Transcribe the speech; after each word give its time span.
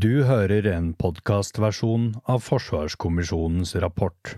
Du 0.00 0.22
hører 0.24 0.64
en 0.70 0.92
podkastversjon 0.96 2.04
av 2.30 2.40
Forsvarskommisjonens 2.46 3.74
rapport. 3.82 4.30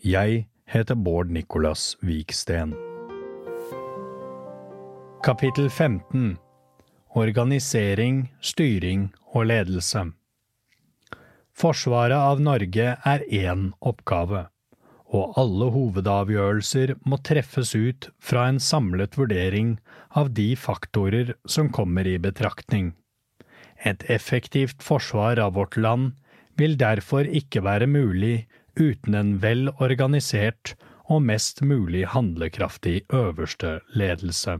Jeg 0.00 0.46
heter 0.70 0.96
Bård 0.96 1.32
Nicolas 1.34 1.90
Viksten. 2.00 2.72
Kapittel 5.26 5.68
15 5.68 6.38
Organisering, 7.20 8.22
styring 8.40 9.10
og 9.34 9.50
ledelse 9.50 10.06
Forsvaret 11.52 12.16
av 12.16 12.40
Norge 12.48 12.96
er 12.96 13.28
én 13.28 13.68
oppgave, 13.84 14.46
og 15.12 15.36
alle 15.44 15.72
hovedavgjørelser 15.76 16.96
må 17.04 17.20
treffes 17.20 17.76
ut 17.76 18.12
fra 18.24 18.48
en 18.48 18.62
samlet 18.72 19.20
vurdering 19.20 19.76
av 20.16 20.32
de 20.32 20.54
faktorer 20.56 21.36
som 21.44 21.68
kommer 21.68 22.08
i 22.08 22.16
betraktning. 22.16 22.94
Et 23.84 24.04
effektivt 24.10 24.82
forsvar 24.82 25.38
av 25.38 25.54
vårt 25.58 25.76
land 25.76 26.14
vil 26.58 26.76
derfor 26.80 27.28
ikke 27.28 27.64
være 27.66 27.88
mulig 27.90 28.46
uten 28.80 29.14
en 29.14 29.32
vel 29.42 29.68
organisert 29.76 30.74
og 31.04 31.22
mest 31.28 31.60
mulig 31.62 32.06
handlekraftig 32.14 33.02
øverste 33.12 33.80
ledelse. 33.94 34.58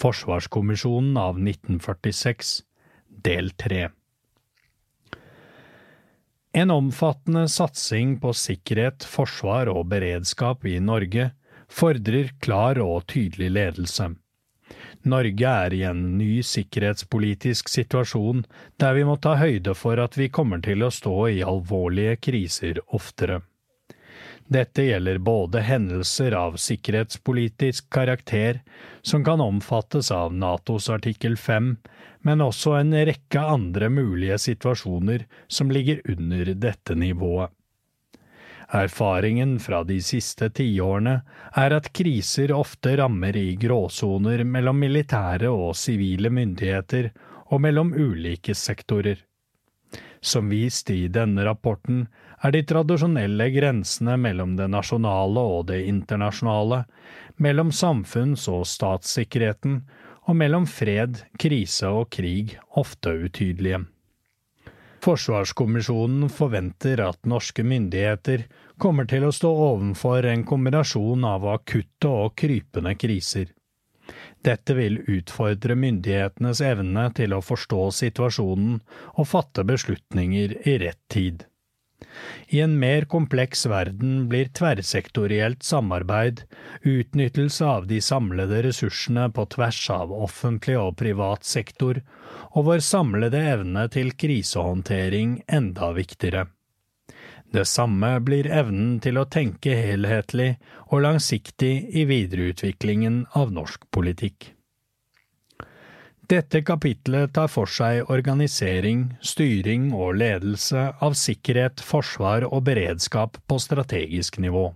Forsvarskommisjonen 0.00 1.16
av 1.20 1.40
1946, 1.40 2.60
del 3.26 3.50
3 3.58 3.88
en 6.52 6.70
omfattende 6.70 7.44
satsing 7.48 8.16
på 8.18 8.32
sikkerhet, 8.34 9.04
forsvar 9.06 9.68
og 9.70 9.84
beredskap 9.92 10.64
i 10.66 10.80
Norge 10.82 11.28
fordrer 11.70 12.32
klar 12.42 12.80
og 12.82 13.04
tydelig 13.12 13.52
ledelse. 13.54 14.08
Norge 15.02 15.48
er 15.48 15.72
i 15.72 15.82
en 15.88 16.00
ny 16.18 16.42
sikkerhetspolitisk 16.44 17.70
situasjon 17.72 18.42
der 18.82 18.98
vi 18.98 19.04
må 19.08 19.16
ta 19.16 19.38
høyde 19.40 19.72
for 19.74 20.00
at 20.02 20.18
vi 20.20 20.28
kommer 20.28 20.60
til 20.64 20.84
å 20.84 20.90
stå 20.92 21.14
i 21.32 21.40
alvorlige 21.40 22.18
kriser 22.20 22.82
oftere. 22.92 23.40
Dette 24.50 24.82
gjelder 24.82 25.20
både 25.22 25.62
hendelser 25.62 26.34
av 26.34 26.56
sikkerhetspolitisk 26.58 27.86
karakter, 27.94 28.60
som 29.00 29.22
kan 29.24 29.40
omfattes 29.40 30.10
av 30.10 30.34
Natos 30.34 30.88
artikkel 30.90 31.36
5, 31.38 31.76
men 32.26 32.42
også 32.42 32.74
en 32.80 32.92
rekke 32.92 33.40
andre 33.40 33.88
mulige 33.94 34.40
situasjoner 34.42 35.24
som 35.46 35.70
ligger 35.70 36.02
under 36.10 36.50
dette 36.66 36.98
nivået. 36.98 37.54
Erfaringen 38.70 39.58
fra 39.58 39.82
de 39.84 39.96
siste 40.02 40.46
tiårene 40.54 41.16
er 41.58 41.74
at 41.74 41.88
kriser 41.96 42.52
ofte 42.54 42.92
rammer 43.00 43.36
i 43.36 43.56
gråsoner 43.58 44.44
mellom 44.46 44.78
militære 44.78 45.50
og 45.50 45.74
sivile 45.74 46.30
myndigheter 46.30 47.10
og 47.50 47.64
mellom 47.66 47.90
ulike 47.98 48.54
sektorer. 48.54 49.18
Som 50.20 50.52
vist 50.52 50.90
i 50.94 51.08
denne 51.10 51.42
rapporten 51.48 52.04
er 52.44 52.54
de 52.54 52.62
tradisjonelle 52.62 53.48
grensene 53.56 54.14
mellom 54.20 54.54
det 54.56 54.68
nasjonale 54.70 55.42
og 55.56 55.66
det 55.72 55.80
internasjonale, 55.90 56.84
mellom 57.42 57.72
samfunns- 57.74 58.46
og 58.52 58.68
statssikkerheten 58.70 59.80
og 60.28 60.36
mellom 60.36 60.68
fred, 60.70 61.24
krise 61.40 61.90
og 61.90 62.12
krig 62.14 62.54
ofte 62.78 63.16
utydelige. 63.26 63.82
Forsvarskommisjonen 65.00 66.28
forventer 66.28 67.00
at 67.00 67.24
norske 67.24 67.64
myndigheter 67.64 68.44
kommer 68.80 69.08
til 69.08 69.24
å 69.24 69.32
stå 69.32 69.48
ovenfor 69.70 70.28
en 70.28 70.44
kombinasjon 70.44 71.24
av 71.24 71.46
akutte 71.48 72.10
og 72.24 72.34
krypende 72.36 72.92
kriser. 73.00 73.48
Dette 74.44 74.74
vil 74.76 74.98
utfordre 75.08 75.76
myndighetenes 75.78 76.60
evne 76.64 77.06
til 77.16 77.32
å 77.36 77.42
forstå 77.44 77.86
situasjonen 77.96 78.80
og 79.14 79.28
fatte 79.28 79.64
beslutninger 79.68 80.56
i 80.68 80.76
rett 80.84 81.00
tid. 81.12 81.46
I 82.48 82.60
en 82.64 82.78
mer 82.78 83.04
kompleks 83.10 83.66
verden 83.70 84.28
blir 84.28 84.50
tverrsektorielt 84.56 85.62
samarbeid, 85.62 86.42
utnyttelse 86.82 87.66
av 87.66 87.86
de 87.90 88.00
samlede 88.02 88.62
ressursene 88.66 89.28
på 89.34 89.46
tvers 89.54 89.82
av 89.94 90.12
offentlig 90.12 90.78
og 90.80 90.96
privat 91.00 91.44
sektor, 91.44 92.02
og 92.54 92.70
vår 92.70 92.84
samlede 92.84 93.42
evne 93.54 93.86
til 93.92 94.14
krisehåndtering 94.18 95.42
enda 95.46 95.92
viktigere. 95.96 96.46
Det 97.50 97.66
samme 97.66 98.12
blir 98.22 98.46
evnen 98.46 99.00
til 99.02 99.18
å 99.18 99.26
tenke 99.26 99.74
helhetlig 99.74 100.52
og 100.90 101.02
langsiktig 101.02 101.74
i 101.98 102.06
videreutviklingen 102.06 103.24
av 103.34 103.50
norsk 103.54 103.88
politikk. 103.90 104.52
Dette 106.30 106.60
kapitlet 106.62 107.32
tar 107.34 107.48
for 107.50 107.66
seg 107.66 108.06
organisering, 108.14 109.08
styring 109.18 109.88
og 109.90 110.14
ledelse 110.20 110.84
av 111.02 111.16
sikkerhet, 111.18 111.82
forsvar 111.82 112.46
og 112.46 112.68
beredskap 112.68 113.40
på 113.50 113.58
strategisk 113.58 114.38
nivå. 114.38 114.68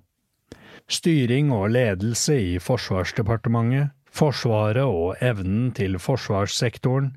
Styring 0.91 1.53
og 1.55 1.69
ledelse 1.77 2.35
i 2.35 2.57
Forsvarsdepartementet, 2.59 3.95
Forsvaret 4.15 4.83
og 4.87 5.23
evnen 5.27 5.73
til 5.75 5.97
forsvarssektoren 5.99 7.09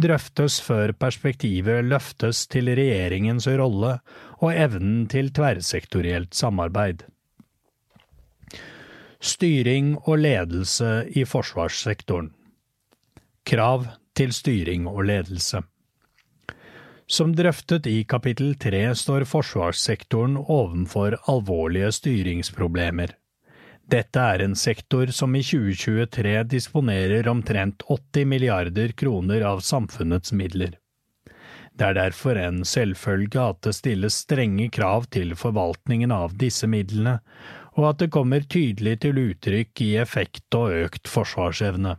drøftes 0.00 0.56
før 0.64 0.94
perspektivet 0.96 1.84
løftes 1.84 2.46
til 2.52 2.70
regjeringens 2.78 3.48
rolle 3.60 3.98
og 4.38 4.48
evnen 4.54 5.04
til 5.12 5.28
tverrsektorielt 5.36 6.32
samarbeid. 6.36 7.04
Styring 9.20 9.98
og 10.06 10.24
ledelse 10.24 10.94
i 11.12 11.28
forsvarssektoren 11.28 12.32
Krav 13.46 13.84
til 14.18 14.32
styring 14.34 14.88
og 14.90 15.04
ledelse. 15.06 15.60
Som 17.06 17.34
drøftet 17.38 17.84
i 17.86 18.00
kapittel 18.08 18.56
tre 18.58 18.80
står 18.98 19.22
forsvarssektoren 19.30 20.34
ovenfor 20.40 21.14
alvorlige 21.30 21.92
styringsproblemer. 21.94 23.12
Dette 23.86 24.18
er 24.18 24.42
en 24.42 24.56
sektor 24.58 25.12
som 25.14 25.36
i 25.38 25.44
2023 25.46 26.32
disponerer 26.50 27.28
omtrent 27.30 27.84
80 27.86 28.26
milliarder 28.26 28.94
kroner 28.98 29.44
av 29.46 29.62
samfunnets 29.62 30.34
midler. 30.34 30.72
Det 31.78 31.86
er 31.86 31.94
derfor 32.00 32.40
en 32.40 32.64
selvfølge 32.66 33.44
at 33.52 33.60
det 33.62 33.76
stilles 33.78 34.16
strenge 34.24 34.66
krav 34.74 35.06
til 35.14 35.36
forvaltningen 35.38 36.10
av 36.10 36.34
disse 36.40 36.66
midlene, 36.66 37.20
og 37.78 37.92
at 37.92 38.02
det 38.02 38.10
kommer 38.10 38.42
tydelig 38.42 38.96
til 39.04 39.22
uttrykk 39.22 39.84
i 39.86 39.92
effekt 40.02 40.58
og 40.58 40.74
økt 40.88 41.12
forsvarsevne. 41.12 41.94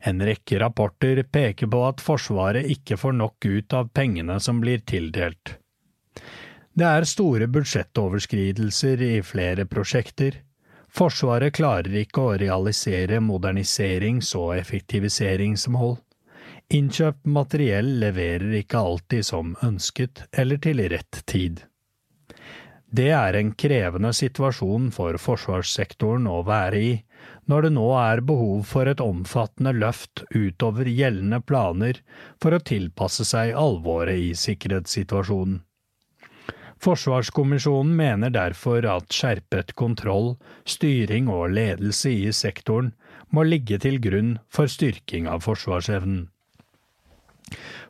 En 0.00 0.22
rekke 0.24 0.58
rapporter 0.60 1.22
peker 1.22 1.68
på 1.68 1.80
at 1.86 2.00
Forsvaret 2.00 2.68
ikke 2.72 2.96
får 3.00 3.16
nok 3.18 3.46
ut 3.46 3.74
av 3.76 3.90
pengene 3.92 4.38
som 4.40 4.60
blir 4.62 4.80
tildelt. 4.88 5.56
Det 6.72 6.86
er 6.86 7.04
store 7.08 7.48
budsjettoverskridelser 7.52 9.02
i 9.04 9.14
flere 9.26 9.66
prosjekter. 9.68 10.38
Forsvaret 10.90 11.54
klarer 11.54 11.96
ikke 12.00 12.22
å 12.22 12.36
realisere 12.40 13.20
moderniserings- 13.20 14.32
og 14.38 14.54
effektiviseringsmål. 14.56 15.98
Innkjøpt 16.70 17.26
materiell 17.26 17.90
leverer 18.00 18.54
ikke 18.60 18.78
alltid 18.78 19.26
som 19.26 19.56
ønsket 19.66 20.24
eller 20.32 20.62
til 20.62 20.80
rett 20.92 21.20
tid. 21.26 21.64
Det 22.90 23.10
er 23.14 23.36
en 23.38 23.52
krevende 23.54 24.10
situasjon 24.14 24.88
for 24.94 25.18
forsvarssektoren 25.18 26.26
å 26.30 26.40
være 26.46 26.80
i, 26.82 26.92
når 27.50 27.66
det 27.66 27.72
nå 27.74 27.86
er 27.98 28.22
behov 28.26 28.62
for 28.70 28.86
et 28.90 29.02
omfattende 29.02 29.72
løft 29.74 30.22
utover 30.30 30.86
gjeldende 30.86 31.40
planer 31.42 31.98
for 32.42 32.54
å 32.54 32.62
tilpasse 32.62 33.26
seg 33.26 33.56
alvoret 33.58 34.22
i 34.28 34.30
sikkerhetssituasjonen. 34.38 35.58
Forsvarskommisjonen 36.80 37.92
mener 37.96 38.32
derfor 38.32 38.86
at 38.88 39.12
skjerpet 39.12 39.74
kontroll, 39.76 40.36
styring 40.64 41.28
og 41.28 41.50
ledelse 41.52 42.12
i 42.14 42.30
sektoren 42.32 42.94
må 43.34 43.44
ligge 43.44 43.76
til 43.82 43.98
grunn 44.00 44.38
for 44.48 44.70
styrking 44.70 45.28
av 45.28 45.44
forsvarsevnen. 45.44 46.28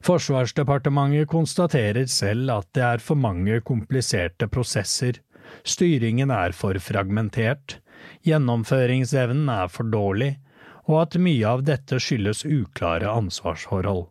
Forsvarsdepartementet 0.07 1.29
konstaterer 1.31 2.09
selv 2.11 2.51
at 2.55 2.69
det 2.75 2.87
er 2.87 3.05
for 3.05 3.21
mange 3.21 3.61
kompliserte 3.61 4.49
prosesser, 4.49 5.21
styringen 5.63 6.33
er 6.33 6.57
for 6.57 6.79
fragmentert, 6.83 7.80
gjennomføringsevnen 8.27 9.49
er 9.53 9.69
for 9.73 9.91
dårlig, 9.93 10.35
og 10.89 11.03
at 11.05 11.19
mye 11.23 11.47
av 11.47 11.65
dette 11.67 12.01
skyldes 12.03 12.45
uklare 12.45 13.11
ansvarsforhold. 13.11 14.09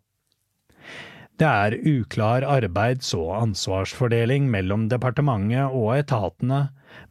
Det 1.39 1.47
er 1.47 1.77
uklar 1.87 2.43
arbeids- 2.43 3.13
og 3.15 3.31
ansvarsfordeling 3.37 4.49
mellom 4.51 4.89
departementet 4.91 5.71
og 5.71 5.93
etatene, 5.95 6.65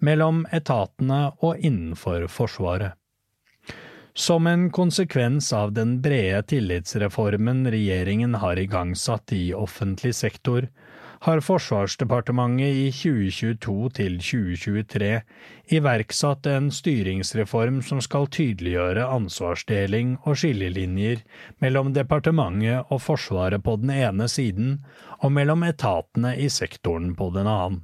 mellom 0.05 0.43
etatene 0.53 1.21
og 1.41 1.63
innenfor 1.65 2.27
Forsvaret. 2.29 2.93
Som 4.19 4.47
en 4.51 4.67
konsekvens 4.75 5.53
av 5.55 5.73
den 5.73 6.01
brede 6.03 6.43
tillitsreformen 6.51 7.63
regjeringen 7.71 8.35
har 8.43 8.59
igangsatt 8.59 9.33
i 9.33 9.55
offentlig 9.55 10.13
sektor, 10.19 10.67
har 11.27 11.41
Forsvarsdepartementet 11.43 12.77
i 12.81 12.91
2022 12.95 13.91
til 13.99 14.19
2023 14.23 15.11
iverksatt 15.79 16.47
en 16.51 16.71
styringsreform 16.75 17.81
som 17.87 18.03
skal 18.05 18.29
tydeliggjøre 18.35 19.09
ansvarsdeling 19.17 20.15
og 20.23 20.39
skillelinjer 20.39 21.25
mellom 21.65 21.93
departementet 21.97 22.87
og 22.93 23.03
Forsvaret 23.03 23.65
på 23.65 23.77
den 23.83 23.95
ene 23.97 24.29
siden 24.31 24.79
og 25.19 25.35
mellom 25.35 25.67
etatene 25.67 26.37
i 26.39 26.49
sektoren 26.53 27.15
på 27.19 27.33
den 27.35 27.51
annen. 27.51 27.83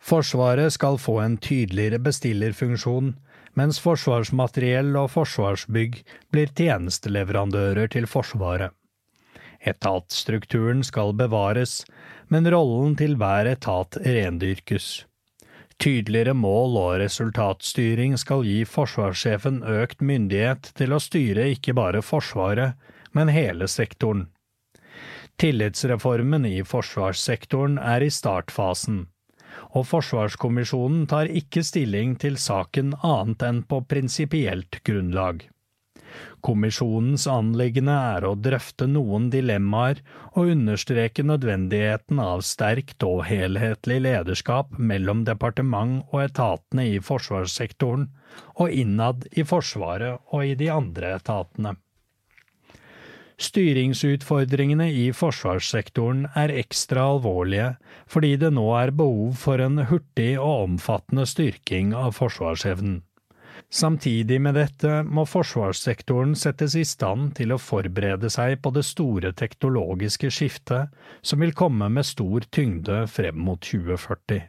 Forsvaret 0.00 0.72
skal 0.72 0.96
få 0.98 1.18
en 1.20 1.36
tydeligere 1.36 1.98
bestillerfunksjon, 2.00 3.14
mens 3.58 3.80
Forsvarsmateriell 3.82 4.94
og 4.96 5.10
Forsvarsbygg 5.12 5.98
blir 6.32 6.52
tjenesteleverandører 6.56 7.90
til 7.92 8.06
Forsvaret. 8.08 8.70
Etatsstrukturen 9.60 10.80
skal 10.86 11.12
bevares, 11.12 11.82
men 12.30 12.46
rollen 12.54 12.96
til 12.98 13.16
hver 13.20 13.50
etat 13.50 13.98
rendyrkes. 14.06 14.90
Tydeligere 15.80 16.34
mål 16.36 16.76
og 16.76 16.90
resultatstyring 17.00 18.18
skal 18.20 18.44
gi 18.44 18.62
forsvarssjefen 18.68 19.62
økt 19.64 20.02
myndighet 20.04 20.72
til 20.76 20.92
å 20.92 21.00
styre 21.00 21.48
ikke 21.54 21.74
bare 21.78 22.02
Forsvaret, 22.04 22.76
men 23.16 23.32
hele 23.32 23.66
sektoren. 23.68 24.26
Tillitsreformen 25.40 26.44
i 26.44 26.58
forsvarssektoren 26.68 27.78
er 27.80 28.04
i 28.04 28.10
startfasen, 28.12 29.06
og 29.72 29.86
Forsvarskommisjonen 29.88 31.06
tar 31.08 31.32
ikke 31.32 31.64
stilling 31.64 32.12
til 32.20 32.36
saken 32.36 32.92
annet 33.00 33.46
enn 33.48 33.62
på 33.64 33.80
prinsipielt 33.88 34.82
grunnlag. 34.84 35.46
Kommisjonens 36.44 37.26
anliggende 37.30 37.96
er 38.14 38.26
å 38.28 38.36
drøfte 38.38 38.88
noen 38.90 39.28
dilemmaer 39.32 40.00
og 40.32 40.52
understreke 40.54 41.24
nødvendigheten 41.26 42.22
av 42.22 42.44
sterkt 42.46 43.04
og 43.06 43.26
helhetlig 43.28 44.00
lederskap 44.06 44.78
mellom 44.78 45.26
departement 45.28 46.00
og 46.12 46.24
etatene 46.28 46.88
i 46.94 46.98
forsvarssektoren, 47.04 48.08
og 48.62 48.72
innad 48.72 49.26
i 49.32 49.44
Forsvaret 49.44 50.20
og 50.30 50.46
i 50.46 50.56
de 50.58 50.70
andre 50.72 51.16
etatene. 51.18 51.76
Styringsutfordringene 53.40 54.90
i 54.92 55.06
forsvarssektoren 55.16 56.26
er 56.36 56.52
ekstra 56.60 57.06
alvorlige 57.14 57.70
fordi 58.10 58.34
det 58.42 58.50
nå 58.52 58.66
er 58.76 58.92
behov 58.92 59.38
for 59.40 59.62
en 59.64 59.80
hurtig 59.88 60.34
og 60.36 60.66
omfattende 60.66 61.24
styrking 61.28 61.94
av 61.96 62.12
forsvarsevnen. 62.18 63.00
Samtidig 63.70 64.40
med 64.42 64.56
dette 64.58 65.00
må 65.06 65.22
forsvarssektoren 65.30 66.32
settes 66.34 66.74
i 66.74 66.82
stand 66.82 67.36
til 67.38 67.54
å 67.54 67.60
forberede 67.62 68.30
seg 68.34 68.56
på 68.64 68.72
det 68.74 68.82
store 68.88 69.30
teknologiske 69.38 70.30
skiftet 70.34 70.90
som 71.22 71.44
vil 71.44 71.54
komme 71.54 71.86
med 71.94 72.08
stor 72.08 72.48
tyngde 72.50 73.04
frem 73.06 73.38
mot 73.38 73.62
2040. 73.62 74.48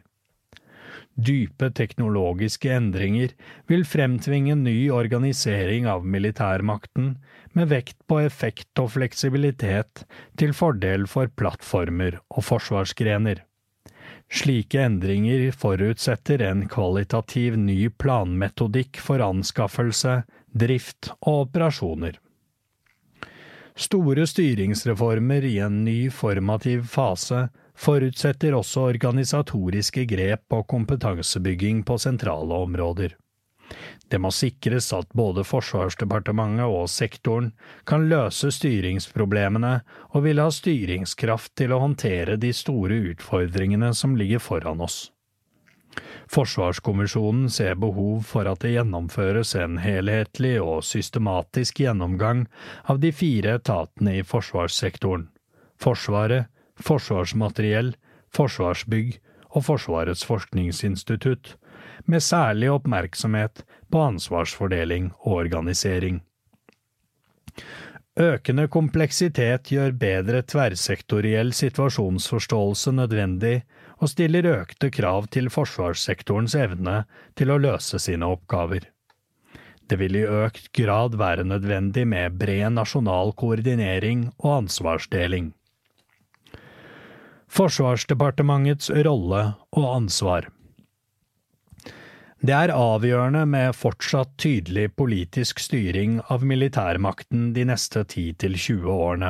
Dype 1.12 1.68
teknologiske 1.76 2.72
endringer 2.72 3.34
vil 3.70 3.84
fremtvinge 3.86 4.56
ny 4.56 4.90
organisering 4.90 5.86
av 5.86 6.06
militærmakten, 6.08 7.14
med 7.52 7.68
vekt 7.68 7.98
på 8.08 8.22
effekt 8.24 8.80
og 8.80 8.94
fleksibilitet 8.94 10.06
til 10.40 10.54
fordel 10.56 11.04
for 11.06 11.28
plattformer 11.36 12.16
og 12.32 12.46
forsvarsgrener. 12.48 13.44
Slike 14.32 14.80
endringer 14.80 15.50
forutsetter 15.52 16.42
en 16.46 16.64
kvalitativ 16.68 17.58
ny 17.60 17.90
planmetodikk 18.00 18.96
for 19.04 19.20
anskaffelse, 19.20 20.22
drift 20.56 21.10
og 21.20 21.48
operasjoner. 21.48 22.16
Store 23.76 24.24
styringsreformer 24.28 25.44
i 25.48 25.58
en 25.64 25.82
ny 25.84 25.98
formativ 26.12 26.86
fase 26.92 27.46
forutsetter 27.76 28.56
også 28.56 28.86
organisatoriske 28.94 30.06
grep 30.08 30.56
og 30.56 30.66
kompetansebygging 30.68 31.84
på 31.84 31.98
sentrale 32.00 32.64
områder. 32.66 33.16
Det 34.08 34.20
må 34.20 34.30
sikres 34.34 34.90
at 34.96 35.08
både 35.16 35.44
Forsvarsdepartementet 35.48 36.66
og 36.66 36.90
sektoren 36.92 37.52
kan 37.88 38.08
løse 38.10 38.52
styringsproblemene 38.52 39.72
og 40.12 40.26
vil 40.26 40.42
ha 40.42 40.50
styringskraft 40.52 41.54
til 41.58 41.72
å 41.72 41.80
håndtere 41.84 42.36
de 42.40 42.52
store 42.56 43.00
utfordringene 43.14 43.94
som 43.96 44.16
ligger 44.18 44.42
foran 44.42 44.84
oss. 44.84 45.06
Forsvarskommisjonen 46.32 47.50
ser 47.52 47.74
behov 47.76 48.22
for 48.24 48.48
at 48.48 48.62
det 48.64 48.72
gjennomføres 48.76 49.52
en 49.60 49.76
helhetlig 49.82 50.54
og 50.62 50.84
systematisk 50.88 51.82
gjennomgang 51.84 52.46
av 52.88 53.02
de 53.02 53.12
fire 53.12 53.58
etatene 53.60 54.18
i 54.20 54.24
forsvarssektoren– 54.24 55.28
Forsvaret, 55.82 56.46
Forsvarsmateriell, 56.78 57.92
Forsvarsbygg 58.32 59.16
og 59.52 59.64
Forsvarets 59.66 60.22
forskningsinstitutt, 60.24 61.56
med 62.06 62.22
særlig 62.22 62.70
oppmerksomhet 62.72 63.64
på 63.92 64.02
ansvarsfordeling 64.02 65.10
og 65.22 65.32
organisering. 65.44 66.20
Økende 68.20 68.66
kompleksitet 68.68 69.70
gjør 69.72 69.94
bedre 69.96 70.42
tverrsektoriell 70.44 71.54
situasjonsforståelse 71.56 72.92
nødvendig 72.92 73.62
og 74.02 74.10
stiller 74.12 74.48
økte 74.50 74.90
krav 74.92 75.30
til 75.32 75.48
forsvarssektorens 75.52 76.56
evne 76.58 77.04
til 77.38 77.54
å 77.54 77.60
løse 77.62 78.00
sine 78.02 78.28
oppgaver. 78.28 78.84
Det 79.88 79.96
vil 80.00 80.16
i 80.16 80.26
økt 80.28 80.70
grad 80.76 81.16
være 81.20 81.44
nødvendig 81.48 82.04
med 82.08 82.36
bred 82.40 82.76
nasjonal 82.76 83.32
koordinering 83.32 84.28
og 84.38 84.62
ansvarsdeling. 84.62 85.52
Forsvarsdepartementets 87.52 88.90
rolle 89.04 89.42
og 89.72 89.88
ansvar 89.96 90.48
det 92.42 92.54
er 92.56 92.72
avgjørende 92.74 93.44
med 93.46 93.76
fortsatt 93.78 94.32
tydelig 94.42 94.88
politisk 94.98 95.60
styring 95.62 96.16
av 96.26 96.42
militærmakten 96.42 97.52
de 97.54 97.66
neste 97.68 98.02
10–20 98.02 98.88
årene. 98.90 99.28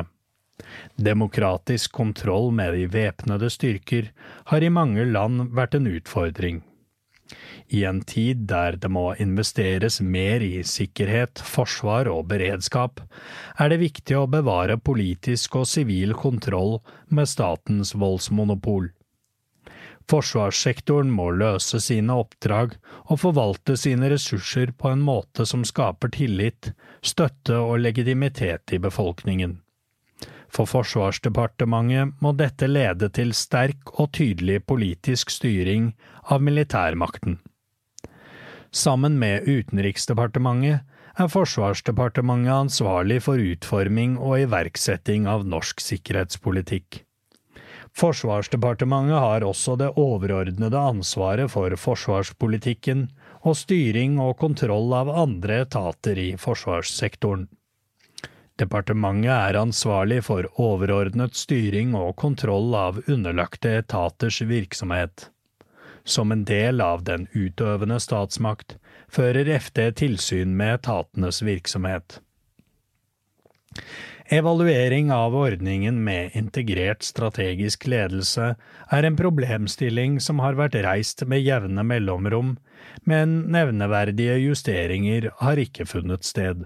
Demokratisk 0.97 1.93
kontroll 1.93 2.49
med 2.57 2.73
de 2.73 2.87
væpnede 2.89 3.51
styrker 3.53 4.09
har 4.49 4.65
i 4.65 4.71
mange 4.73 5.05
land 5.05 5.51
vært 5.53 5.77
en 5.77 5.91
utfordring. 5.91 6.63
I 7.69 7.83
en 7.89 8.01
tid 8.01 8.47
der 8.49 8.79
det 8.81 8.89
må 8.91 9.05
investeres 9.21 9.99
mer 10.01 10.41
i 10.41 10.63
sikkerhet, 10.65 11.37
forsvar 11.37 12.09
og 12.09 12.27
beredskap, 12.33 12.99
er 13.61 13.69
det 13.69 13.81
viktig 13.81 14.17
å 14.17 14.25
bevare 14.29 14.77
politisk 14.77 15.61
og 15.61 15.69
sivil 15.69 16.17
kontroll 16.17 16.79
med 17.13 17.29
statens 17.29 17.93
voldsmonopol. 17.93 18.89
Forsvarssektoren 20.11 21.11
må 21.11 21.29
løse 21.31 21.79
sine 21.81 22.15
oppdrag 22.19 22.75
og 23.07 23.19
forvalte 23.21 23.77
sine 23.79 24.09
ressurser 24.11 24.73
på 24.77 24.91
en 24.91 25.03
måte 25.03 25.45
som 25.49 25.63
skaper 25.67 26.11
tillit, 26.15 26.73
støtte 27.01 27.59
og 27.59 27.79
legitimitet 27.85 28.75
i 28.75 28.81
befolkningen. 28.83 29.59
For 30.53 30.69
Forsvarsdepartementet 30.69 32.19
må 32.21 32.33
dette 32.37 32.67
lede 32.69 33.09
til 33.15 33.33
sterk 33.33 33.95
og 33.97 34.11
tydelig 34.13 34.59
politisk 34.69 35.33
styring 35.33 35.93
av 36.29 36.43
militærmakten. 36.45 37.39
Sammen 38.73 39.17
med 39.21 39.47
Utenriksdepartementet 39.49 40.83
er 41.13 41.29
Forsvarsdepartementet 41.29 42.53
ansvarlig 42.53 43.19
for 43.25 43.41
utforming 43.41 44.15
og 44.17 44.45
iverksetting 44.47 45.27
av 45.29 45.45
norsk 45.45 45.81
sikkerhetspolitikk. 45.81 47.03
Forsvarsdepartementet 47.93 49.19
har 49.21 49.43
også 49.45 49.75
det 49.77 49.91
overordnede 50.01 50.79
ansvaret 50.79 51.51
for 51.53 51.75
forsvarspolitikken 51.77 53.05
og 53.45 53.57
styring 53.59 54.17
og 54.21 54.37
kontroll 54.41 54.95
av 54.97 55.11
andre 55.13 55.59
etater 55.67 56.17
i 56.17 56.31
forsvarssektoren. 56.41 57.45
Departementet 58.57 59.33
er 59.33 59.57
ansvarlig 59.61 60.23
for 60.25 60.45
overordnet 60.61 61.37
styring 61.37 61.93
og 61.97 62.15
kontroll 62.21 62.73
av 62.77 62.99
underlagte 63.05 63.77
etaters 63.81 64.41
virksomhet. 64.45 65.29
Som 66.03 66.33
en 66.33 66.43
del 66.45 66.81
av 66.81 67.05
den 67.07 67.27
utøvende 67.33 67.99
statsmakt 68.01 68.77
fører 69.09 69.49
FD 69.59 69.79
tilsyn 70.01 70.57
med 70.57 70.81
etatenes 70.81 71.41
virksomhet. 71.45 72.19
Evaluering 74.33 75.11
av 75.11 75.35
ordningen 75.35 76.03
med 76.03 76.31
integrert 76.33 77.03
strategisk 77.05 77.83
ledelse 77.85 78.47
er 78.97 79.05
en 79.05 79.17
problemstilling 79.19 80.15
som 80.25 80.39
har 80.41 80.55
vært 80.57 80.77
reist 80.81 81.21
med 81.29 81.43
jevne 81.45 81.83
mellomrom, 81.85 82.55
men 83.05 83.35
nevneverdige 83.53 84.39
justeringer 84.41 85.27
har 85.37 85.61
ikke 85.61 85.85
funnet 85.85 86.25
sted. 86.25 86.63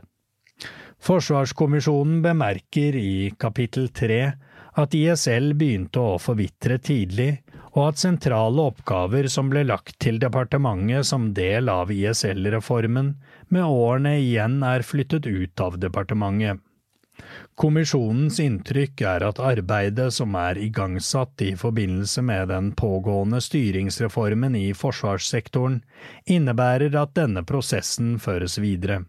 Forsvarskommisjonen 1.04 2.22
bemerker 2.24 2.96
i 2.96 3.34
kapittel 3.36 3.90
tre 3.92 4.22
at 4.80 4.96
ISL 4.96 5.52
begynte 5.60 6.00
å 6.00 6.22
forvitre 6.24 6.78
tidlig, 6.80 7.42
og 7.74 7.90
at 7.90 8.00
sentrale 8.00 8.70
oppgaver 8.72 9.28
som 9.34 9.52
ble 9.52 9.66
lagt 9.68 9.98
til 10.06 10.22
departementet 10.24 11.10
som 11.12 11.34
del 11.36 11.68
av 11.74 11.92
ISL-reformen, 11.92 13.12
med 13.52 13.68
årene 13.68 14.16
igjen 14.22 14.62
er 14.64 14.88
flyttet 14.88 15.28
ut 15.28 15.66
av 15.68 15.76
departementet. 15.84 16.64
Kommisjonens 17.58 18.38
inntrykk 18.38 19.02
er 19.10 19.24
at 19.26 19.40
arbeidet 19.42 20.12
som 20.14 20.36
er 20.38 20.60
igangsatt 20.62 21.42
i 21.42 21.56
forbindelse 21.58 22.22
med 22.22 22.52
den 22.54 22.68
pågående 22.78 23.40
styringsreformen 23.42 24.54
i 24.60 24.68
forsvarssektoren, 24.78 25.80
innebærer 26.30 26.94
at 27.02 27.16
denne 27.18 27.42
prosessen 27.50 28.20
føres 28.22 28.60
videre. 28.62 29.00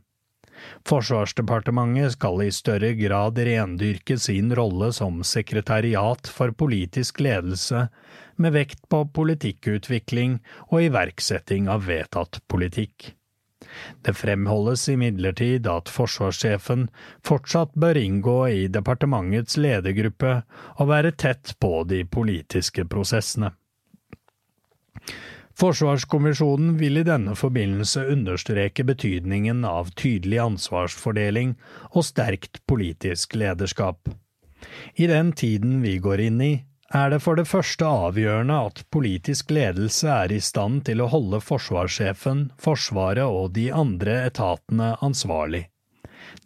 Forsvarsdepartementet 0.88 2.16
skal 2.16 2.40
i 2.46 2.48
større 2.54 2.94
grad 2.96 3.36
rendyrke 3.50 4.16
sin 4.18 4.48
rolle 4.56 4.90
som 4.96 5.20
sekretariat 5.20 6.32
for 6.32 6.56
politisk 6.56 7.20
ledelse, 7.20 7.84
med 8.40 8.56
vekt 8.56 8.80
på 8.88 9.04
politikkutvikling 9.12 10.40
og 10.70 10.88
iverksetting 10.88 11.68
av 11.68 11.84
vedtatt 11.84 12.40
politikk. 12.48 13.12
Det 14.06 14.14
fremholdes 14.16 14.88
imidlertid 14.92 15.68
at 15.70 15.92
forsvarssjefen 15.92 16.88
fortsatt 17.26 17.74
bør 17.74 18.00
inngå 18.00 18.38
i 18.48 18.66
departementets 18.72 19.58
ledergruppe 19.60 20.42
og 20.76 20.90
være 20.92 21.14
tett 21.16 21.54
på 21.60 21.82
de 21.88 22.04
politiske 22.04 22.84
prosessene. 22.88 23.52
Forsvarskommisjonen 25.58 26.76
vil 26.78 27.00
i 27.00 27.06
denne 27.06 27.34
forbindelse 27.34 28.04
understreke 28.12 28.84
betydningen 28.86 29.64
av 29.66 29.90
tydelig 29.98 30.38
ansvarsfordeling 30.44 31.56
og 31.90 32.06
sterkt 32.06 32.60
politisk 32.70 33.34
lederskap. 33.34 34.06
I 34.94 35.08
den 35.10 35.32
tiden 35.34 35.80
vi 35.82 35.96
går 36.02 36.22
inn 36.28 36.40
i, 36.44 36.52
er 36.94 37.10
det 37.12 37.20
for 37.20 37.36
det 37.36 37.48
første 37.48 37.84
avgjørende 37.84 38.58
at 38.70 38.84
politisk 38.94 39.50
ledelse 39.52 40.08
er 40.08 40.32
i 40.32 40.40
stand 40.40 40.84
til 40.88 41.02
å 41.04 41.10
holde 41.12 41.40
forsvarssjefen, 41.44 42.46
Forsvaret 42.56 43.28
og 43.28 43.52
de 43.58 43.68
andre 43.72 44.22
etatene 44.30 44.94
ansvarlig. 45.04 45.66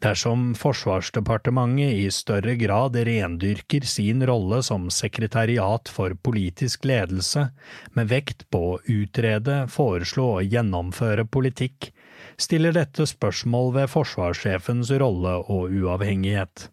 Dersom 0.03 0.51
Forsvarsdepartementet 0.59 1.95
i 2.03 2.11
større 2.11 2.57
grad 2.59 2.97
rendyrker 3.07 3.87
sin 3.87 4.25
rolle 4.27 4.59
som 4.67 4.89
sekretariat 4.91 5.91
for 5.91 6.15
politisk 6.27 6.87
ledelse, 6.91 7.49
med 7.95 8.11
vekt 8.11 8.49
på 8.51 8.63
å 8.73 8.81
utrede, 8.83 9.63
foreslå 9.71 10.29
og 10.41 10.55
gjennomføre 10.55 11.27
politikk, 11.31 11.93
stiller 12.35 12.75
dette 12.75 13.07
spørsmål 13.07 13.75
ved 13.79 13.91
forsvarssjefens 13.95 14.91
rolle 15.03 15.39
og 15.47 15.71
uavhengighet. 15.71 16.69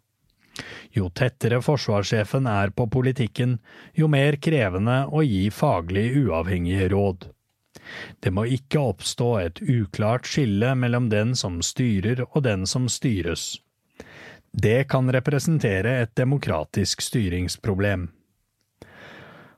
Jo 0.96 1.10
tettere 1.10 1.62
forsvarssjefen 1.64 2.48
er 2.50 2.74
på 2.76 2.88
politikken, 2.92 3.58
jo 3.94 4.10
mer 4.12 4.40
krevende 4.42 5.02
å 5.12 5.24
gi 5.26 5.48
faglig 5.54 6.12
uavhengige 6.26 6.90
råd. 6.94 7.30
Det 8.20 8.34
må 8.36 8.46
ikke 8.46 8.82
oppstå 8.92 9.30
et 9.40 9.62
uklart 9.64 10.28
skille 10.30 10.76
mellom 10.78 11.10
den 11.10 11.34
som 11.38 11.60
styrer 11.66 12.26
og 12.30 12.44
den 12.46 12.68
som 12.70 12.90
styres. 12.92 13.58
Det 14.52 14.88
kan 14.90 15.10
representere 15.14 16.00
et 16.04 16.16
demokratisk 16.18 17.02
styringsproblem. 17.06 18.10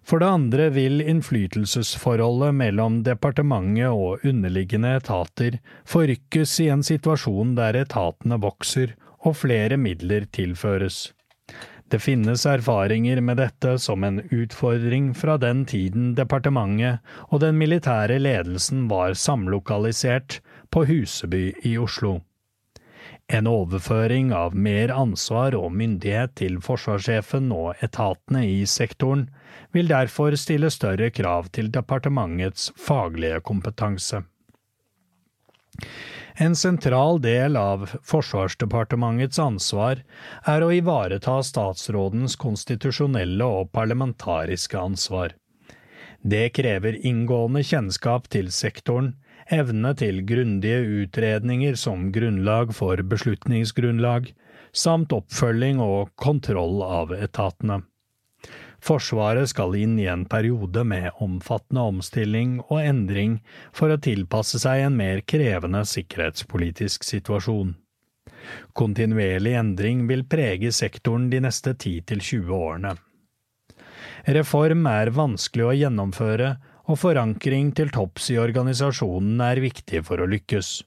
For 0.02 0.20
det 0.20 0.28
andre 0.34 0.70
vil 0.74 1.02
innflytelsesforholdet 1.06 2.56
mellom 2.58 3.02
departementet 3.06 3.94
og 3.94 4.26
underliggende 4.28 4.96
etater 4.98 5.60
forrykkes 5.88 6.58
i 6.66 6.72
en 6.74 6.84
situasjon 6.84 7.54
der 7.60 7.78
etatene 7.84 8.40
vokser 8.42 8.96
og 9.26 9.38
flere 9.44 9.78
midler 9.78 10.28
tilføres. 10.34 11.12
Det 11.92 12.00
finnes 12.00 12.46
erfaringer 12.48 13.20
med 13.20 13.42
dette 13.42 13.76
som 13.84 14.06
en 14.08 14.22
utfordring 14.32 15.12
fra 15.18 15.36
den 15.42 15.66
tiden 15.68 16.14
departementet 16.16 17.02
og 17.28 17.42
den 17.44 17.58
militære 17.60 18.22
ledelsen 18.22 18.86
var 18.92 19.18
samlokalisert 19.20 20.40
på 20.72 20.86
Huseby 20.88 21.50
i 21.68 21.76
Oslo. 21.78 22.22
En 23.32 23.48
overføring 23.48 24.32
av 24.36 24.56
mer 24.56 24.92
ansvar 24.96 25.56
og 25.56 25.72
myndighet 25.76 26.34
til 26.40 26.58
forsvarssjefen 26.64 27.52
og 27.56 27.84
etatene 27.84 28.46
i 28.48 28.64
sektoren 28.68 29.28
vil 29.76 29.92
derfor 29.92 30.36
stille 30.40 30.72
større 30.72 31.12
krav 31.16 31.52
til 31.56 31.72
departementets 31.72 32.72
faglige 32.80 33.40
kompetanse. 33.48 34.24
En 36.36 36.56
sentral 36.56 37.20
del 37.22 37.58
av 37.58 37.90
Forsvarsdepartementets 38.08 39.40
ansvar 39.40 40.04
er 40.48 40.64
å 40.64 40.72
ivareta 40.72 41.42
statsrådens 41.44 42.38
konstitusjonelle 42.40 43.46
og 43.46 43.72
parlamentariske 43.76 44.80
ansvar. 44.80 45.36
Det 46.22 46.52
krever 46.56 47.00
inngående 47.06 47.64
kjennskap 47.66 48.30
til 48.32 48.52
sektoren, 48.54 49.16
evne 49.52 49.92
til 49.98 50.22
grundige 50.24 50.80
utredninger 51.04 51.76
som 51.76 52.12
grunnlag 52.16 52.76
for 52.78 53.02
beslutningsgrunnlag, 53.14 54.32
samt 54.72 55.12
oppfølging 55.12 55.82
og 55.84 56.14
kontroll 56.16 56.80
av 56.86 57.12
etatene. 57.18 57.82
Forsvaret 58.82 59.52
skal 59.52 59.76
inn 59.78 60.00
i 60.02 60.08
en 60.10 60.24
periode 60.26 60.84
med 60.88 61.12
omfattende 61.22 61.84
omstilling 61.92 62.58
og 62.64 62.80
endring 62.82 63.38
for 63.78 63.94
å 63.94 64.00
tilpasse 64.02 64.62
seg 64.64 64.88
en 64.88 64.98
mer 64.98 65.22
krevende 65.22 65.84
sikkerhetspolitisk 65.86 67.06
situasjon. 67.06 67.76
Kontinuerlig 68.74 69.54
endring 69.60 70.08
vil 70.10 70.26
prege 70.26 70.74
sektoren 70.74 71.30
de 71.30 71.44
neste 71.46 71.76
10–20 71.76 72.50
årene. 72.58 72.96
Reform 74.26 74.86
er 74.90 75.14
vanskelig 75.14 75.68
å 75.68 75.78
gjennomføre, 75.78 76.56
og 76.90 76.98
forankring 76.98 77.70
til 77.78 77.94
topps 77.94 78.32
i 78.34 78.40
organisasjonen 78.42 79.42
er 79.46 79.62
viktig 79.62 80.02
for 80.08 80.22
å 80.22 80.30
lykkes. 80.30 80.82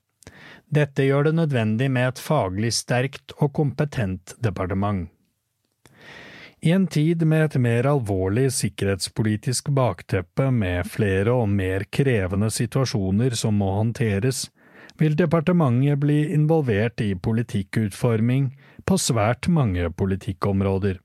Dette 0.74 1.06
gjør 1.06 1.28
det 1.28 1.36
nødvendig 1.38 1.90
med 1.94 2.10
et 2.10 2.20
faglig 2.20 2.72
sterkt 2.74 3.36
og 3.38 3.54
kompetent 3.54 4.34
departement. 4.42 5.13
I 6.64 6.71
en 6.73 6.87
tid 6.87 7.21
med 7.28 7.42
et 7.44 7.56
mer 7.61 7.85
alvorlig 7.85 8.47
sikkerhetspolitisk 8.56 9.66
bakteppe 9.76 10.47
med 10.49 10.87
flere 10.88 11.35
og 11.37 11.50
mer 11.52 11.83
krevende 11.92 12.49
situasjoner 12.49 13.37
som 13.37 13.59
må 13.61 13.68
håndteres, 13.75 14.47
vil 14.97 15.12
departementet 15.18 16.00
bli 16.00 16.23
involvert 16.33 17.02
i 17.04 17.11
politikkutforming 17.21 18.47
på 18.88 18.97
svært 18.97 19.50
mange 19.52 19.90
politikkområder. 19.92 21.02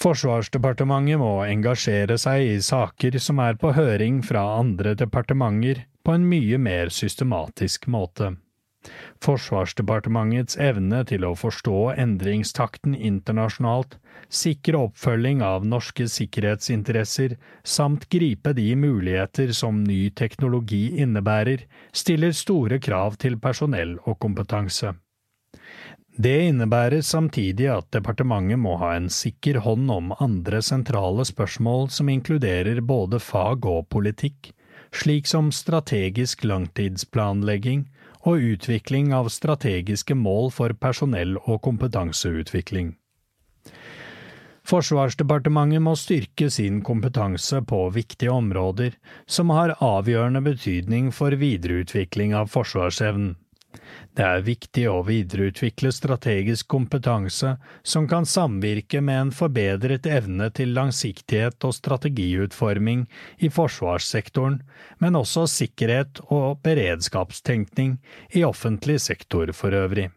Forsvarsdepartementet 0.00 1.18
må 1.18 1.32
engasjere 1.48 2.14
seg 2.22 2.52
i 2.52 2.60
saker 2.62 3.18
som 3.18 3.42
er 3.42 3.58
på 3.58 3.74
høring 3.74 4.22
fra 4.22 4.44
andre 4.60 4.94
departementer, 4.94 5.82
på 6.06 6.14
en 6.14 6.30
mye 6.30 6.62
mer 6.62 6.94
systematisk 6.94 7.90
måte. 7.90 8.36
Forsvarsdepartementets 9.24 10.56
evne 10.56 11.02
til 11.08 11.26
å 11.28 11.34
forstå 11.36 11.80
endringstakten 12.04 12.94
internasjonalt, 12.94 13.98
sikre 14.42 14.80
oppfølging 14.86 15.42
av 15.44 15.66
norske 15.68 16.06
sikkerhetsinteresser 16.08 17.36
samt 17.76 18.08
gripe 18.14 18.54
de 18.56 18.70
muligheter 18.80 19.52
som 19.56 19.82
ny 19.84 20.00
teknologi 20.22 20.86
innebærer, 21.04 21.66
stiller 21.92 22.32
store 22.32 22.80
krav 22.80 23.20
til 23.20 23.36
personell 23.42 23.98
og 24.06 24.18
kompetanse. 24.24 24.94
Det 26.20 26.36
innebærer 26.48 27.04
samtidig 27.06 27.68
at 27.72 27.86
departementet 27.94 28.58
må 28.60 28.74
ha 28.80 28.94
en 28.96 29.08
sikker 29.12 29.60
hånd 29.64 29.92
om 29.92 30.10
andre 30.18 30.60
sentrale 30.64 31.24
spørsmål 31.28 31.88
som 31.94 32.10
inkluderer 32.12 32.80
både 32.84 33.20
fag 33.22 33.64
og 33.68 33.86
politikk, 33.94 34.50
slik 34.92 35.28
som 35.30 35.52
strategisk 35.54 36.44
langtidsplanlegging, 36.44 37.86
og 38.28 38.44
utvikling 38.54 39.14
av 39.16 39.30
strategiske 39.32 40.14
mål 40.14 40.50
for 40.52 40.76
personell- 40.76 41.38
og 41.46 41.60
kompetanseutvikling. 41.64 42.94
Forsvarsdepartementet 44.70 45.82
må 45.82 45.96
styrke 45.98 46.50
sin 46.52 46.82
kompetanse 46.86 47.62
på 47.66 47.80
viktige 47.94 48.30
områder 48.30 48.94
som 49.26 49.50
har 49.50 49.72
avgjørende 49.82 50.42
betydning 50.44 51.10
for 51.16 51.34
videreutvikling 51.40 52.36
av 52.36 52.52
forsvarsevnen. 52.52 53.34
Det 54.18 54.26
er 54.26 54.42
viktig 54.42 54.84
å 54.90 55.04
videreutvikle 55.06 55.92
strategisk 55.94 56.66
kompetanse 56.72 57.52
som 57.86 58.08
kan 58.10 58.26
samvirke 58.26 59.00
med 59.06 59.20
en 59.20 59.30
forbedret 59.34 60.08
evne 60.10 60.50
til 60.50 60.74
langsiktighet 60.74 61.62
og 61.68 61.76
strategiutforming 61.76 63.06
i 63.38 63.52
forsvarssektoren, 63.54 64.60
men 64.98 65.18
også 65.20 65.46
sikkerhet 65.50 66.24
og 66.26 66.58
beredskapstenkning 66.66 68.00
i 68.34 68.42
offentlig 68.44 68.98
sektor 69.06 69.54
for 69.54 69.78
øvrig. 69.78 70.10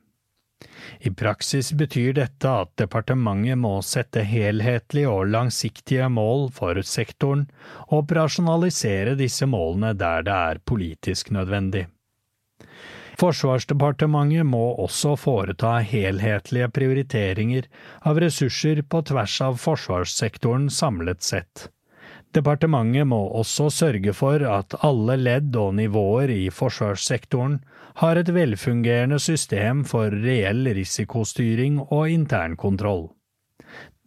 I 1.00 1.12
praksis 1.14 1.70
betyr 1.78 2.16
dette 2.18 2.50
at 2.50 2.72
departementet 2.80 3.60
må 3.60 3.76
sette 3.86 4.24
helhetlige 4.26 5.12
og 5.12 5.30
langsiktige 5.30 6.08
mål 6.10 6.48
for 6.56 6.80
sektoren, 6.88 7.46
og 7.90 8.04
operasjonalisere 8.04 9.18
disse 9.20 9.46
målene 9.50 9.94
der 10.00 10.26
det 10.26 10.38
er 10.52 10.64
politisk 10.66 11.34
nødvendig. 11.36 11.88
Forsvarsdepartementet 13.24 14.44
må 14.44 14.74
også 14.84 15.14
foreta 15.16 15.78
helhetlige 15.88 16.68
prioriteringer 16.76 17.70
av 18.10 18.18
ressurser 18.20 18.82
på 18.84 19.00
tvers 19.08 19.36
av 19.46 19.62
forsvarssektoren 19.64 20.66
samlet 20.68 21.24
sett. 21.24 21.70
Departementet 22.36 23.08
må 23.08 23.22
også 23.40 23.70
sørge 23.72 24.12
for 24.18 24.44
at 24.44 24.76
alle 24.84 25.16
ledd 25.22 25.56
og 25.56 25.78
nivåer 25.80 26.34
i 26.36 26.50
forsvarssektoren 26.52 27.62
har 28.02 28.20
et 28.20 28.34
velfungerende 28.36 29.22
system 29.24 29.86
for 29.88 30.12
reell 30.26 30.68
risikostyring 30.76 31.80
og 31.86 32.10
internkontroll. 32.12 33.06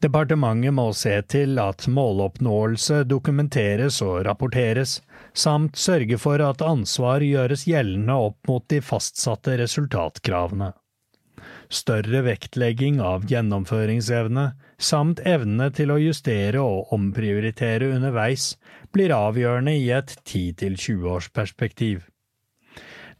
Departementet 0.06 0.70
må 0.70 0.90
se 0.94 1.16
til 1.26 1.58
at 1.58 1.88
måloppnåelse 1.90 3.00
dokumenteres 3.10 3.98
og 4.06 4.20
rapporteres, 4.28 5.00
samt 5.34 5.80
sørge 5.82 6.18
for 6.22 6.42
at 6.46 6.62
ansvar 6.62 7.24
gjøres 7.26 7.64
gjeldende 7.66 8.14
opp 8.28 8.46
mot 8.46 8.62
de 8.70 8.78
fastsatte 8.86 9.56
resultatkravene. 9.58 10.70
Større 11.66 12.20
vektlegging 12.22 13.00
av 13.02 13.26
gjennomføringsevne, 13.26 14.52
samt 14.78 15.24
evne 15.26 15.72
til 15.74 15.90
å 15.90 15.98
justere 15.98 16.62
og 16.62 16.92
omprioritere 16.94 17.88
underveis, 17.96 18.52
blir 18.94 19.10
avgjørende 19.16 19.74
i 19.74 19.88
et 19.96 20.14
10–20 20.22 21.08
års 21.16 21.32
perspektiv. 21.34 22.04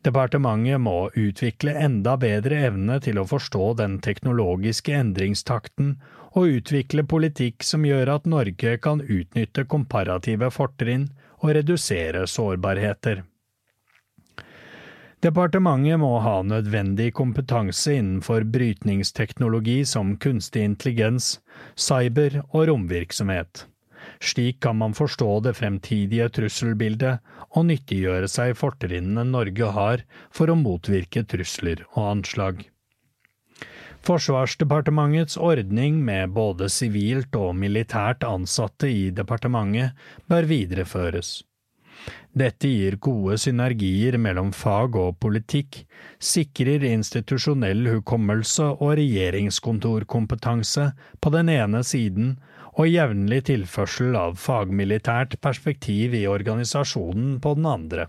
Departementet 0.06 0.78
må 0.78 1.08
utvikle 1.18 1.74
enda 1.82 2.14
bedre 2.20 2.60
evne 2.68 3.00
til 3.02 3.18
å 3.18 3.26
forstå 3.26 3.72
den 3.80 3.98
teknologiske 4.04 4.94
endringstakten 4.94 5.96
og 6.36 6.58
utvikle 6.58 7.06
politikk 7.08 7.64
som 7.64 7.86
gjør 7.88 8.12
at 8.18 8.28
Norge 8.28 8.76
kan 8.84 9.00
utnytte 9.00 9.64
komparative 9.72 10.50
fortrinn 10.52 11.08
og 11.40 11.54
redusere 11.56 12.26
sårbarheter. 12.28 13.22
Departementet 15.24 15.96
må 15.98 16.18
ha 16.20 16.42
nødvendig 16.44 17.08
kompetanse 17.16 17.96
innenfor 17.96 18.44
brytningsteknologi 18.52 19.78
som 19.88 20.12
kunstig 20.20 20.66
intelligens, 20.68 21.38
cyber 21.74 22.42
og 22.50 22.68
romvirksomhet. 22.68 23.64
Slik 24.20 24.60
kan 24.62 24.76
man 24.78 24.94
forstå 24.94 25.40
det 25.48 25.56
fremtidige 25.58 26.28
trusselbildet 26.36 27.24
og 27.56 27.66
nyttiggjøre 27.72 28.28
seg 28.30 28.54
fortrinnene 28.60 29.24
Norge 29.32 29.72
har 29.80 30.04
for 30.30 30.52
å 30.52 30.60
motvirke 30.60 31.24
trusler 31.24 31.82
og 31.94 32.02
anslag. 32.12 32.62
Forsvarsdepartementets 34.06 35.34
ordning 35.36 35.96
med 36.04 36.30
både 36.30 36.68
sivilt 36.70 37.34
og 37.34 37.56
militært 37.58 38.22
ansatte 38.22 38.86
i 38.86 39.08
departementet 39.10 39.96
bør 40.30 40.46
videreføres. 40.46 41.40
Dette 42.36 42.68
gir 42.70 42.98
gode 43.02 43.38
synergier 43.42 44.14
mellom 44.22 44.52
fag 44.54 44.94
og 45.00 45.16
politikk, 45.24 45.80
sikrer 46.22 46.84
institusjonell 46.86 47.88
hukommelse 47.96 48.68
og 48.76 48.92
regjeringskontorkompetanse 49.00 50.90
på 51.18 51.32
den 51.34 51.50
ene 51.56 51.80
siden 51.82 52.36
og 52.76 52.86
jevnlig 52.92 53.40
tilførsel 53.48 54.14
av 54.20 54.36
fagmilitært 54.38 55.40
perspektiv 55.42 56.14
i 56.14 56.28
organisasjonen 56.30 57.40
på 57.42 57.56
den 57.58 57.66
andre. 57.72 58.06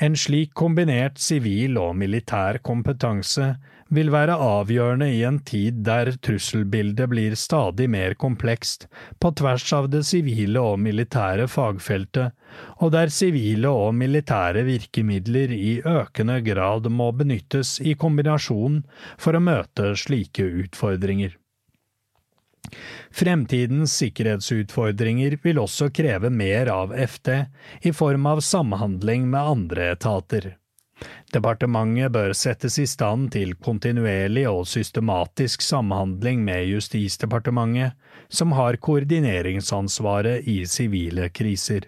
En 0.00 0.16
slik 0.16 0.54
kombinert 0.56 1.20
sivil 1.20 1.76
og 1.76 1.92
militær 2.00 2.62
kompetanse 2.64 3.50
vil 3.90 4.10
være 4.14 4.36
avgjørende 4.38 5.08
i 5.10 5.22
en 5.26 5.40
tid 5.46 5.80
der 5.86 6.12
trusselbildet 6.22 7.10
blir 7.10 7.34
stadig 7.38 7.88
mer 7.90 8.14
komplekst 8.14 8.86
på 9.22 9.32
tvers 9.40 9.66
av 9.76 9.88
det 9.92 10.04
sivile 10.06 10.62
og 10.62 10.78
militære 10.82 11.48
fagfeltet, 11.50 12.36
og 12.78 12.94
der 12.94 13.10
sivile 13.14 13.72
og 13.74 13.94
militære 13.98 14.62
virkemidler 14.68 15.54
i 15.56 15.74
økende 15.82 16.38
grad 16.46 16.86
må 16.90 17.10
benyttes 17.18 17.78
i 17.82 17.96
kombinasjon 17.98 18.82
for 19.18 19.34
å 19.34 19.42
møte 19.42 19.92
slike 19.98 20.46
utfordringer. 20.64 21.34
Fremtidens 23.10 23.96
sikkerhetsutfordringer 23.98 25.40
vil 25.42 25.58
også 25.58 25.90
kreve 25.94 26.30
mer 26.30 26.70
av 26.70 26.94
FD 26.94 27.32
i 27.88 27.92
form 27.96 28.28
av 28.30 28.42
samhandling 28.46 29.26
med 29.32 29.54
andre 29.56 29.90
etater. 29.96 30.52
Departementet 31.34 32.12
bør 32.12 32.32
settes 32.34 32.78
i 32.82 32.86
stand 32.90 33.30
til 33.34 33.54
kontinuerlig 33.54 34.46
og 34.50 34.66
systematisk 34.68 35.62
samhandling 35.62 36.42
med 36.44 36.66
Justisdepartementet, 36.72 37.94
som 38.28 38.52
har 38.58 38.78
koordineringsansvaret 38.82 40.48
i 40.48 40.64
sivile 40.66 41.30
kriser. 41.30 41.86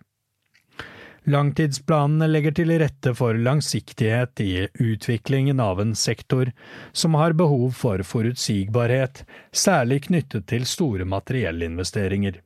Langtidsplanene 1.30 2.26
legger 2.26 2.54
til 2.58 2.72
rette 2.82 3.12
for 3.14 3.38
langsiktighet 3.38 4.40
i 4.42 4.66
utviklingen 4.82 5.60
av 5.62 5.78
en 5.80 5.94
sektor 5.94 6.50
som 6.92 7.14
har 7.14 7.36
behov 7.38 7.68
for 7.78 8.02
forutsigbarhet, 8.02 9.22
særlig 9.54 10.00
knyttet 10.08 10.48
til 10.50 10.66
store 10.66 11.06
materiellinvesteringer. 11.06 12.40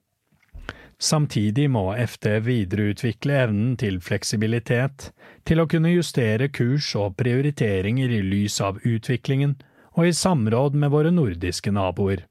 Samtidig 0.98 1.66
må 1.70 1.90
FD 1.92 2.38
videreutvikle 2.46 3.34
evnen 3.44 3.74
til 3.76 3.98
fleksibilitet, 4.00 5.10
til 5.44 5.60
å 5.60 5.66
kunne 5.68 5.92
justere 5.92 6.48
kurs 6.48 6.88
og 6.96 7.18
prioriteringer 7.20 8.14
i 8.16 8.22
lys 8.24 8.56
av 8.64 8.80
utviklingen 8.80 9.58
og 9.96 10.08
i 10.08 10.14
samråd 10.16 10.78
med 10.80 10.94
våre 10.94 11.12
nordiske 11.12 11.72
naboer. 11.72 12.24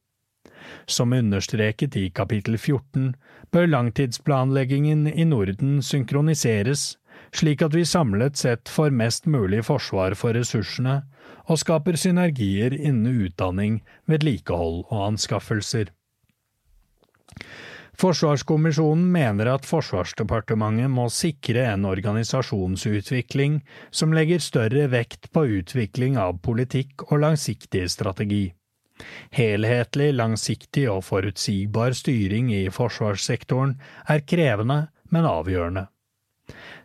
Som 0.90 1.14
understreket 1.14 1.96
i 1.98 2.10
kapittel 2.10 2.58
14 2.58 3.14
bør 3.54 3.70
langtidsplanleggingen 3.70 5.06
i 5.14 5.26
Norden 5.30 5.78
synkroniseres, 5.86 6.96
slik 7.36 7.62
at 7.66 7.78
vi 7.78 7.86
samlet 7.86 8.38
sett 8.38 8.70
får 8.70 8.90
mest 8.90 9.30
mulig 9.30 9.62
forsvar 9.70 10.18
for 10.18 10.34
ressursene 10.38 11.04
og 11.46 11.62
skaper 11.62 11.98
synergier 12.02 12.74
innen 12.74 13.26
utdanning, 13.28 13.80
vedlikehold 14.10 14.86
og 14.90 15.00
anskaffelser. 15.12 15.94
Forsvarskommisjonen 17.96 19.06
mener 19.12 19.48
at 19.54 19.66
Forsvarsdepartementet 19.68 20.92
må 20.92 21.08
sikre 21.14 21.64
en 21.72 21.88
organisasjonsutvikling 21.88 23.62
som 23.90 24.14
legger 24.16 24.44
større 24.44 24.90
vekt 24.92 25.32
på 25.32 25.46
utvikling 25.62 26.20
av 26.20 26.42
politikk 26.44 27.08
og 27.08 27.22
langsiktig 27.24 27.86
strategi. 27.94 28.50
Helhetlig, 29.36 30.12
langsiktig 30.16 30.86
og 30.92 31.04
forutsigbar 31.08 31.96
styring 31.96 32.52
i 32.56 32.66
forsvarssektoren 32.72 33.76
er 34.12 34.24
krevende, 34.28 34.86
men 35.12 35.28
avgjørende. 35.30 35.88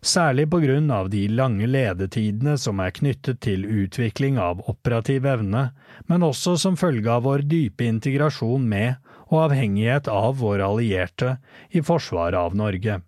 Særlig 0.00 0.46
på 0.50 0.62
grunn 0.62 0.88
av 0.94 1.10
de 1.12 1.26
lange 1.28 1.66
ledetidene 1.68 2.54
som 2.58 2.80
er 2.80 2.94
knyttet 2.96 3.42
til 3.44 3.66
utvikling 3.66 4.38
av 4.40 4.62
operativ 4.70 5.26
evne, 5.28 5.66
men 6.08 6.24
også 6.24 6.56
som 6.56 6.78
følge 6.80 7.10
av 7.12 7.26
vår 7.26 7.44
dype 7.50 7.84
integrasjon 7.84 8.64
med 8.70 9.09
og 9.30 9.46
avhengighet 9.46 10.10
av 10.10 10.40
våre 10.42 10.66
allierte 10.66 11.36
i 11.70 11.82
forsvaret 11.82 12.38
av 12.38 12.58
Norge. 12.58 13.00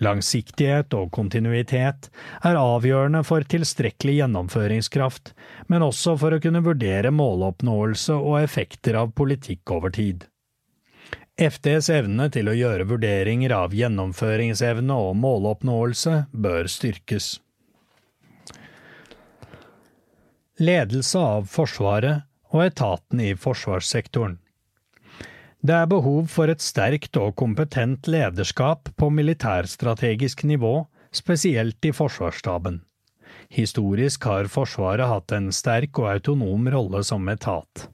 Langsiktighet 0.00 0.94
og 0.96 1.10
kontinuitet 1.12 2.08
er 2.40 2.56
avgjørende 2.56 3.20
for 3.28 3.44
tilstrekkelig 3.44 4.16
gjennomføringskraft, 4.22 5.34
men 5.68 5.84
også 5.84 6.16
for 6.22 6.32
å 6.32 6.40
kunne 6.40 6.64
vurdere 6.64 7.12
måloppnåelse 7.12 8.16
og 8.16 8.40
effekter 8.40 8.96
av 8.96 9.12
politikk 9.12 9.76
over 9.76 9.92
tid. 9.92 10.24
FDs 11.40 11.90
evne 11.92 12.30
til 12.32 12.48
å 12.48 12.56
gjøre 12.56 12.88
vurderinger 12.88 13.52
av 13.56 13.76
gjennomføringsevne 13.76 14.96
og 15.04 15.14
måloppnåelse 15.20 16.16
bør 16.32 16.68
styrkes. 16.68 17.34
Ledelse 20.60 21.20
av 21.20 21.48
Forsvaret 21.48 22.26
og 22.52 22.64
etaten 22.66 23.20
i 23.24 23.32
forsvarssektoren. 23.36 24.39
Det 25.60 25.74
er 25.76 25.88
behov 25.92 26.30
for 26.32 26.48
et 26.48 26.62
sterkt 26.64 27.18
og 27.20 27.34
kompetent 27.36 28.08
lederskap 28.08 28.88
på 28.96 29.10
militærstrategisk 29.12 30.46
nivå, 30.48 30.86
spesielt 31.12 31.84
i 31.84 31.92
Forsvarsstaben. 31.92 32.80
Historisk 33.52 34.24
har 34.24 34.48
Forsvaret 34.48 35.10
hatt 35.10 35.34
en 35.36 35.50
sterk 35.52 35.98
og 36.00 36.08
autonom 36.14 36.68
rolle 36.72 37.02
som 37.04 37.28
etat. 37.28 37.88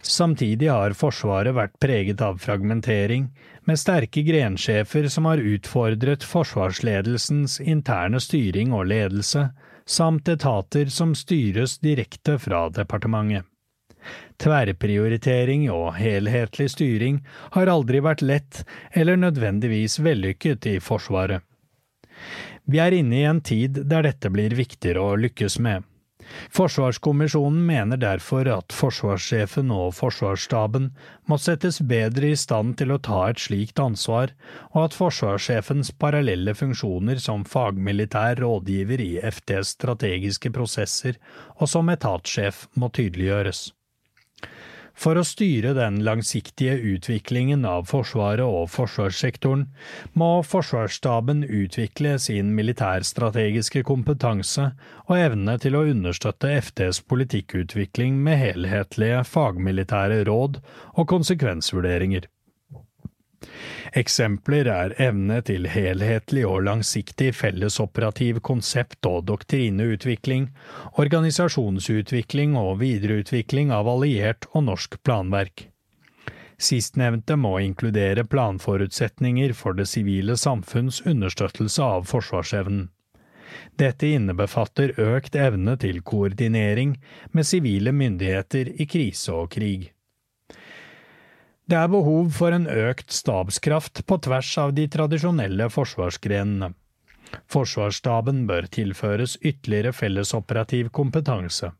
Samtidig 0.00 0.70
har 0.70 0.94
Forsvaret 0.96 1.52
vært 1.56 1.76
preget 1.82 2.22
av 2.24 2.38
fragmentering, 2.40 3.28
med 3.68 3.78
sterke 3.78 4.22
grensjefer 4.24 5.10
som 5.12 5.28
har 5.28 5.42
utfordret 5.44 6.24
forsvarsledelsens 6.24 7.58
interne 7.60 8.22
styring 8.22 8.72
og 8.72 8.88
ledelse, 8.94 9.50
samt 9.84 10.30
etater 10.30 10.88
som 10.88 11.12
styres 11.18 11.76
direkte 11.84 12.38
fra 12.40 12.68
departementet. 12.72 13.49
Tverrprioritering 14.40 15.66
og 15.72 15.94
helhetlig 15.98 16.70
styring 16.72 17.20
har 17.56 17.68
aldri 17.68 18.00
vært 18.04 18.24
lett 18.24 18.64
eller 18.96 19.20
nødvendigvis 19.20 19.98
vellykket 20.00 20.70
i 20.70 20.78
Forsvaret. 20.80 21.44
Vi 22.70 22.78
er 22.80 22.94
inne 22.94 23.16
i 23.18 23.28
en 23.28 23.40
tid 23.44 23.82
der 23.90 24.04
dette 24.06 24.30
blir 24.32 24.54
viktigere 24.56 25.02
å 25.02 25.16
lykkes 25.18 25.58
med. 25.64 25.86
Forsvarskommisjonen 26.54 27.64
mener 27.66 27.98
derfor 27.98 28.48
at 28.52 28.74
forsvarssjefen 28.76 29.72
og 29.74 29.94
forsvarsstaben 29.96 30.90
må 31.30 31.38
settes 31.42 31.80
bedre 31.92 32.30
i 32.30 32.38
stand 32.38 32.76
til 32.78 32.94
å 32.94 33.00
ta 33.02 33.24
et 33.30 33.42
slikt 33.42 33.82
ansvar, 33.82 34.34
og 34.70 34.84
at 34.84 34.98
forsvarssjefens 34.98 35.92
parallelle 36.04 36.54
funksjoner 36.54 37.18
som 37.24 37.42
fagmilitær 37.48 38.44
rådgiver 38.44 39.02
i 39.02 39.10
FTs 39.32 39.74
strategiske 39.80 40.54
prosesser 40.54 41.18
og 41.58 41.66
som 41.72 41.90
etatssjef 41.92 42.68
må 42.78 42.92
tydeliggjøres. 42.94 43.70
For 45.00 45.16
å 45.16 45.22
styre 45.24 45.70
den 45.72 46.02
langsiktige 46.04 46.74
utviklingen 46.92 47.62
av 47.64 47.86
Forsvaret 47.88 48.44
og 48.44 48.66
forsvarssektoren 48.68 49.62
må 50.20 50.28
Forsvarsstaben 50.44 51.40
utvikle 51.46 52.18
sin 52.20 52.50
militærstrategiske 52.58 53.80
kompetanse 53.88 54.66
og 55.06 55.14
evne 55.16 55.54
til 55.62 55.78
å 55.78 55.86
understøtte 55.94 56.52
FDs 56.66 57.00
politikkutvikling 57.08 58.20
med 58.26 58.42
helhetlige 58.42 59.22
fagmilitære 59.30 60.20
råd 60.28 60.60
og 60.92 61.08
konsekvensvurderinger. 61.14 62.28
Eksempler 63.96 64.68
er 64.70 64.92
evne 65.02 65.40
til 65.46 65.66
helhetlig 65.72 66.44
og 66.46 66.62
langsiktig 66.66 67.30
fellesoperativ 67.34 68.40
konsept- 68.46 69.08
og 69.08 69.24
doktrineutvikling, 69.30 70.50
organisasjonsutvikling 71.00 72.54
og 72.60 72.78
videreutvikling 72.84 73.72
av 73.74 73.88
alliert 73.90 74.46
og 74.52 74.68
norsk 74.68 75.00
planverk. 75.02 75.66
Sistnevnte 76.60 77.38
må 77.40 77.54
inkludere 77.64 78.26
planforutsetninger 78.28 79.54
for 79.56 79.78
det 79.78 79.88
sivile 79.88 80.36
samfunns 80.36 81.00
understøttelse 81.08 81.82
av 81.82 82.04
forsvarsevnen. 82.10 82.90
Dette 83.80 84.06
innebefatter 84.06 84.92
økt 85.00 85.34
evne 85.34 85.76
til 85.80 86.02
koordinering 86.06 86.98
med 87.32 87.48
sivile 87.48 87.94
myndigheter 87.96 88.70
i 88.76 88.86
krise 88.86 89.32
og 89.34 89.50
krig. 89.56 89.88
Det 91.70 91.78
er 91.78 91.90
behov 91.92 92.32
for 92.34 92.50
en 92.50 92.64
økt 92.66 93.12
stabskraft 93.14 94.00
på 94.10 94.16
tvers 94.26 94.48
av 94.58 94.72
de 94.74 94.88
tradisjonelle 94.90 95.68
forsvarsgrenene. 95.70 96.72
Forsvarsstaben 97.46 98.40
bør 98.48 98.66
tilføres 98.74 99.36
ytterligere 99.38 99.92
fellesoperativ 99.94 100.88
kompetanse. 100.90 101.70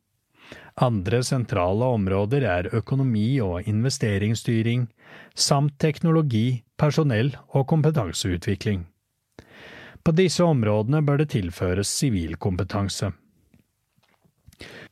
Andre 0.87 1.24
sentrale 1.26 1.88
områder 1.96 2.46
er 2.46 2.68
økonomi 2.79 3.40
og 3.42 3.66
investeringsstyring, 3.66 4.87
samt 5.35 5.74
teknologi, 5.83 6.62
personell 6.79 7.33
og 7.48 7.66
kompetanseutvikling. 7.72 8.85
På 10.07 10.14
disse 10.14 10.46
områdene 10.46 11.03
bør 11.03 11.24
det 11.24 11.33
tilføres 11.35 11.90
sivil 11.90 12.38
kompetanse. 12.38 13.11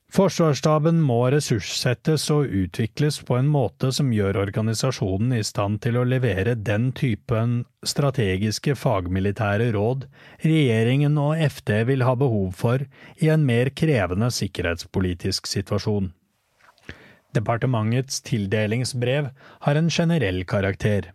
Forsvarsstaben 0.09 1.03
må 1.05 1.19
ressurssettes 1.35 2.23
og 2.33 2.49
utvikles 2.49 3.19
på 3.29 3.37
en 3.37 3.49
måte 3.53 3.91
som 3.93 4.09
gjør 4.15 4.39
organisasjonen 4.41 5.35
i 5.37 5.43
stand 5.45 5.83
til 5.85 5.99
å 6.01 6.05
levere 6.09 6.55
den 6.57 6.89
typen 6.97 7.59
strategiske 7.85 8.73
fagmilitære 8.81 9.69
råd 9.77 10.07
regjeringen 10.41 11.21
og 11.21 11.43
FD 11.51 11.75
vil 11.91 12.07
ha 12.09 12.17
behov 12.17 12.57
for 12.57 12.87
i 13.21 13.29
en 13.29 13.45
mer 13.45 13.69
krevende 13.77 14.31
sikkerhetspolitisk 14.33 15.51
situasjon. 15.51 16.09
Departementets 17.37 18.23
tildelingsbrev 18.25 19.29
har 19.69 19.77
en 19.77 19.93
generell 19.93 20.41
karakter. 20.49 21.13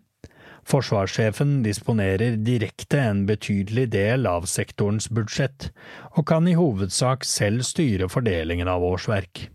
Forsvarssjefen 0.64 1.58
disponerer 1.66 2.38
direkte 2.40 3.02
en 3.02 3.26
betydelig 3.28 3.90
del 3.92 4.28
av 4.30 4.48
sektorens 4.48 5.10
budsjett, 5.12 5.72
og 6.16 6.28
kan 6.30 6.48
i 6.48 6.56
hovedsak 6.56 7.28
selv 7.28 7.68
styre 7.68 8.08
fordelingen 8.12 8.72
av 8.72 8.86
årsverk. 8.88 9.50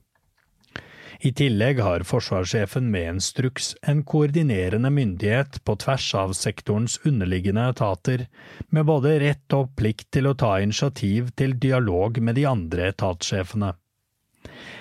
I 1.21 1.33
tillegg 1.35 1.81
har 1.83 2.05
forsvarssjefen 2.07 2.93
med 2.93 3.09
instruks 3.17 3.73
en 3.83 4.05
koordinerende 4.07 4.91
myndighet 4.95 5.59
på 5.67 5.75
tvers 5.83 6.07
av 6.15 6.35
sektorens 6.39 7.01
underliggende 7.03 7.65
etater, 7.73 8.29
med 8.71 8.87
både 8.87 9.17
rett 9.25 9.57
og 9.59 9.73
plikt 9.81 10.13
til 10.15 10.31
å 10.31 10.37
ta 10.39 10.53
initiativ 10.63 11.33
til 11.35 11.57
dialog 11.59 12.21
med 12.23 12.39
de 12.39 12.47
andre 12.47 12.93
etatssjefene. 12.93 13.73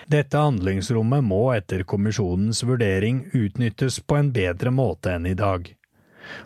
Dette 0.08 0.40
handlingsrommet 0.40 1.26
må 1.26 1.42
etter 1.56 1.82
kommisjonens 1.90 2.62
vurdering 2.64 3.26
utnyttes 3.34 4.00
på 4.06 4.22
en 4.22 4.30
bedre 4.36 4.72
måte 4.72 5.18
enn 5.18 5.26
i 5.26 5.36
dag. 5.36 5.66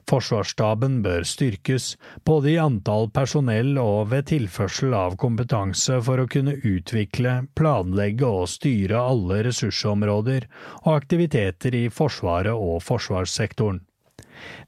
Forsvarsstaben 0.10 1.00
bør 1.06 1.26
styrkes, 1.28 1.96
både 2.28 2.54
i 2.54 2.58
antall 2.62 3.10
personell 3.14 3.78
og 3.82 4.12
ved 4.12 4.30
tilførsel 4.32 4.96
av 4.98 5.18
kompetanse 5.22 6.00
for 6.06 6.22
å 6.22 6.28
kunne 6.32 6.58
utvikle, 6.58 7.38
planlegge 7.58 8.28
og 8.28 8.50
styre 8.52 9.00
alle 9.14 9.42
ressursområder 9.48 10.50
og 10.84 10.92
aktiviteter 10.96 11.78
i 11.78 11.86
Forsvaret 11.94 12.54
og 12.54 12.84
forsvarssektoren. 12.86 13.82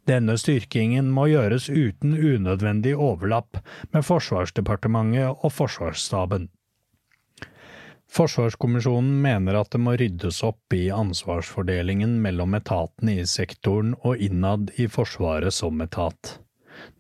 Denne 0.10 0.36
styrkingen 0.38 1.10
må 1.14 1.30
gjøres 1.32 1.70
uten 1.70 2.14
unødvendig 2.18 2.94
overlapp 2.98 3.62
med 3.94 4.06
Forsvarsdepartementet 4.06 5.46
og 5.46 5.54
Forsvarsstaben. 5.54 6.50
Forsvarskommisjonen 8.14 9.22
mener 9.22 9.58
at 9.58 9.72
det 9.74 9.80
må 9.82 9.96
ryddes 9.98 10.44
opp 10.46 10.76
i 10.78 10.84
ansvarsfordelingen 10.94 12.20
mellom 12.22 12.54
etatene 12.54 13.16
i 13.18 13.24
sektoren 13.26 13.96
og 14.06 14.22
innad 14.22 14.70
i 14.78 14.86
Forsvaret 14.86 15.56
som 15.56 15.82
etat. 15.82 16.36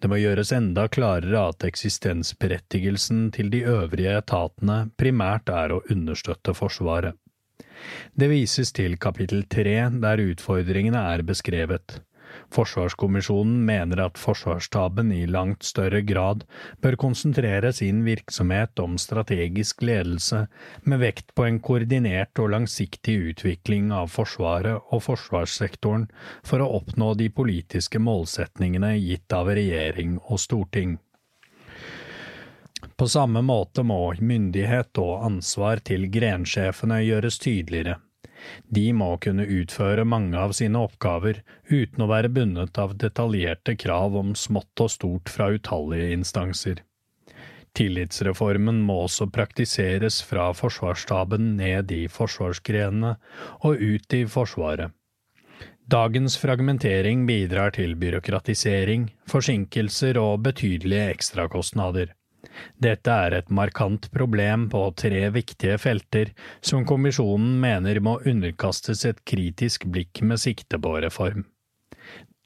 Det 0.01 0.09
må 0.09 0.17
gjøres 0.17 0.49
enda 0.57 0.87
klarere 0.89 1.43
at 1.51 1.65
eksistensberettigelsen 1.67 3.27
til 3.35 3.51
de 3.53 3.61
øvrige 3.75 4.15
etatene 4.23 4.79
primært 4.97 5.53
er 5.53 5.75
å 5.75 5.83
understøtte 5.93 6.55
Forsvaret. 6.57 7.13
Det 8.17 8.31
vises 8.31 8.73
til 8.73 8.97
kapittel 8.97 9.45
tre 9.45 9.77
der 9.93 10.25
utfordringene 10.25 11.05
er 11.13 11.21
beskrevet. 11.29 11.99
Forsvarskommisjonen 12.53 13.63
mener 13.65 14.01
at 14.03 14.19
Forsvarsstaben 14.21 15.11
i 15.11 15.23
langt 15.25 15.65
større 15.65 16.03
grad 16.05 16.43
bør 16.81 16.97
konsentrere 17.01 17.71
sin 17.73 18.03
virksomhet 18.05 18.79
om 18.83 18.99
strategisk 19.01 19.81
ledelse, 19.81 20.43
med 20.83 21.01
vekt 21.01 21.33
på 21.33 21.47
en 21.47 21.57
koordinert 21.65 22.37
og 22.43 22.51
langsiktig 22.53 23.15
utvikling 23.31 23.89
av 23.95 24.13
Forsvaret 24.13 24.93
og 24.93 25.01
forsvarssektoren 25.07 26.05
for 26.45 26.61
å 26.61 26.69
oppnå 26.77 27.13
de 27.17 27.31
politiske 27.33 28.01
målsetningene 28.01 28.93
gitt 28.99 29.33
av 29.33 29.49
regjering 29.49 30.19
og 30.27 30.41
storting. 30.45 30.99
På 32.93 33.07
samme 33.09 33.41
måte 33.41 33.81
må 33.83 34.13
myndighet 34.21 34.99
og 35.01 35.25
ansvar 35.25 35.81
til 35.81 36.05
grensjefene 36.13 37.01
gjøres 37.01 37.39
tydeligere. 37.41 37.97
De 38.67 38.85
må 38.93 39.09
kunne 39.23 39.45
utføre 39.45 40.05
mange 40.07 40.39
av 40.39 40.53
sine 40.57 40.79
oppgaver 40.85 41.41
uten 41.69 42.05
å 42.05 42.09
være 42.11 42.31
bundet 42.33 42.79
av 42.81 42.95
detaljerte 43.01 43.75
krav 43.79 44.17
om 44.19 44.33
smått 44.37 44.83
og 44.85 44.91
stort 44.93 45.31
fra 45.33 45.51
utallige 45.53 46.11
instanser. 46.15 46.81
Tillitsreformen 47.73 48.83
må 48.85 48.99
også 49.07 49.27
praktiseres 49.33 50.19
fra 50.25 50.51
forsvarsstaben 50.53 51.55
ned 51.57 51.91
i 51.91 52.03
forsvarsgrenene 52.11 53.15
og 53.65 53.81
ut 53.81 54.13
i 54.13 54.25
Forsvaret. 54.29 54.93
Dagens 55.89 56.37
fragmentering 56.39 57.25
bidrar 57.27 57.73
til 57.75 57.97
byråkratisering, 57.99 59.09
forsinkelser 59.27 60.19
og 60.21 60.45
betydelige 60.45 61.09
ekstrakostnader. 61.17 62.13
Dette 62.83 63.11
er 63.25 63.37
et 63.37 63.49
markant 63.49 64.09
problem 64.11 64.67
på 64.69 64.81
tre 64.99 65.29
viktige 65.35 65.77
felter 65.81 66.33
som 66.61 66.85
kommisjonen 66.85 67.59
mener 67.63 67.99
må 68.03 68.17
underkastes 68.29 69.05
et 69.09 69.23
kritisk 69.25 69.87
blikk 69.93 70.21
med 70.21 70.41
sikte 70.43 70.79
på 70.79 70.97
reform. 71.05 71.45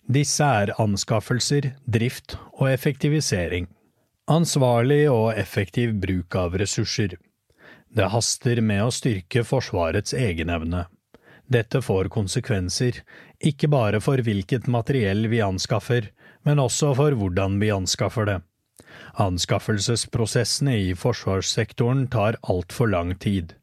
Disse 0.07 0.45
er 0.45 0.71
anskaffelser, 0.79 1.73
drift 1.83 2.37
og 2.53 2.69
effektivisering. 2.71 3.67
Ansvarlig 4.31 5.07
og 5.11 5.33
effektiv 5.39 5.95
bruk 6.03 6.35
av 6.35 6.55
ressurser. 6.59 7.17
Det 7.89 8.07
haster 8.11 8.61
med 8.61 8.85
å 8.85 8.93
styrke 8.93 9.43
Forsvarets 9.47 10.13
egenevne. 10.15 10.85
Dette 11.47 11.79
får 11.83 12.09
konsekvenser, 12.11 13.01
ikke 13.39 13.69
bare 13.71 14.01
for 14.03 14.19
hvilket 14.19 14.67
materiell 14.67 15.29
vi 15.31 15.39
anskaffer, 15.43 16.09
men 16.43 16.59
også 16.59 16.93
for 16.95 17.15
hvordan 17.15 17.55
vi 17.61 17.71
anskaffer 17.71 18.27
det. 18.27 18.41
Anskaffelsesprosessene 19.17 20.75
i 20.77 20.91
forsvarssektoren 20.95 22.05
tar 22.13 22.37
altfor 22.41 22.91
lang 22.91 23.15
tid. 23.19 23.55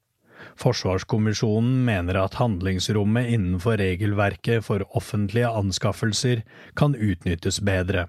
Forsvarskommisjonen 0.58 1.84
mener 1.86 2.18
at 2.18 2.34
handlingsrommet 2.40 3.30
innenfor 3.36 3.78
regelverket 3.78 4.66
for 4.66 4.82
offentlige 4.98 5.48
anskaffelser 5.48 6.42
kan 6.74 6.98
utnyttes 6.98 7.60
bedre. 7.62 8.08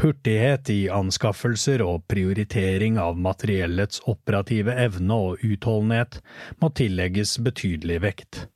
Hurtighet 0.00 0.70
i 0.70 0.80
anskaffelser 0.92 1.82
og 1.84 2.04
prioritering 2.12 3.00
av 3.00 3.18
materiellets 3.18 4.04
operative 4.10 4.76
evne 4.84 5.16
og 5.30 5.44
utholdenhet 5.46 6.20
må 6.60 6.70
tillegges 6.76 7.38
betydelig 7.44 8.00
vekt. 8.04 8.46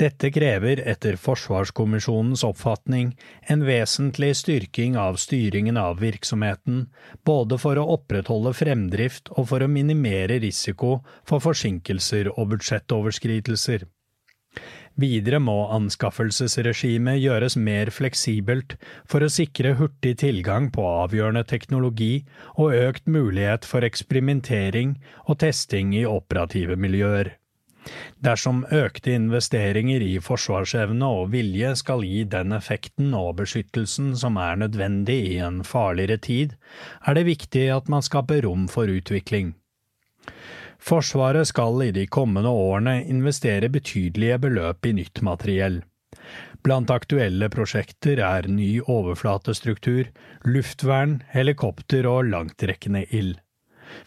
Dette 0.00 0.30
krever 0.34 0.80
etter 0.90 1.14
Forsvarskommisjonens 1.22 2.42
oppfatning 2.46 3.12
en 3.52 3.60
vesentlig 3.66 4.32
styrking 4.40 4.96
av 4.98 5.20
styringen 5.22 5.76
av 5.78 6.00
virksomheten, 6.02 6.88
både 7.22 7.58
for 7.62 7.78
å 7.78 7.86
opprettholde 7.94 8.56
fremdrift 8.58 9.30
og 9.36 9.52
for 9.52 9.62
å 9.62 9.70
minimere 9.70 10.40
risiko 10.42 10.96
for 11.22 11.44
forsinkelser 11.44 12.32
og 12.34 12.56
budsjettoverskridelser. 12.56 13.86
Videre 14.98 15.40
må 15.42 15.56
anskaffelsesregimet 15.74 17.18
gjøres 17.18 17.56
mer 17.58 17.90
fleksibelt 17.94 18.76
for 19.10 19.26
å 19.26 19.30
sikre 19.36 19.74
hurtig 19.78 20.16
tilgang 20.22 20.68
på 20.74 20.84
avgjørende 20.86 21.42
teknologi 21.50 22.12
og 22.54 22.76
økt 22.78 23.10
mulighet 23.10 23.66
for 23.66 23.86
eksperimentering 23.86 24.94
og 25.26 25.40
testing 25.42 25.94
i 25.98 26.04
operative 26.06 26.78
miljøer. 26.78 27.34
Dersom 28.24 28.62
økte 28.72 29.12
investeringer 29.14 30.02
i 30.04 30.14
forsvarsevne 30.24 31.08
og 31.18 31.32
vilje 31.34 31.74
skal 31.80 32.04
gi 32.06 32.22
den 32.30 32.54
effekten 32.56 33.12
og 33.18 33.36
beskyttelsen 33.42 34.14
som 34.16 34.38
er 34.40 34.56
nødvendig 34.62 35.18
i 35.34 35.36
en 35.44 35.60
farligere 35.66 36.16
tid, 36.16 36.56
er 37.04 37.18
det 37.18 37.26
viktig 37.28 37.66
at 37.74 37.90
man 37.92 38.04
skaper 38.06 38.44
rom 38.46 38.68
for 38.72 38.88
utvikling. 38.88 39.52
Forsvaret 40.84 41.48
skal 41.48 41.80
i 41.86 41.92
de 41.96 42.06
kommende 42.06 42.50
årene 42.52 42.98
investere 43.08 43.70
betydelige 43.72 44.40
beløp 44.42 44.86
i 44.86 44.96
nytt 44.98 45.22
materiell. 45.24 45.80
Blant 46.64 46.90
aktuelle 46.92 47.50
prosjekter 47.52 48.20
er 48.24 48.48
ny 48.48 48.78
overflatestruktur, 48.80 50.08
luftvern, 50.48 51.18
helikopter 51.32 52.08
og 52.08 52.30
langtrekkende 52.32 53.04
ild. 53.12 53.36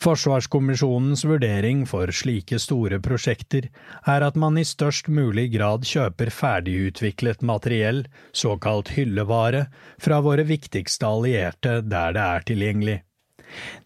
Forsvarskommisjonens 0.04 1.26
vurdering 1.28 1.86
for 1.90 2.12
slike 2.14 2.60
store 2.62 3.00
prosjekter 3.04 3.70
er 4.06 4.26
at 4.28 4.38
man 4.40 4.58
i 4.58 4.66
størst 4.68 5.10
mulig 5.10 5.50
grad 5.56 5.88
kjøper 5.88 6.32
ferdigutviklet 6.34 7.44
materiell, 7.46 8.06
såkalt 8.34 8.94
hyllevare, 8.98 9.68
fra 10.02 10.22
våre 10.26 10.48
viktigste 10.48 11.10
allierte 11.10 11.82
der 11.82 12.16
det 12.18 12.30
er 12.38 12.48
tilgjengelig. 12.52 13.02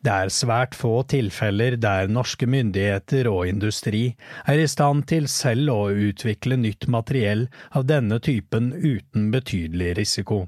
Det 0.02 0.12
er 0.12 0.32
svært 0.34 0.76
få 0.78 1.04
tilfeller 1.12 1.78
der 1.82 2.10
norske 2.10 2.48
myndigheter 2.50 3.30
og 3.32 3.46
industri 3.50 4.04
er 4.50 4.62
i 4.62 4.70
stand 4.70 5.06
til 5.12 5.30
selv 5.32 5.74
å 5.74 5.82
utvikle 6.10 6.58
nytt 6.58 6.90
materiell 6.90 7.46
av 7.78 7.86
denne 7.90 8.18
typen 8.20 8.72
uten 8.74 9.30
betydelig 9.34 9.94
risiko. 10.02 10.48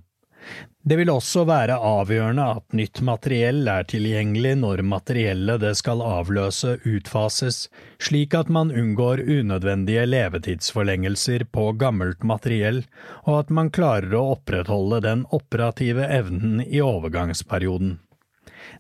Det 0.84 0.98
vil 1.00 1.08
også 1.13 1.46
være 1.48 1.78
avgjørende 1.80 2.46
at 2.58 2.74
nytt 2.76 3.00
materiell 3.08 3.62
er 3.72 3.86
tilgjengelig 3.88 4.58
når 4.60 4.82
materiellet 4.84 5.62
det 5.62 5.72
skal 5.80 6.04
avløse 6.04 6.74
utfases, 6.84 7.69
slik 8.04 8.36
at 8.36 8.52
man 8.52 8.74
unngår 8.76 9.24
unødvendige 9.24 10.04
levetidsforlengelser 10.10 11.46
på 11.56 11.69
gammelt 11.80 12.28
materiell, 12.28 12.82
og 13.24 13.46
at 13.46 13.56
man 13.56 13.72
klarer 13.72 14.12
å 14.19 14.26
opprettholde 14.34 15.00
den 15.08 15.24
operative 15.32 16.10
evnen 16.12 16.60
i 16.67 16.84
overgangsperioden. 16.84 18.02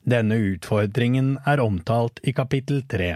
Denne 0.03 0.41
utfordringen 0.51 1.37
er 1.47 1.63
omtalt 1.63 2.19
i 2.27 2.35
kapittel 2.35 2.83
tre. 2.83 3.13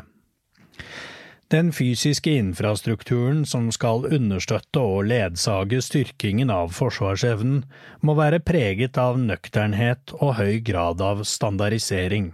Den 1.54 1.70
fysiske 1.72 2.34
infrastrukturen 2.36 3.46
som 3.48 3.70
skal 3.72 4.04
understøtte 4.12 4.82
og 4.84 5.06
ledsage 5.08 5.80
styrkingen 5.86 6.50
av 6.52 6.74
forsvarsevnen, 6.76 7.62
må 8.04 8.18
være 8.20 8.42
preget 8.44 9.00
av 9.00 9.16
nøkternhet 9.22 10.12
og 10.18 10.34
høy 10.42 10.60
grad 10.68 11.00
av 11.00 11.24
standardisering. 11.24 12.34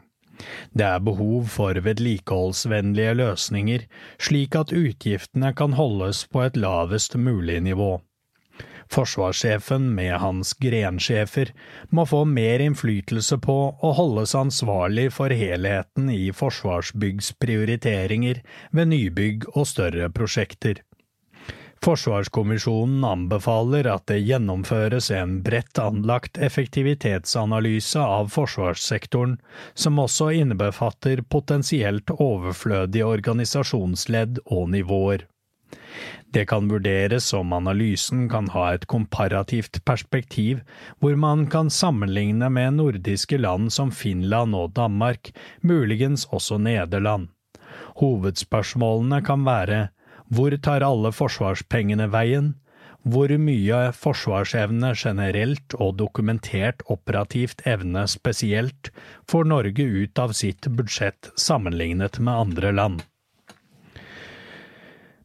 Det 0.74 0.88
er 0.88 1.04
behov 1.06 1.46
for 1.54 1.78
vedlikeholdsvennlige 1.86 3.14
løsninger, 3.20 3.86
slik 4.18 4.58
at 4.58 4.74
utgiftene 4.74 5.54
kan 5.54 5.78
holdes 5.78 6.24
på 6.34 6.42
et 6.48 6.58
lavest 6.58 7.14
mulig 7.14 7.62
nivå. 7.70 8.00
Forsvarssjefen 8.94 9.88
med 9.96 10.14
hans 10.22 10.54
grensjefer 10.62 11.50
må 11.90 12.06
få 12.06 12.24
mer 12.30 12.62
innflytelse 12.62 13.40
på 13.42 13.56
og 13.74 13.96
holdes 13.98 14.36
ansvarlig 14.38 15.08
for 15.16 15.34
helheten 15.34 16.12
i 16.14 16.28
Forsvarsbyggs 16.36 17.32
prioriteringer 17.42 18.44
ved 18.72 18.92
nybygg 18.94 19.48
og 19.56 19.66
større 19.72 20.12
prosjekter. 20.14 20.84
Forsvarskommisjonen 21.84 23.02
anbefaler 23.04 23.90
at 23.92 24.06
det 24.08 24.22
gjennomføres 24.24 25.10
en 25.12 25.40
bredt 25.44 25.82
anlagt 25.84 26.38
effektivitetsanalyse 26.38 28.00
av 28.00 28.30
forsvarssektoren, 28.32 29.36
som 29.74 30.00
også 30.00 30.30
innebefatter 30.38 31.26
potensielt 31.34 32.14
overflødige 32.14 33.10
organisasjonsledd 33.18 34.40
og 34.46 34.70
nivåer. 34.78 35.28
Det 36.34 36.48
kan 36.50 36.70
vurderes 36.72 37.28
om 37.38 37.54
analysen 37.54 38.26
kan 38.30 38.48
ha 38.56 38.72
et 38.74 38.88
komparativt 38.90 39.84
perspektiv, 39.86 40.64
hvor 41.00 41.16
man 41.20 41.46
kan 41.54 41.70
sammenligne 41.70 42.50
med 42.50 42.80
nordiske 42.80 43.38
land 43.38 43.70
som 43.76 43.92
Finland 43.92 44.58
og 44.58 44.74
Danmark, 44.80 45.30
muligens 45.62 46.26
også 46.32 46.58
Nederland. 46.58 47.30
Hovedspørsmålene 48.02 49.22
kan 49.26 49.46
være 49.46 49.88
hvor 50.34 50.56
tar 50.66 50.82
alle 50.86 51.12
forsvarspengene 51.14 52.10
veien? 52.10 52.54
Hvor 53.04 53.28
mye 53.36 53.80
forsvarsevne 54.00 54.94
generelt 54.96 55.76
og 55.76 55.98
dokumentert 56.00 56.86
operativt 56.88 57.62
evne 57.68 58.06
spesielt 58.08 58.94
får 59.30 59.50
Norge 59.52 59.86
ut 59.86 60.22
av 60.24 60.32
sitt 60.40 60.70
budsjett 60.72 61.30
sammenlignet 61.36 62.22
med 62.24 62.34
andre 62.48 62.72
land? 62.72 63.04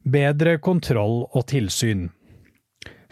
Bedre 0.09 0.55
kontroll 0.65 1.27
og 1.37 1.43
tilsyn 1.51 2.07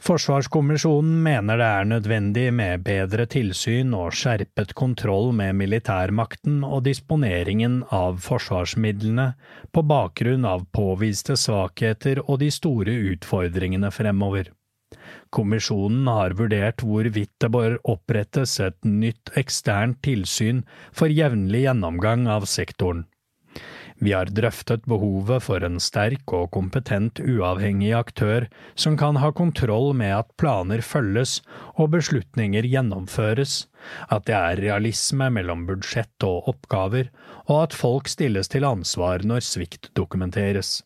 Forsvarskommisjonen 0.06 1.16
mener 1.24 1.58
det 1.60 1.66
er 1.66 1.88
nødvendig 1.90 2.44
med 2.56 2.84
bedre 2.86 3.26
tilsyn 3.28 3.90
og 3.98 4.14
skjerpet 4.16 4.72
kontroll 4.78 5.28
med 5.36 5.58
militærmakten 5.58 6.62
og 6.64 6.86
disponeringen 6.86 7.82
av 7.92 8.22
forsvarsmidlene 8.24 9.26
på 9.76 9.82
bakgrunn 9.90 10.46
av 10.48 10.64
påviste 10.78 11.36
svakheter 11.42 12.22
og 12.22 12.38
de 12.44 12.48
store 12.54 12.94
utfordringene 13.10 13.90
fremover. 13.92 14.48
Kommisjonen 15.36 16.08
har 16.08 16.36
vurdert 16.38 16.86
hvorvidt 16.86 17.34
det 17.42 17.50
bør 17.58 17.76
opprettes 17.96 18.56
et 18.70 18.78
nytt 18.88 19.34
eksternt 19.36 20.00
tilsyn 20.06 20.64
for 20.96 21.12
jevnlig 21.12 21.66
gjennomgang 21.66 22.24
av 22.38 22.48
sektoren. 22.48 23.04
Vi 23.98 24.12
har 24.12 24.28
drøftet 24.28 24.84
behovet 24.84 25.44
for 25.46 25.64
en 25.64 25.78
sterk 25.80 26.32
og 26.36 26.50
kompetent 26.52 27.20
uavhengig 27.22 27.94
aktør 27.96 28.44
som 28.76 28.98
kan 29.00 29.16
ha 29.22 29.30
kontroll 29.32 29.94
med 29.96 30.12
at 30.18 30.34
planer 30.40 30.82
følges 30.84 31.38
og 31.80 31.94
beslutninger 31.94 32.68
gjennomføres, 32.68 33.62
at 34.12 34.26
det 34.28 34.36
er 34.36 34.60
realisme 34.66 35.30
mellom 35.32 35.64
budsjett 35.68 36.28
og 36.28 36.50
oppgaver, 36.52 37.08
og 37.48 37.62
at 37.62 37.78
folk 37.78 38.12
stilles 38.12 38.52
til 38.52 38.68
ansvar 38.68 39.24
når 39.24 39.48
svikt 39.48 39.90
dokumenteres. 39.96 40.82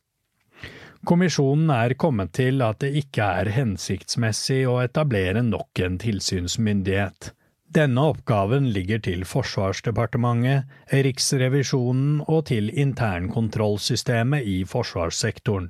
Kommisjonen 1.08 1.70
er 1.72 1.96
kommet 1.98 2.34
til 2.36 2.60
at 2.62 2.78
det 2.84 2.92
ikke 3.00 3.26
er 3.42 3.50
hensiktsmessig 3.56 4.62
å 4.68 4.78
etablere 4.84 5.42
nok 5.42 5.80
en 5.82 5.96
tilsynsmyndighet. 5.98 7.32
Denne 7.70 8.02
oppgaven 8.11 8.64
ligger 8.74 8.98
til 8.98 9.20
Forsvarsdepartementet, 9.30 10.66
Riksrevisjonen 10.90 12.24
og 12.26 12.48
til 12.48 12.66
internkontrollsystemet 12.74 14.42
i 14.42 14.56
forsvarssektoren. 14.66 15.68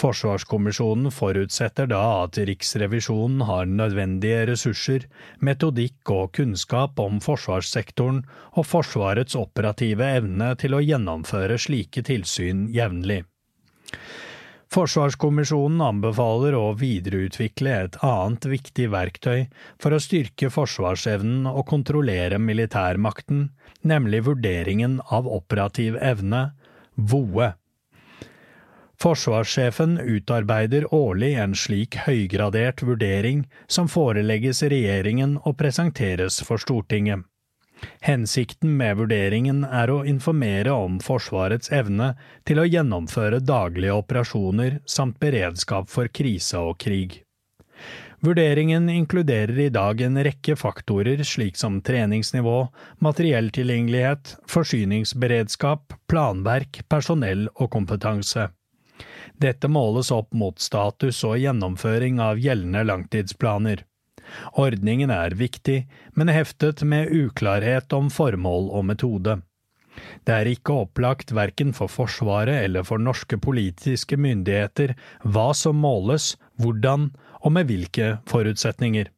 Forsvarskommisjonen 0.00 1.12
forutsetter 1.12 1.90
da 1.92 2.00
at 2.22 2.40
Riksrevisjonen 2.48 3.44
har 3.44 3.68
nødvendige 3.68 4.46
ressurser, 4.54 5.04
metodikk 5.44 6.14
og 6.16 6.32
kunnskap 6.38 6.98
om 7.04 7.20
forsvarssektoren 7.20 8.24
og 8.56 8.66
Forsvarets 8.66 9.36
operative 9.36 10.08
evne 10.16 10.54
til 10.64 10.78
å 10.78 10.80
gjennomføre 10.82 11.60
slike 11.60 12.06
tilsyn 12.08 12.70
jevnlig. 12.72 13.20
Forsvarskommisjonen 14.72 15.82
anbefaler 15.84 16.54
å 16.56 16.70
videreutvikle 16.80 17.72
et 17.76 17.96
annet 18.08 18.46
viktig 18.48 18.86
verktøy 18.94 19.42
for 19.82 19.92
å 19.92 20.00
styrke 20.00 20.48
forsvarsevnen 20.54 21.44
og 21.50 21.66
kontrollere 21.68 22.38
militærmakten, 22.40 23.50
nemlig 23.84 24.22
vurderingen 24.30 24.94
av 25.12 25.28
operativ 25.28 25.98
evne, 26.00 26.54
VOE. 26.96 27.50
Forsvarssjefen 29.02 29.98
utarbeider 29.98 30.86
årlig 30.94 31.34
en 31.42 31.58
slik 31.58 31.98
høygradert 32.06 32.80
vurdering 32.86 33.44
som 33.68 33.92
forelegges 33.92 34.62
regjeringen 34.72 35.36
og 35.42 35.58
presenteres 35.60 36.40
for 36.46 36.62
Stortinget. 36.62 37.26
Hensikten 38.02 38.76
med 38.76 38.96
vurderingen 38.98 39.64
er 39.64 39.90
å 39.90 40.02
informere 40.08 40.72
om 40.74 41.00
Forsvarets 41.02 41.72
evne 41.74 42.12
til 42.48 42.62
å 42.62 42.68
gjennomføre 42.68 43.42
daglige 43.42 43.98
operasjoner 44.02 44.80
samt 44.86 45.20
beredskap 45.22 45.90
for 45.90 46.10
krise 46.10 46.58
og 46.58 46.78
krig. 46.82 47.20
Vurderingen 48.22 48.88
inkluderer 48.88 49.58
i 49.58 49.68
dag 49.74 50.00
en 50.00 50.18
rekke 50.22 50.54
faktorer 50.54 51.24
slik 51.26 51.56
som 51.58 51.80
treningsnivå, 51.82 52.68
materielltilgjengelighet, 53.02 54.36
forsyningsberedskap, 54.46 55.96
planverk, 56.06 56.84
personell 56.88 57.48
og 57.56 57.72
kompetanse. 57.74 58.46
Dette 59.42 59.66
måles 59.66 60.12
opp 60.14 60.30
mot 60.38 60.60
status 60.62 61.24
og 61.26 61.40
gjennomføring 61.42 62.20
av 62.22 62.38
gjeldende 62.38 62.84
langtidsplaner. 62.86 63.82
Ordningen 64.58 65.12
er 65.14 65.36
viktig, 65.38 65.86
men 66.14 66.32
heftet 66.32 66.82
med 66.82 67.12
uklarhet 67.12 67.92
om 67.96 68.10
formål 68.12 68.70
og 68.72 68.86
metode. 68.92 69.40
Det 70.24 70.34
er 70.34 70.48
ikke 70.48 70.76
opplagt 70.86 71.34
verken 71.36 71.72
for 71.76 71.92
Forsvaret 71.92 72.64
eller 72.64 72.86
for 72.88 73.02
norske 73.02 73.36
politiske 73.36 74.16
myndigheter 74.16 74.94
hva 75.24 75.50
som 75.56 75.80
måles, 75.82 76.34
hvordan 76.62 77.10
og 77.42 77.52
med 77.52 77.68
hvilke 77.68 78.14
forutsetninger. 78.30 79.10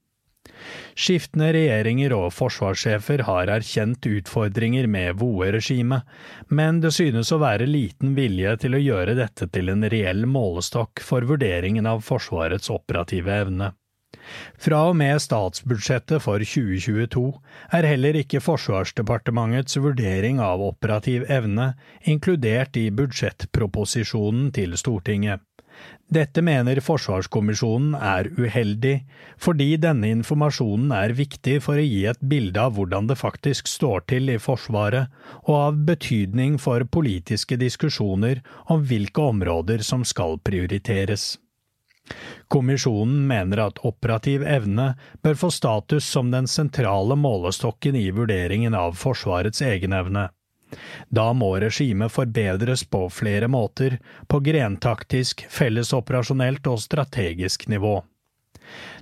Skiftende 0.94 1.48
regjeringer 1.55 2.12
og 2.14 2.29
forsvarssjefer 2.35 3.24
har 3.27 3.50
erkjent 3.50 4.07
utfordringer 4.07 4.87
med 4.90 5.18
VOE-regimet, 5.20 6.05
men 6.48 6.81
det 6.85 6.92
synes 6.94 7.33
å 7.35 7.40
være 7.42 7.68
liten 7.68 8.14
vilje 8.18 8.55
til 8.64 8.77
å 8.77 8.83
gjøre 8.83 9.16
dette 9.18 9.48
til 9.55 9.72
en 9.72 9.87
reell 9.90 10.27
målestokk 10.31 11.03
for 11.05 11.27
vurderingen 11.29 11.88
av 11.90 12.05
Forsvarets 12.07 12.70
operative 12.72 13.40
evne. 13.44 13.72
Fra 14.60 14.80
og 14.90 14.98
med 15.00 15.22
statsbudsjettet 15.22 16.22
for 16.24 16.42
2022 16.42 17.24
er 17.78 17.88
heller 17.88 18.20
ikke 18.20 18.42
Forsvarsdepartementets 18.44 19.78
vurdering 19.80 20.40
av 20.42 20.62
operativ 20.64 21.26
evne 21.30 21.72
inkludert 22.04 22.78
i 22.80 22.90
budsjettproposisjonen 22.94 24.52
til 24.56 24.78
Stortinget. 24.80 25.42
Dette 26.14 26.42
mener 26.44 26.78
Forsvarskommisjonen 26.84 27.94
er 27.96 28.28
uheldig, 28.37 28.94
fordi 29.40 29.70
denne 29.80 30.10
informasjonen 30.14 30.92
er 30.94 31.14
viktig 31.16 31.56
for 31.64 31.80
å 31.80 31.87
gi 31.87 32.04
et 32.10 32.20
bilde 32.20 32.60
av 32.60 32.76
hvordan 32.76 33.08
det 33.10 33.16
faktisk 33.18 33.70
står 33.70 34.04
til 34.12 34.30
i 34.30 34.38
Forsvaret, 34.38 35.10
og 35.48 35.54
av 35.56 35.80
betydning 35.88 36.60
for 36.62 36.84
politiske 36.84 37.58
diskusjoner 37.58 38.44
om 38.70 38.84
hvilke 38.84 39.30
områder 39.32 39.82
som 39.87 40.04
skal 40.06 40.38
prioriteres. 40.44 41.34
Kommisjonen 42.48 43.26
mener 43.26 43.62
at 43.66 43.80
operativ 43.88 44.44
evne 44.46 44.92
bør 45.22 45.34
få 45.40 45.50
status 45.50 46.06
som 46.06 46.30
den 46.30 46.46
sentrale 46.50 47.16
målestokken 47.16 47.96
i 47.96 48.10
vurderingen 48.14 48.74
av 48.74 48.96
Forsvarets 49.00 49.62
egenevne. 49.64 50.28
Da 51.08 51.28
må 51.32 51.52
regimet 51.62 52.12
forbedres 52.12 52.84
på 52.84 53.06
flere 53.10 53.48
måter, 53.48 53.98
på 54.28 54.40
grentaktisk, 54.40 55.46
fellesoperasjonelt 55.50 56.66
og 56.66 56.82
strategisk 56.82 57.68
nivå. 57.68 58.00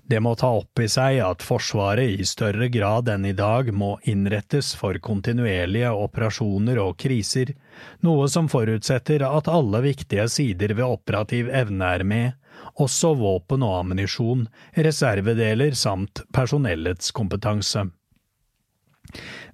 Det 0.05 0.19
må 0.21 0.35
ta 0.35 0.49
opp 0.59 0.81
i 0.83 0.89
seg 0.91 1.21
at 1.25 1.45
Forsvaret 1.47 2.19
i 2.19 2.27
større 2.27 2.67
grad 2.69 3.09
enn 3.09 3.25
i 3.29 3.35
dag 3.39 3.71
må 3.73 3.95
innrettes 4.11 4.73
for 4.77 4.99
kontinuerlige 4.99 5.93
operasjoner 5.95 6.81
og 6.83 6.97
kriser, 7.01 7.55
noe 8.03 8.27
som 8.29 8.51
forutsetter 8.53 9.25
at 9.29 9.49
alle 9.49 9.81
viktige 9.87 10.27
sider 10.29 10.75
ved 10.75 10.85
operativ 10.89 11.49
evne 11.63 11.93
er 11.97 12.05
med, 12.05 12.42
også 12.81 13.13
våpen 13.19 13.65
og 13.67 13.79
ammunisjon, 13.83 14.47
reservedeler 14.75 15.77
samt 15.77 16.25
personellets 16.33 17.13
kompetanse. 17.13 17.87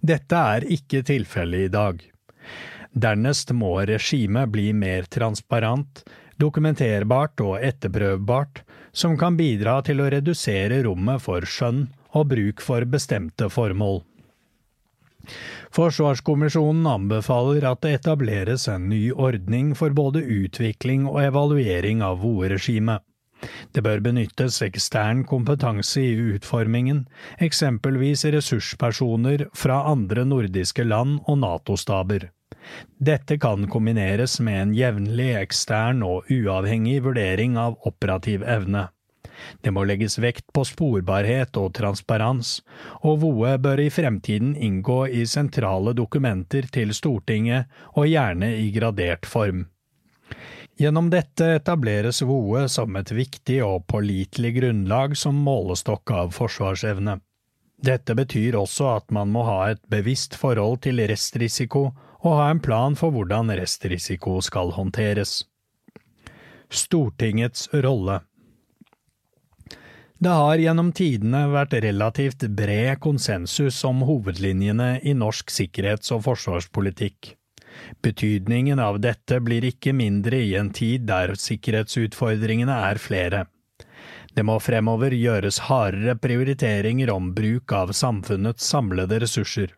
Dette 0.01 0.45
er 0.55 0.67
ikke 0.71 1.03
tilfellet 1.07 1.67
i 1.67 1.73
dag. 1.75 2.03
Dernest 2.93 3.53
må 3.53 3.75
regimet 3.89 4.51
bli 4.55 4.71
mer 4.73 5.09
transparent, 5.11 6.05
dokumenterbart 6.39 7.41
og 7.43 7.59
etterprøvbart, 7.63 8.63
som 8.93 9.19
kan 9.19 9.37
bidra 9.37 9.81
til 9.87 10.01
å 10.01 10.11
redusere 10.11 10.83
rommet 10.87 11.23
for 11.23 11.45
skjønn 11.47 11.89
og 12.17 12.31
bruk 12.31 12.63
for 12.65 12.87
bestemte 12.89 13.51
formål. 13.53 14.01
Forsvarskommisjonen 15.75 16.87
anbefaler 16.89 17.67
at 17.69 17.83
det 17.85 17.99
etableres 17.99 18.65
en 18.73 18.89
ny 18.89 19.11
ordning 19.13 19.75
for 19.77 19.93
både 19.93 20.23
utvikling 20.23 21.05
og 21.11 21.21
evaluering 21.27 22.01
av 22.07 22.23
VOE-regimet. 22.23 23.05
Det 23.73 23.85
bør 23.87 24.03
benyttes 24.05 24.61
ekstern 24.67 25.23
kompetanse 25.29 26.03
i 26.03 26.17
utformingen, 26.35 27.05
eksempelvis 27.45 28.25
ressurspersoner 28.35 29.47
fra 29.55 29.85
andre 29.93 30.25
nordiske 30.27 30.87
land 30.87 31.21
og 31.27 31.41
NATO-staber. 31.45 32.31
Dette 32.99 33.39
kan 33.41 33.69
kombineres 33.71 34.39
med 34.45 34.61
en 34.63 34.77
jevnlig 34.77 35.31
ekstern 35.39 36.03
og 36.05 36.29
uavhengig 36.33 37.01
vurdering 37.07 37.57
av 37.61 37.79
operativ 37.89 38.45
evne. 38.45 38.89
Det 39.63 39.71
må 39.71 39.85
legges 39.87 40.19
vekt 40.19 40.49
på 40.55 40.65
sporbarhet 40.67 41.57
og 41.61 41.71
transparens, 41.79 42.59
og 43.07 43.23
VOE 43.23 43.55
bør 43.63 43.85
i 43.85 43.91
fremtiden 43.95 44.55
inngå 44.57 45.05
i 45.15 45.25
sentrale 45.31 45.95
dokumenter 45.95 46.67
til 46.75 46.95
Stortinget, 46.97 47.71
og 47.95 48.11
gjerne 48.11 48.51
i 48.59 48.71
gradert 48.75 49.29
form. 49.31 49.69
Gjennom 50.79 51.09
dette 51.11 51.47
etableres 51.57 52.21
VOE 52.23 52.69
som 52.71 52.95
et 53.01 53.11
viktig 53.11 53.57
og 53.67 53.89
pålitelig 53.91 54.53
grunnlag 54.61 55.17
som 55.19 55.41
målestokk 55.43 56.13
av 56.15 56.29
forsvarsevne. 56.37 57.17
Dette 57.83 58.15
betyr 58.15 58.55
også 58.59 58.87
at 58.93 59.11
man 59.15 59.33
må 59.35 59.43
ha 59.49 59.57
et 59.73 59.81
bevisst 59.91 60.37
forhold 60.39 60.85
til 60.87 61.03
restrisiko 61.11 61.89
og 62.23 62.31
ha 62.31 62.47
en 62.53 62.63
plan 62.63 62.95
for 62.99 63.11
hvordan 63.11 63.51
restrisiko 63.59 64.37
skal 64.43 64.71
håndteres. 64.77 65.41
Stortingets 66.71 67.67
rolle 67.75 68.21
Det 70.19 70.37
har 70.43 70.63
gjennom 70.63 70.93
tidene 70.95 71.43
vært 71.51 71.75
relativt 71.83 72.47
bred 72.55 73.01
konsensus 73.03 73.83
om 73.89 74.07
hovedlinjene 74.07 75.01
i 75.03 75.15
norsk 75.15 75.51
sikkerhets- 75.51 76.15
og 76.15 76.23
forsvarspolitikk. 76.27 77.35
Betydningen 78.03 78.79
av 78.79 79.01
dette 79.01 79.41
blir 79.41 79.67
ikke 79.69 79.95
mindre 79.97 80.41
i 80.45 80.55
en 80.59 80.71
tid 80.75 81.07
der 81.11 81.35
sikkerhetsutfordringene 81.39 82.77
er 82.91 83.01
flere. 83.03 83.47
Det 84.35 84.45
må 84.47 84.59
fremover 84.63 85.15
gjøres 85.17 85.59
hardere 85.67 86.15
prioriteringer 86.23 87.11
om 87.11 87.33
bruk 87.35 87.73
av 87.75 87.95
samfunnets 87.97 88.69
samlede 88.71 89.19
ressurser. 89.25 89.73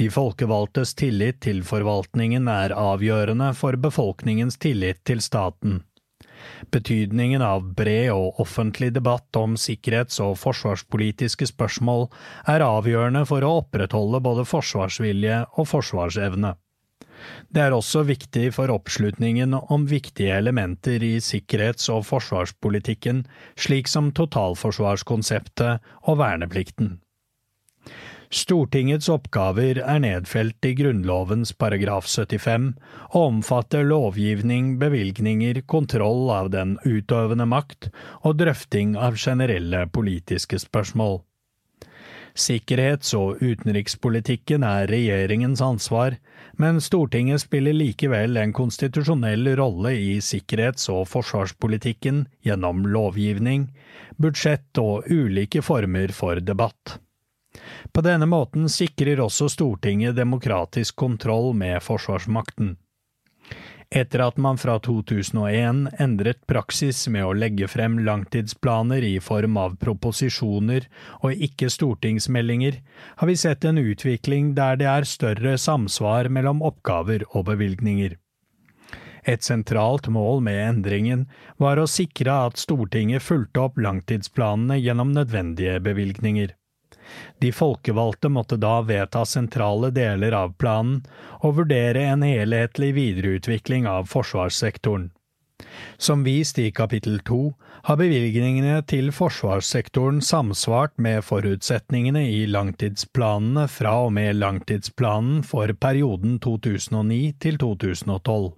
De 0.00 0.08
folkevalgtes 0.10 0.94
tillit 0.98 1.42
til 1.44 1.60
forvaltningen 1.66 2.48
er 2.50 2.74
avgjørende 2.74 3.52
for 3.54 3.76
befolkningens 3.76 4.58
tillit 4.58 5.04
til 5.06 5.20
staten. 5.22 5.82
Betydningen 6.72 7.42
av 7.44 7.66
bred 7.78 8.10
og 8.14 8.40
offentlig 8.42 8.90
debatt 8.96 9.36
om 9.36 9.56
sikkerhets- 9.60 10.20
og 10.24 10.38
forsvarspolitiske 10.40 11.48
spørsmål 11.50 12.08
er 12.50 12.64
avgjørende 12.64 13.24
for 13.28 13.44
å 13.44 13.58
opprettholde 13.62 14.22
både 14.24 14.46
forsvarsvilje 14.48 15.42
og 15.54 15.68
forsvarsevne. 15.70 16.54
Det 17.48 17.64
er 17.64 17.74
også 17.76 18.04
viktig 18.08 18.52
for 18.56 18.72
oppslutningen 18.74 19.56
om 19.58 19.86
viktige 19.90 20.36
elementer 20.36 21.02
i 21.02 21.16
sikkerhets- 21.24 21.88
og 21.92 22.06
forsvarspolitikken, 22.08 23.24
slik 23.56 23.88
som 23.88 24.12
totalforsvarskonseptet 24.12 25.84
og 26.04 26.18
verneplikten. 26.20 26.98
Stortingets 28.28 29.08
oppgaver 29.08 29.78
er 29.80 30.00
nedfelt 30.04 30.66
i 30.68 30.74
Grunnlovens 30.76 31.54
paragraf 31.56 32.04
75 32.04 32.74
og 33.14 33.22
omfatter 33.22 33.86
lovgivning, 33.88 34.74
bevilgninger, 34.82 35.62
kontroll 35.64 36.28
av 36.34 36.50
den 36.52 36.76
utøvende 36.84 37.46
makt 37.48 37.88
og 38.20 38.36
drøfting 38.42 38.98
av 39.00 39.16
generelle 39.16 39.86
politiske 39.88 40.60
spørsmål. 40.60 41.22
Sikkerhets- 42.38 43.16
og 43.18 43.40
utenrikspolitikken 43.42 44.62
er 44.62 44.86
regjeringens 44.86 45.60
ansvar, 45.64 46.14
men 46.54 46.78
Stortinget 46.82 47.42
spiller 47.42 47.74
likevel 47.74 48.38
en 48.38 48.54
konstitusjonell 48.54 49.50
rolle 49.58 49.96
i 49.98 50.12
sikkerhets- 50.22 50.86
og 50.94 51.08
forsvarspolitikken 51.10 52.26
gjennom 52.46 52.86
lovgivning, 52.86 53.66
budsjett 54.22 54.78
og 54.78 55.10
ulike 55.10 55.64
former 55.66 56.14
for 56.14 56.38
debatt. 56.38 56.98
På 57.92 58.04
denne 58.06 58.28
måten 58.30 58.68
sikrer 58.70 59.18
også 59.24 59.48
Stortinget 59.50 60.14
demokratisk 60.14 60.94
kontroll 60.96 61.56
med 61.58 61.82
forsvarsmakten 61.82 62.76
etter 63.90 64.20
at 64.20 64.36
man 64.36 64.58
fra 64.60 64.76
2001 64.84 65.88
endret 66.00 66.40
praksis 66.46 67.06
med 67.08 67.24
å 67.24 67.32
legge 67.32 67.68
frem 67.72 67.98
langtidsplaner 68.04 69.04
i 69.04 69.16
form 69.24 69.56
av 69.56 69.78
proposisjoner 69.80 70.88
og 71.22 71.44
ikke 71.48 71.70
stortingsmeldinger, 71.72 72.80
har 73.16 73.30
vi 73.30 73.36
sett 73.36 73.64
en 73.64 73.80
utvikling 73.80 74.54
der 74.58 74.76
det 74.80 74.88
er 74.92 75.08
større 75.08 75.56
samsvar 75.58 76.28
mellom 76.28 76.60
oppgaver 76.62 77.24
og 77.32 77.48
bevilgninger. 77.48 78.18
Et 79.28 79.44
sentralt 79.44 80.08
mål 80.08 80.40
med 80.44 80.60
endringen 80.62 81.26
var 81.60 81.80
å 81.80 81.88
sikre 81.90 82.36
at 82.48 82.60
Stortinget 82.60 83.24
fulgte 83.24 83.66
opp 83.66 83.80
langtidsplanene 83.80 84.78
gjennom 84.80 85.12
nødvendige 85.16 85.80
bevilgninger. 85.84 86.54
De 87.42 87.52
folkevalgte 87.52 88.30
måtte 88.32 88.58
da 88.60 88.80
vedta 88.86 89.24
sentrale 89.26 89.92
deler 89.94 90.34
av 90.36 90.56
planen 90.58 91.02
og 91.40 91.60
vurdere 91.60 92.08
en 92.12 92.24
helhetlig 92.26 92.94
videreutvikling 92.98 93.86
av 93.90 94.10
forsvarssektoren. 94.10 95.10
Som 95.96 96.22
vist 96.24 96.58
i 96.58 96.70
kapittel 96.70 97.18
to 97.26 97.40
har 97.88 97.98
bevilgningene 97.98 98.78
til 98.90 99.10
forsvarssektoren 99.14 100.20
samsvart 100.22 100.94
med 101.02 101.24
forutsetningene 101.26 102.22
i 102.30 102.44
langtidsplanene 102.50 103.66
fra 103.72 103.96
og 104.04 104.12
med 104.18 104.38
langtidsplanen 104.38 105.42
for 105.46 105.72
perioden 105.74 106.38
2009 106.44 107.20
til 107.42 107.58
2012. 107.64 108.52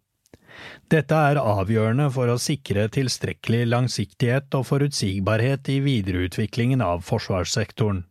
Dette 0.93 1.17
er 1.31 1.41
avgjørende 1.41 2.11
for 2.13 2.29
å 2.29 2.41
sikre 2.43 2.89
tilstrekkelig 2.93 3.63
langsiktighet 3.71 4.59
og 4.59 4.67
forutsigbarhet 4.69 5.71
i 5.73 5.79
videreutviklingen 5.85 6.83
av 6.85 7.05
forsvarssektoren. 7.07 8.05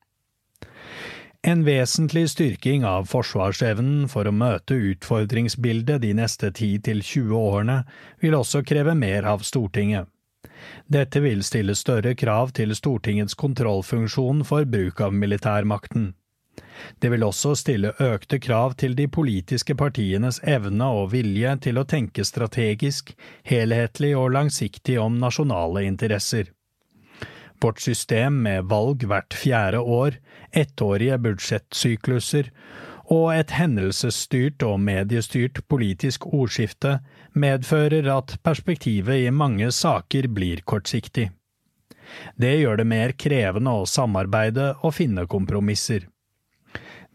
En 1.42 1.64
vesentlig 1.64 2.30
styrking 2.30 2.84
av 2.86 3.06
forsvarsevnen 3.08 4.10
for 4.12 4.28
å 4.28 4.36
møte 4.36 4.76
utfordringsbildet 4.76 6.02
de 6.04 6.12
neste 6.18 6.50
10–20 6.52 7.32
årene 7.32 7.78
vil 8.20 8.36
også 8.36 8.60
kreve 8.68 8.96
mer 9.00 9.24
av 9.24 9.46
Stortinget. 9.48 10.10
Dette 10.92 11.22
vil 11.24 11.44
stille 11.48 11.78
større 11.80 12.12
krav 12.20 12.52
til 12.60 12.76
Stortingets 12.76 13.38
kontrollfunksjon 13.40 14.44
for 14.44 14.68
bruk 14.68 15.00
av 15.06 15.16
militærmakten. 15.16 16.12
Det 17.00 17.12
vil 17.14 17.24
også 17.24 17.56
stille 17.56 17.94
økte 18.04 18.40
krav 18.44 18.76
til 18.82 18.96
de 19.00 19.08
politiske 19.08 19.76
partienes 19.80 20.42
evne 20.44 20.92
og 21.00 21.14
vilje 21.16 21.56
til 21.64 21.80
å 21.80 21.88
tenke 21.88 22.28
strategisk, 22.28 23.14
helhetlig 23.48 24.12
og 24.20 24.34
langsiktig 24.36 25.00
om 25.00 25.20
nasjonale 25.24 25.88
interesser. 25.88 26.52
Vårt 27.62 27.80
system 27.84 28.42
med 28.44 28.70
valg 28.72 29.04
hvert 29.04 29.36
fjerde 29.36 29.80
år, 29.80 30.16
ettårige 30.56 31.18
budsjettsykluser 31.20 32.52
og 33.10 33.34
et 33.34 33.52
hendelsesstyrt 33.58 34.64
og 34.64 34.78
mediestyrt 34.86 35.60
politisk 35.68 36.28
ordskifte 36.30 37.00
medfører 37.34 38.08
at 38.14 38.38
perspektivet 38.46 39.26
i 39.26 39.34
mange 39.34 39.72
saker 39.76 40.30
blir 40.32 40.62
kortsiktig. 40.62 41.30
Det 42.38 42.56
gjør 42.62 42.80
det 42.80 42.88
mer 42.90 43.14
krevende 43.18 43.74
å 43.82 43.86
samarbeide 43.90 44.72
og 44.80 44.96
finne 44.98 45.28
kompromisser. 45.30 46.08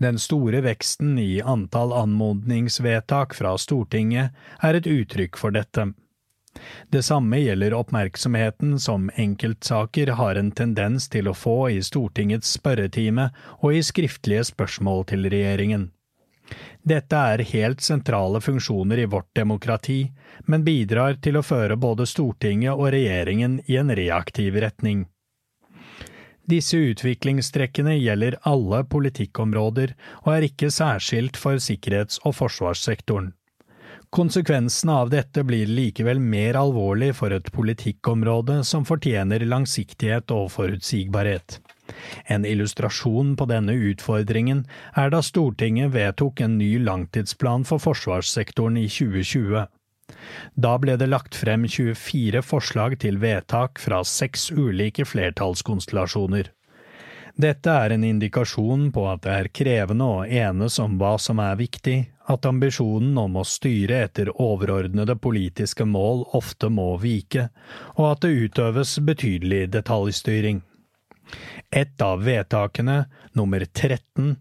Den 0.03 0.19
store 0.19 0.61
veksten 0.65 1.17
i 1.23 1.41
antall 1.41 1.95
anmodningsvedtak 1.95 3.35
fra 3.39 3.55
Stortinget 3.59 4.35
er 4.61 4.79
et 4.79 4.89
uttrykk 4.91 5.39
for 5.39 5.55
dette. 5.55 5.93
Det 6.91 7.03
samme 7.03 7.41
gjelder 7.43 7.75
oppmerksomheten 7.75 8.79
som 8.81 9.11
enkeltsaker 9.15 10.15
har 10.21 10.39
en 10.39 10.51
tendens 10.51 11.09
til 11.09 11.29
å 11.29 11.35
få 11.35 11.71
i 11.75 11.83
Stortingets 11.83 12.53
spørretime 12.59 13.31
og 13.61 13.75
i 13.75 13.83
skriftlige 13.83 14.45
spørsmål 14.53 15.05
til 15.11 15.29
regjeringen. 15.33 15.91
Dette 16.85 17.17
er 17.17 17.43
helt 17.49 17.81
sentrale 17.81 18.41
funksjoner 18.45 19.01
i 19.01 19.09
vårt 19.09 19.31
demokrati, 19.37 20.13
men 20.45 20.65
bidrar 20.65 21.17
til 21.25 21.41
å 21.41 21.43
føre 21.47 21.79
både 21.81 22.07
Stortinget 22.07 22.77
og 22.77 22.93
regjeringen 22.93 23.61
i 23.67 23.79
en 23.81 23.95
reaktiv 23.97 24.61
retning. 24.61 25.07
Disse 26.45 26.77
utviklingstrekkene 26.77 27.95
gjelder 27.97 28.37
alle 28.45 28.83
politikkområder 28.85 29.95
og 30.27 30.29
er 30.35 30.45
ikke 30.51 30.69
særskilt 30.69 31.41
for 31.41 31.57
sikkerhets- 31.57 32.21
og 32.29 32.37
forsvarssektoren. 32.37 33.33
Konsekvensene 34.15 34.93
av 34.93 35.09
dette 35.11 35.43
blir 35.43 35.67
likevel 35.67 36.21
mer 36.23 36.55
alvorlig 36.55 37.09
for 37.19 37.35
et 37.35 37.49
politikkområde 37.51 38.61
som 38.63 38.85
fortjener 38.87 39.43
langsiktighet 39.43 40.31
og 40.31 40.53
forutsigbarhet. 40.55 41.57
En 42.31 42.47
illustrasjon 42.47 43.33
på 43.35 43.49
denne 43.51 43.75
utfordringen 43.75 44.63
er 44.95 45.11
da 45.11 45.19
Stortinget 45.19 45.91
vedtok 45.97 46.45
en 46.47 46.55
ny 46.61 46.77
langtidsplan 46.87 47.67
for 47.67 47.83
forsvarssektoren 47.83 48.79
i 48.79 48.87
2020. 48.87 49.67
Da 50.55 50.77
ble 50.79 50.95
det 51.01 51.11
lagt 51.11 51.35
frem 51.35 51.67
24 51.67 52.47
forslag 52.47 53.01
til 53.03 53.19
vedtak 53.19 53.83
fra 53.83 54.05
seks 54.07 54.53
ulike 54.55 55.11
flertallskonstellasjoner. 55.11 56.55
Dette 57.35 57.79
er 57.83 57.91
en 57.91 58.07
indikasjon 58.07 58.93
på 58.95 59.09
at 59.11 59.27
det 59.27 59.39
er 59.41 59.55
krevende 59.59 60.07
å 60.07 60.23
enes 60.23 60.79
om 60.79 61.01
hva 61.01 61.17
som 61.19 61.43
er 61.43 61.59
viktig, 61.59 62.05
at 62.27 62.47
ambisjonen 62.49 63.19
om 63.19 63.37
å 63.37 63.45
styre 63.45 64.01
etter 64.07 64.31
overordnede 64.41 65.17
politiske 65.21 65.85
mål 65.85 66.25
ofte 66.39 66.71
må 66.73 66.95
vike, 67.03 67.49
og 67.97 68.07
at 68.13 68.25
det 68.25 68.49
utøves 68.49 68.97
betydelig 69.05 69.67
detaljstyring. 69.75 70.63
Et 71.71 72.03
av 72.03 72.25
vedtakene, 72.25 73.05
nummer 73.33 73.65
13, 73.65 74.37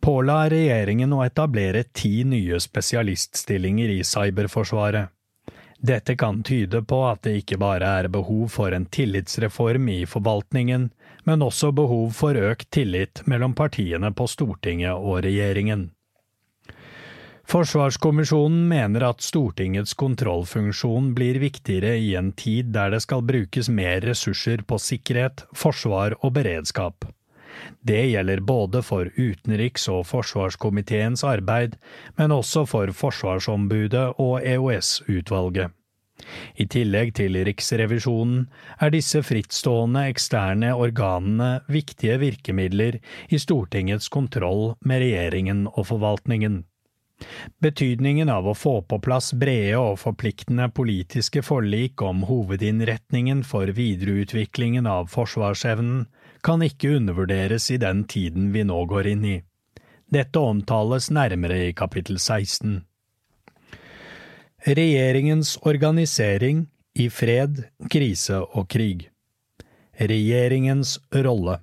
påla 0.00 0.38
regjeringen 0.52 1.12
å 1.16 1.24
etablere 1.24 1.84
ti 1.92 2.24
nye 2.24 2.60
spesialiststillinger 2.60 3.96
i 3.96 4.02
cyberforsvaret. 4.04 5.12
Dette 5.86 6.16
kan 6.16 6.40
tyde 6.42 6.80
på 6.88 7.02
at 7.04 7.22
det 7.26 7.34
ikke 7.42 7.58
bare 7.60 7.88
er 8.00 8.08
behov 8.08 8.48
for 8.54 8.72
en 8.72 8.86
tillitsreform 8.88 9.90
i 9.92 9.98
forvaltningen, 10.08 10.88
men 11.28 11.44
også 11.44 11.72
behov 11.76 12.14
for 12.16 12.38
økt 12.38 12.70
tillit 12.72 13.22
mellom 13.26 13.54
partiene 13.54 14.12
på 14.16 14.28
Stortinget 14.30 14.96
og 14.96 15.20
regjeringen. 15.26 15.90
Forsvarskommisjonen 17.46 18.64
mener 18.68 19.04
at 19.06 19.22
Stortingets 19.22 19.94
kontrollfunksjon 19.94 21.12
blir 21.14 21.38
viktigere 21.38 21.94
i 22.02 22.16
en 22.18 22.32
tid 22.34 22.72
der 22.74 22.90
det 22.90 23.04
skal 23.04 23.22
brukes 23.22 23.68
mer 23.70 24.00
ressurser 24.02 24.64
på 24.66 24.80
sikkerhet, 24.82 25.44
forsvar 25.54 26.18
og 26.26 26.34
beredskap. 26.40 27.06
Det 27.86 28.02
gjelder 28.10 28.42
både 28.42 28.82
for 28.82 29.06
utenriks- 29.14 29.86
og 29.94 30.08
forsvarskomiteens 30.10 31.22
arbeid, 31.24 31.78
men 32.18 32.34
også 32.34 32.66
for 32.66 32.90
Forsvarsombudet 32.90 34.08
og 34.18 34.42
EOS-utvalget. 34.42 35.70
I 36.56 36.66
tillegg 36.66 37.14
til 37.14 37.36
Riksrevisjonen 37.46 38.46
er 38.80 38.90
disse 38.90 39.20
frittstående 39.22 40.06
eksterne 40.10 40.74
organene 40.74 41.60
viktige 41.70 42.16
virkemidler 42.18 42.98
i 43.28 43.38
Stortingets 43.38 44.08
kontroll 44.08 44.72
med 44.80 45.04
regjeringen 45.04 45.68
og 45.68 45.86
forvaltningen. 45.92 46.64
Betydningen 47.62 48.28
av 48.28 48.48
å 48.48 48.54
få 48.54 48.74
på 48.88 48.98
plass 49.00 49.32
brede 49.32 49.78
og 49.80 49.98
forpliktende 50.02 50.68
politiske 50.76 51.42
forlik 51.42 52.02
om 52.04 52.24
hovedinnretningen 52.28 53.42
for 53.44 53.72
videreutviklingen 53.78 54.86
av 54.86 55.08
forsvarsevnen 55.12 56.04
kan 56.46 56.62
ikke 56.62 56.96
undervurderes 56.98 57.70
i 57.72 57.80
den 57.80 58.04
tiden 58.04 58.52
vi 58.52 58.66
nå 58.68 58.84
går 58.90 59.10
inn 59.14 59.24
i. 59.24 59.38
Dette 60.12 60.38
omtales 60.38 61.08
nærmere 61.10 61.64
i 61.70 61.74
kapittel 61.74 62.20
16. 62.20 62.78
Regjeringens 64.66 65.56
organisering 65.62 66.66
i 66.94 67.10
fred, 67.10 67.64
krise 67.90 68.40
og 68.44 68.68
krig 68.72 69.08
Regjeringens 69.96 70.98
rolle 71.24 71.60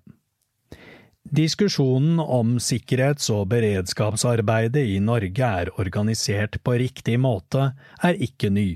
Diskusjonen 1.33 2.19
om 2.19 2.57
sikkerhets- 2.59 3.31
og 3.33 3.47
beredskapsarbeidet 3.49 4.83
i 4.85 4.99
Norge 5.01 5.47
er 5.63 5.71
organisert 5.81 6.59
på 6.63 6.75
riktig 6.77 7.15
måte, 7.17 7.71
er 8.03 8.19
ikke 8.21 8.51
ny. 8.53 8.67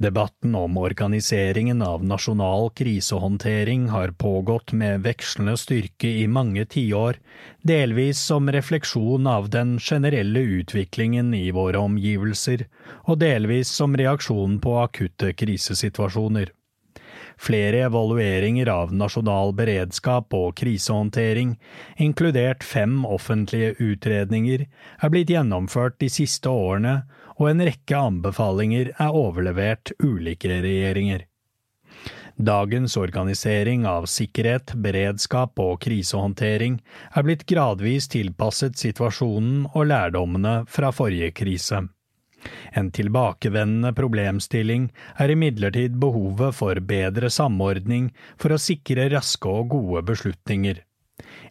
Debatten 0.00 0.54
om 0.54 0.78
organiseringen 0.78 1.82
av 1.82 2.04
nasjonal 2.04 2.70
krisehåndtering 2.78 3.88
har 3.92 4.14
pågått 4.16 4.72
med 4.72 5.04
vekslende 5.04 5.56
styrke 5.60 6.08
i 6.22 6.26
mange 6.26 6.64
tiår, 6.64 7.20
delvis 7.62 8.22
som 8.32 8.48
refleksjon 8.48 9.26
av 9.26 9.50
den 9.50 9.76
generelle 9.78 10.40
utviklingen 10.60 11.34
i 11.34 11.50
våre 11.50 11.84
omgivelser, 11.84 12.64
og 13.04 13.20
delvis 13.20 13.68
som 13.68 13.96
reaksjon 13.96 14.60
på 14.60 14.78
akutte 14.86 15.32
krisesituasjoner. 15.36 16.52
Flere 17.40 17.82
evalueringer 17.88 18.68
av 18.70 18.94
nasjonal 18.94 19.52
beredskap 19.58 20.34
og 20.36 20.54
krisehåndtering, 20.60 21.56
inkludert 21.96 22.64
fem 22.64 23.02
offentlige 23.04 23.74
utredninger, 23.82 24.66
er 25.02 25.12
blitt 25.12 25.32
gjennomført 25.34 25.98
de 26.00 26.10
siste 26.12 26.48
årene, 26.48 27.02
og 27.38 27.50
en 27.50 27.64
rekke 27.66 27.98
anbefalinger 27.98 28.92
er 28.94 29.16
overlevert 29.18 29.92
ulike 30.02 30.60
regjeringer. 30.62 31.26
Dagens 32.34 32.96
organisering 32.98 33.84
av 33.86 34.08
sikkerhet, 34.10 34.72
beredskap 34.82 35.58
og 35.62 35.76
krisehåndtering 35.84 36.80
er 37.14 37.26
blitt 37.26 37.44
gradvis 37.46 38.08
tilpasset 38.10 38.74
situasjonen 38.78 39.68
og 39.70 39.86
lærdommene 39.92 40.64
fra 40.66 40.90
forrige 40.90 41.30
krise. 41.30 41.84
En 42.72 42.90
tilbakevendende 42.94 43.92
problemstilling 43.96 44.88
er 45.20 45.34
imidlertid 45.34 46.00
behovet 46.02 46.56
for 46.58 46.80
bedre 46.80 47.30
samordning 47.30 48.10
for 48.36 48.54
å 48.54 48.60
sikre 48.60 49.08
raske 49.12 49.48
og 49.48 49.70
gode 49.76 50.04
beslutninger. 50.10 50.82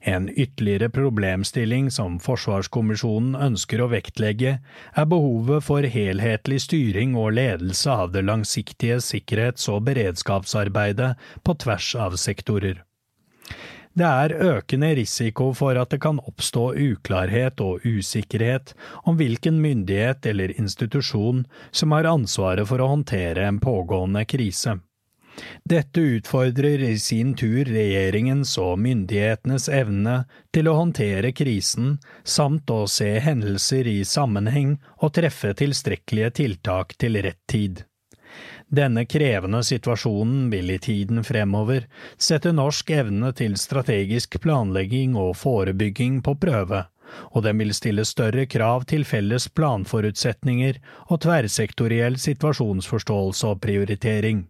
En 0.02 0.28
ytterligere 0.30 0.90
problemstilling 0.92 1.90
som 1.92 2.18
Forsvarskommisjonen 2.20 3.38
ønsker 3.40 3.82
å 3.82 3.90
vektlegge, 3.94 4.58
er 5.00 5.06
behovet 5.08 5.64
for 5.64 5.88
helhetlig 5.96 6.60
styring 6.66 7.16
og 7.20 7.38
ledelse 7.40 7.92
av 7.92 8.12
det 8.12 8.26
langsiktige 8.28 9.00
sikkerhets- 9.02 9.70
og 9.72 9.86
beredskapsarbeidet 9.88 11.14
på 11.44 11.56
tvers 11.64 11.94
av 11.96 12.20
sektorer. 12.20 12.84
Det 13.94 14.08
er 14.10 14.34
økende 14.58 14.90
risiko 14.98 15.52
for 15.54 15.78
at 15.78 15.92
det 15.94 16.00
kan 16.02 16.18
oppstå 16.18 16.72
uklarhet 16.74 17.62
og 17.62 17.84
usikkerhet 17.86 18.74
om 19.06 19.20
hvilken 19.20 19.60
myndighet 19.62 20.26
eller 20.32 20.56
institusjon 20.58 21.44
som 21.70 21.94
har 21.94 22.10
ansvaret 22.10 22.66
for 22.70 22.82
å 22.82 22.90
håndtere 22.96 23.46
en 23.46 23.62
pågående 23.62 24.26
krise. 24.26 24.80
Dette 25.66 26.02
utfordrer 26.18 26.82
i 26.90 26.98
sin 27.02 27.34
tur 27.38 27.70
regjeringens 27.70 28.58
og 28.62 28.76
myndighetenes 28.82 29.70
evne 29.70 30.18
til 30.54 30.70
å 30.70 30.76
håndtere 30.78 31.34
krisen, 31.38 31.98
samt 32.24 32.70
å 32.74 32.84
se 32.90 33.10
hendelser 33.22 33.90
i 33.90 34.00
sammenheng 34.06 34.76
og 35.00 35.16
treffe 35.18 35.54
tilstrekkelige 35.58 36.36
tiltak 36.42 36.98
til 37.02 37.22
rett 37.26 37.42
tid. 37.50 37.86
Denne 38.74 39.06
krevende 39.06 39.60
situasjonen 39.64 40.48
vil 40.50 40.72
i 40.74 40.80
tiden 40.82 41.22
fremover 41.24 41.84
sette 42.18 42.50
norsk 42.58 42.90
evne 42.96 43.30
til 43.38 43.54
strategisk 43.62 44.40
planlegging 44.42 45.14
og 45.20 45.36
forebygging 45.38 46.24
på 46.26 46.34
prøve, 46.42 46.80
og 47.38 47.44
den 47.46 47.62
vil 47.62 47.74
stille 47.78 48.06
større 48.10 48.48
krav 48.50 48.88
til 48.90 49.06
felles 49.06 49.46
planforutsetninger 49.54 50.80
og 51.06 51.22
tverrsektoriell 51.22 52.18
situasjonsforståelse 52.18 53.52
og 53.52 53.62
prioritering. 53.62 54.48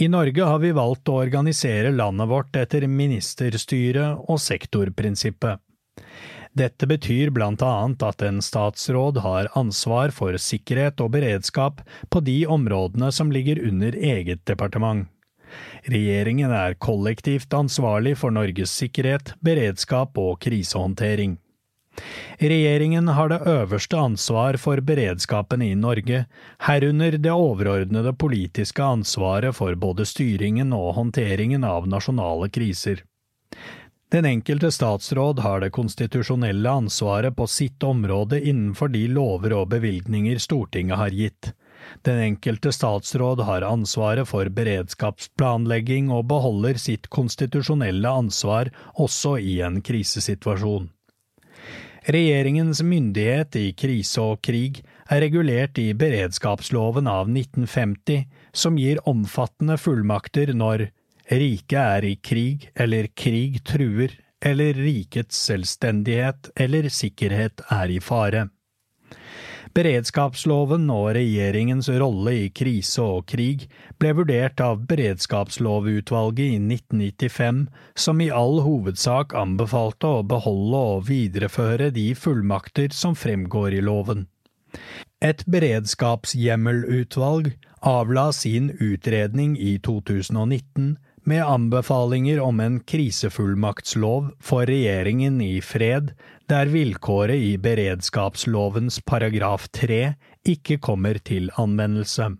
I 0.00 0.08
Norge 0.08 0.48
har 0.48 0.64
vi 0.64 0.72
valgt 0.76 1.12
å 1.12 1.20
organisere 1.20 1.92
landet 1.92 2.32
vårt 2.32 2.56
etter 2.56 2.88
ministerstyre 2.88 4.08
og 4.24 4.40
sektorprinsippet. 4.40 5.60
Dette 6.56 6.86
betyr 6.88 7.30
blant 7.36 7.60
annet 7.62 8.00
at 8.06 8.22
en 8.24 8.38
statsråd 8.40 9.18
har 9.20 9.50
ansvar 9.60 10.14
for 10.16 10.38
sikkerhet 10.40 11.02
og 11.04 11.10
beredskap 11.12 11.82
på 12.08 12.22
de 12.24 12.38
områdene 12.48 13.10
som 13.12 13.32
ligger 13.32 13.60
under 13.68 13.92
eget 13.92 14.40
departement. 14.48 15.04
Regjeringen 15.86 16.50
er 16.50 16.78
kollektivt 16.80 17.52
ansvarlig 17.54 18.16
for 18.22 18.32
Norges 18.32 18.72
sikkerhet, 18.72 19.34
beredskap 19.44 20.16
og 20.18 20.40
krisehåndtering. 20.42 21.36
Regjeringen 22.40 23.08
har 23.08 23.30
det 23.32 23.42
øverste 23.48 23.96
ansvar 24.00 24.56
for 24.60 24.80
beredskapen 24.84 25.62
i 25.64 25.74
Norge, 25.76 26.24
herunder 26.60 27.16
det 27.16 27.32
overordnede 27.32 28.12
politiske 28.16 28.84
ansvaret 28.84 29.56
for 29.56 29.76
både 29.76 30.04
styringen 30.08 30.72
og 30.76 30.94
håndteringen 30.98 31.64
av 31.64 31.88
nasjonale 31.88 32.50
kriser. 32.52 33.04
Den 34.08 34.24
enkelte 34.24 34.70
statsråd 34.72 35.40
har 35.42 35.60
det 35.60 35.72
konstitusjonelle 35.74 36.70
ansvaret 36.70 37.36
på 37.36 37.46
sitt 37.50 37.82
område 37.82 38.38
innenfor 38.40 38.88
de 38.94 39.06
lover 39.10 39.54
og 39.56 39.70
bevilgninger 39.72 40.38
Stortinget 40.38 41.00
har 41.00 41.10
gitt. 41.10 41.52
Den 42.06 42.20
enkelte 42.22 42.70
statsråd 42.72 43.42
har 43.48 43.66
ansvaret 43.66 44.28
for 44.30 44.46
beredskapsplanlegging 44.46 46.12
og 46.14 46.28
beholder 46.30 46.78
sitt 46.78 47.10
konstitusjonelle 47.10 48.10
ansvar 48.22 48.70
også 48.94 49.36
i 49.42 49.58
en 49.66 49.80
krisesituasjon. 49.82 50.86
Regjeringens 52.06 52.84
myndighet 52.86 53.56
i 53.58 53.72
krise 53.74 54.22
og 54.22 54.38
krig 54.46 54.84
er 55.10 55.24
regulert 55.24 55.78
i 55.82 55.88
beredskapsloven 55.98 57.10
av 57.10 57.26
1950, 57.26 58.22
som 58.54 58.78
gir 58.78 59.02
omfattende 59.10 59.74
fullmakter 59.82 60.54
når 60.54 60.92
riket 61.30 61.80
er 61.80 62.04
i 62.04 62.16
krig 62.16 62.70
eller 62.74 63.08
krig 63.14 63.62
truer 63.66 64.12
eller 64.44 64.74
rikets 64.74 65.36
selvstendighet 65.48 66.50
eller 66.56 66.88
sikkerhet 66.92 67.60
er 67.72 67.90
i 67.90 68.00
fare. 68.00 68.48
Beredskapsloven 69.76 70.86
og 70.88 71.10
regjeringens 71.18 71.90
rolle 72.00 72.32
i 72.46 72.48
krise 72.48 73.02
og 73.04 73.26
krig 73.28 73.66
ble 74.00 74.14
vurdert 74.16 74.56
av 74.64 74.86
Beredskapslovutvalget 74.88 76.46
i 76.46 76.56
1995, 76.62 77.68
som 77.92 78.16
i 78.24 78.32
all 78.32 78.64
hovedsak 78.64 79.36
anbefalte 79.36 80.08
å 80.08 80.24
beholde 80.24 80.80
og 80.94 81.04
videreføre 81.10 81.90
de 81.92 82.14
fullmakter 82.16 82.88
som 82.96 83.12
fremgår 83.18 83.74
i 83.76 83.82
loven. 83.84 84.24
Et 85.20 85.44
beredskapshjemmelutvalg 85.44 87.52
avla 87.84 88.32
sin 88.32 88.72
utredning 88.80 89.60
i 89.60 89.76
2019 89.84 90.96
med 91.26 91.42
anbefalinger 91.44 92.40
om 92.40 92.60
en 92.60 92.78
krisefullmaktslov 92.80 94.30
for 94.40 94.66
regjeringen 94.70 95.40
i 95.42 95.58
fred, 95.60 96.12
der 96.46 96.70
vilkåret 96.70 97.42
i 97.42 97.56
beredskapslovens 97.58 99.00
paragraf 99.02 99.66
3 99.74 100.14
ikke 100.46 100.78
kommer 100.78 101.18
til 101.18 101.50
anvendelse. 101.58 102.30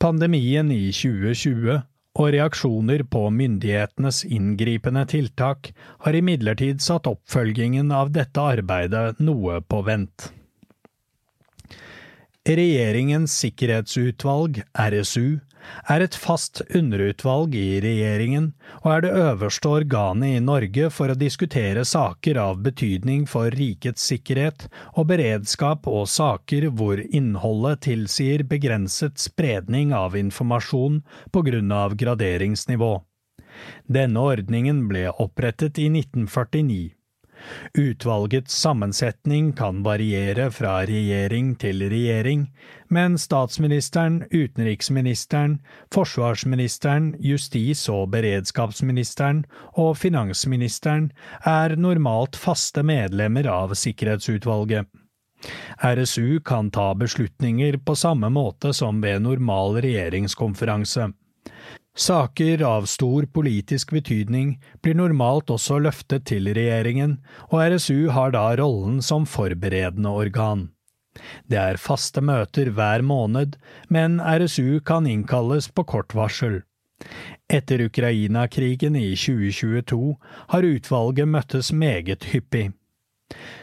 Pandemien 0.00 0.72
i 0.72 0.88
2020 0.96 1.82
og 2.20 2.32
reaksjoner 2.34 3.04
på 3.04 3.26
myndighetenes 3.36 4.24
inngripende 4.24 5.04
tiltak 5.12 5.70
har 6.06 6.16
imidlertid 6.16 6.80
satt 6.82 7.08
oppfølgingen 7.10 7.92
av 7.92 8.14
dette 8.16 8.40
arbeidet 8.40 9.20
noe 9.20 9.60
på 9.60 9.84
vent. 9.86 10.30
Regjeringens 12.48 13.36
sikkerhetsutvalg, 13.44 14.62
RSU, 14.72 15.38
er 15.88 16.04
et 16.04 16.16
fast 16.16 16.62
underutvalg 16.76 17.54
i 17.58 17.80
regjeringen 17.82 18.50
og 18.80 18.88
er 18.92 19.04
det 19.04 19.12
øverste 19.22 19.72
organet 19.80 20.36
i 20.36 20.44
Norge 20.44 20.90
for 20.94 21.12
å 21.12 21.18
diskutere 21.18 21.84
saker 21.88 22.40
av 22.42 22.62
betydning 22.64 23.26
for 23.30 23.52
rikets 23.56 24.06
sikkerhet 24.12 24.68
og 24.94 25.10
beredskap 25.12 25.88
og 25.90 26.08
saker 26.10 26.70
hvor 26.76 27.02
innholdet 27.10 27.84
tilsier 27.88 28.44
begrenset 28.48 29.20
spredning 29.20 29.94
av 29.96 30.16
informasjon 30.18 31.02
på 31.32 31.44
grunn 31.46 31.72
av 31.74 31.96
graderingsnivå. 32.00 32.94
Denne 33.90 34.22
ordningen 34.32 34.86
ble 34.88 35.08
opprettet 35.10 35.78
i 35.82 35.90
1949. 35.90 36.99
Utvalgets 37.78 38.54
sammensetning 38.54 39.52
kan 39.52 39.82
variere 39.82 40.50
fra 40.50 40.80
regjering 40.88 41.54
til 41.60 41.82
regjering, 41.90 42.46
men 42.88 43.18
statsministeren, 43.18 44.22
utenriksministeren, 44.30 45.58
forsvarsministeren, 45.94 47.14
justis- 47.20 47.88
og 47.92 48.10
beredskapsministeren 48.14 49.44
og 49.78 49.96
finansministeren 49.98 51.10
er 51.46 51.76
normalt 51.76 52.36
faste 52.36 52.82
medlemmer 52.82 53.46
av 53.50 53.74
Sikkerhetsutvalget. 53.74 54.86
RSU 55.80 56.40
kan 56.44 56.70
ta 56.70 56.94
beslutninger 56.94 57.78
på 57.84 57.94
samme 57.96 58.28
måte 58.28 58.74
som 58.76 59.00
ved 59.00 59.22
normal 59.24 59.80
regjeringskonferanse. 59.80 61.12
Saker 61.96 62.62
av 62.62 62.86
stor 62.86 63.26
politisk 63.26 63.90
betydning 63.90 64.54
blir 64.82 64.94
normalt 64.94 65.50
også 65.50 65.80
løftet 65.82 66.28
til 66.30 66.46
regjeringen, 66.54 67.18
og 67.50 67.74
RSU 67.74 68.10
har 68.14 68.30
da 68.36 68.44
rollen 68.60 69.00
som 69.02 69.26
forberedende 69.26 70.12
organ. 70.22 70.68
Det 71.50 71.58
er 71.58 71.80
faste 71.82 72.22
møter 72.22 72.70
hver 72.70 73.02
måned, 73.02 73.56
men 73.90 74.20
RSU 74.22 74.80
kan 74.86 75.08
innkalles 75.10 75.68
på 75.74 75.84
kort 75.84 76.14
varsel. 76.14 76.62
Etter 77.50 77.82
Ukraina-krigen 77.82 78.96
i 78.96 79.16
2022 79.16 80.14
har 80.52 80.68
utvalget 80.68 81.28
møttes 81.28 81.72
meget 81.72 82.28
hyppig. 82.30 82.70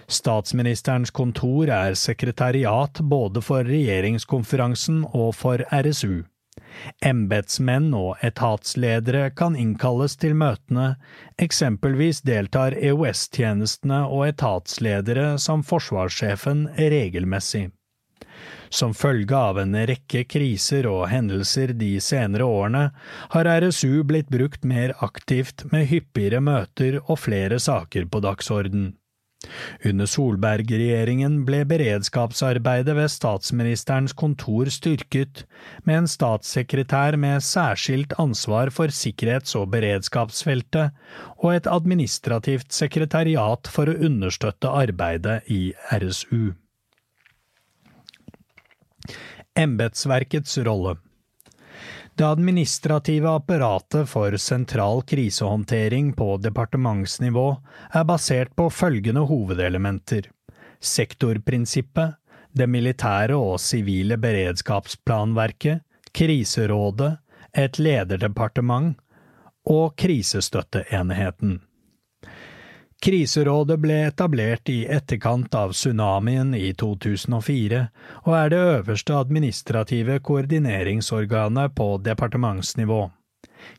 Statsministerens 0.07 1.11
kontor 1.11 1.69
er 1.71 1.95
sekretariat 1.99 2.99
både 3.03 3.43
for 3.43 3.67
regjeringskonferansen 3.67 5.05
og 5.13 5.35
for 5.35 5.63
RSU. 5.71 6.23
Embetsmenn 7.05 7.93
og 7.97 8.17
etatsledere 8.25 9.29
kan 9.37 9.55
innkalles 9.59 10.17
til 10.21 10.35
møtene, 10.37 10.95
eksempelvis 11.41 12.23
deltar 12.27 12.75
EOS-tjenestene 12.77 14.03
og 14.07 14.27
etatsledere 14.27 15.33
som 15.41 15.65
forsvarssjefen 15.65 16.67
regelmessig. 16.77 17.67
Som 18.69 18.93
følge 18.93 19.35
av 19.35 19.59
en 19.61 19.75
rekke 19.87 20.25
kriser 20.27 20.87
og 20.91 21.07
hendelser 21.11 21.71
de 21.79 21.93
senere 22.03 22.47
årene 22.47 22.83
har 23.33 23.49
RSU 23.63 24.03
blitt 24.07 24.29
brukt 24.33 24.67
mer 24.67 24.93
aktivt 25.05 25.63
med 25.71 25.87
hyppigere 25.91 26.43
møter 26.43 26.99
og 27.05 27.19
flere 27.23 27.61
saker 27.63 28.09
på 28.11 28.23
dagsorden. 28.25 28.91
Under 29.85 30.09
Solberg-regjeringen 30.09 31.41
ble 31.47 31.63
beredskapsarbeidet 31.69 32.95
ved 32.97 33.11
statsministerens 33.13 34.15
kontor 34.17 34.71
styrket, 34.73 35.45
med 35.83 36.03
en 36.03 36.11
statssekretær 36.11 37.17
med 37.19 37.43
særskilt 37.45 38.15
ansvar 38.21 38.71
for 38.73 38.93
sikkerhets- 38.93 39.55
og 39.59 39.71
beredskapsfeltet, 39.73 40.93
og 41.39 41.55
et 41.55 41.71
administrativt 41.71 42.71
sekretariat 42.73 43.69
for 43.71 43.89
å 43.89 43.97
understøtte 44.09 44.71
arbeidet 44.71 45.41
i 45.53 45.73
RSU. 45.93 46.53
Embetsverkets 49.57 50.59
rolle 50.67 50.97
det 52.17 52.25
administrative 52.25 53.29
apparatet 53.29 54.09
for 54.09 54.37
sentral 54.41 55.03
krisehåndtering 55.07 56.13
på 56.17 56.37
departementsnivå 56.41 57.45
er 57.93 58.07
basert 58.09 58.55
på 58.57 58.69
følgende 58.73 59.25
hovedelementer 59.29 60.31
sektorprinsippet, 60.79 62.15
det 62.51 62.67
militære 62.69 63.37
og 63.37 63.59
sivile 63.61 64.17
beredskapsplanverket, 64.21 65.83
kriserådet, 66.13 67.17
et 67.57 67.79
lederdepartement 67.81 68.97
og 69.67 69.95
krisestøtteenheten. 69.97 71.59
Kriserådet 73.03 73.77
ble 73.79 73.97
etablert 74.07 74.69
i 74.73 74.79
etterkant 74.89 75.53
av 75.55 75.75
tsunamien 75.77 76.55
i 76.57 76.71
2004, 76.73 77.83
og 78.25 78.33
er 78.33 78.49
det 78.49 78.61
øverste 78.71 79.13
administrative 79.19 80.17
koordineringsorganet 80.25 81.75
på 81.77 81.91
departementsnivå. 82.07 83.03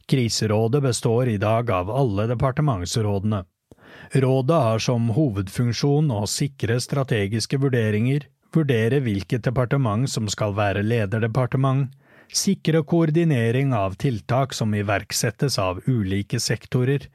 Kriserådet 0.07 0.83
består 0.83 1.29
i 1.35 1.37
dag 1.43 1.71
av 1.71 1.91
alle 1.91 2.29
departementsrådene. 2.31 3.43
Rådet 4.23 4.63
har 4.65 4.83
som 4.87 5.11
hovedfunksjon 5.17 6.13
å 6.15 6.23
sikre 6.31 6.79
strategiske 6.81 7.59
vurderinger, 7.59 8.29
vurdere 8.55 9.03
hvilket 9.05 9.45
departement 9.45 10.09
som 10.11 10.29
skal 10.31 10.55
være 10.57 10.87
lederdepartement, 10.87 11.91
sikre 12.33 12.85
koordinering 12.87 13.75
av 13.75 13.99
tiltak 14.01 14.55
som 14.55 14.75
iverksettes 14.79 15.59
av 15.59 15.83
ulike 15.89 16.41
sektorer, 16.41 17.09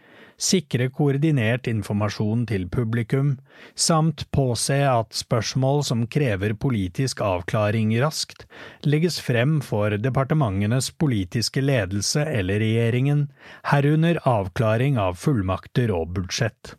sikre 0.44 0.90
koordinert 0.92 1.68
informasjon 1.72 2.44
til 2.50 2.68
publikum, 2.72 3.38
samt 3.76 4.26
påse 4.36 4.78
at 4.90 5.16
spørsmål 5.16 5.84
som 5.88 6.06
krever 6.12 6.56
politisk 6.60 7.24
avklaring 7.24 7.96
raskt, 8.04 8.46
legges 8.86 9.22
frem 9.24 9.60
for 9.64 9.96
departementenes 9.98 10.92
politiske 11.00 11.64
ledelse 11.64 12.28
eller 12.28 12.64
regjeringen, 12.64 13.28
herunder 13.72 14.22
avklaring 14.28 15.00
av 15.02 15.20
fullmakter 15.24 15.94
og 15.96 16.16
budsjett. 16.18 16.76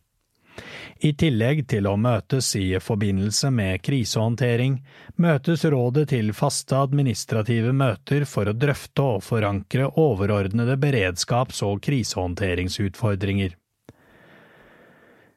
I 1.05 1.11
tillegg 1.19 1.65
til 1.69 1.89
å 1.91 1.97
møtes 2.01 2.53
i 2.57 2.79
forbindelse 2.81 3.51
med 3.53 3.83
krisehåndtering, 3.85 4.79
møtes 5.21 5.65
rådet 5.65 6.09
til 6.15 6.31
faste 6.37 6.79
administrative 6.79 7.75
møter 7.77 8.25
for 8.29 8.49
å 8.49 8.57
drøfte 8.57 9.09
og 9.17 9.25
forankre 9.27 9.91
overordnede 10.01 10.79
beredskaps- 10.81 11.65
og 11.67 11.83
krisehåndteringsutfordringer. 11.85 13.57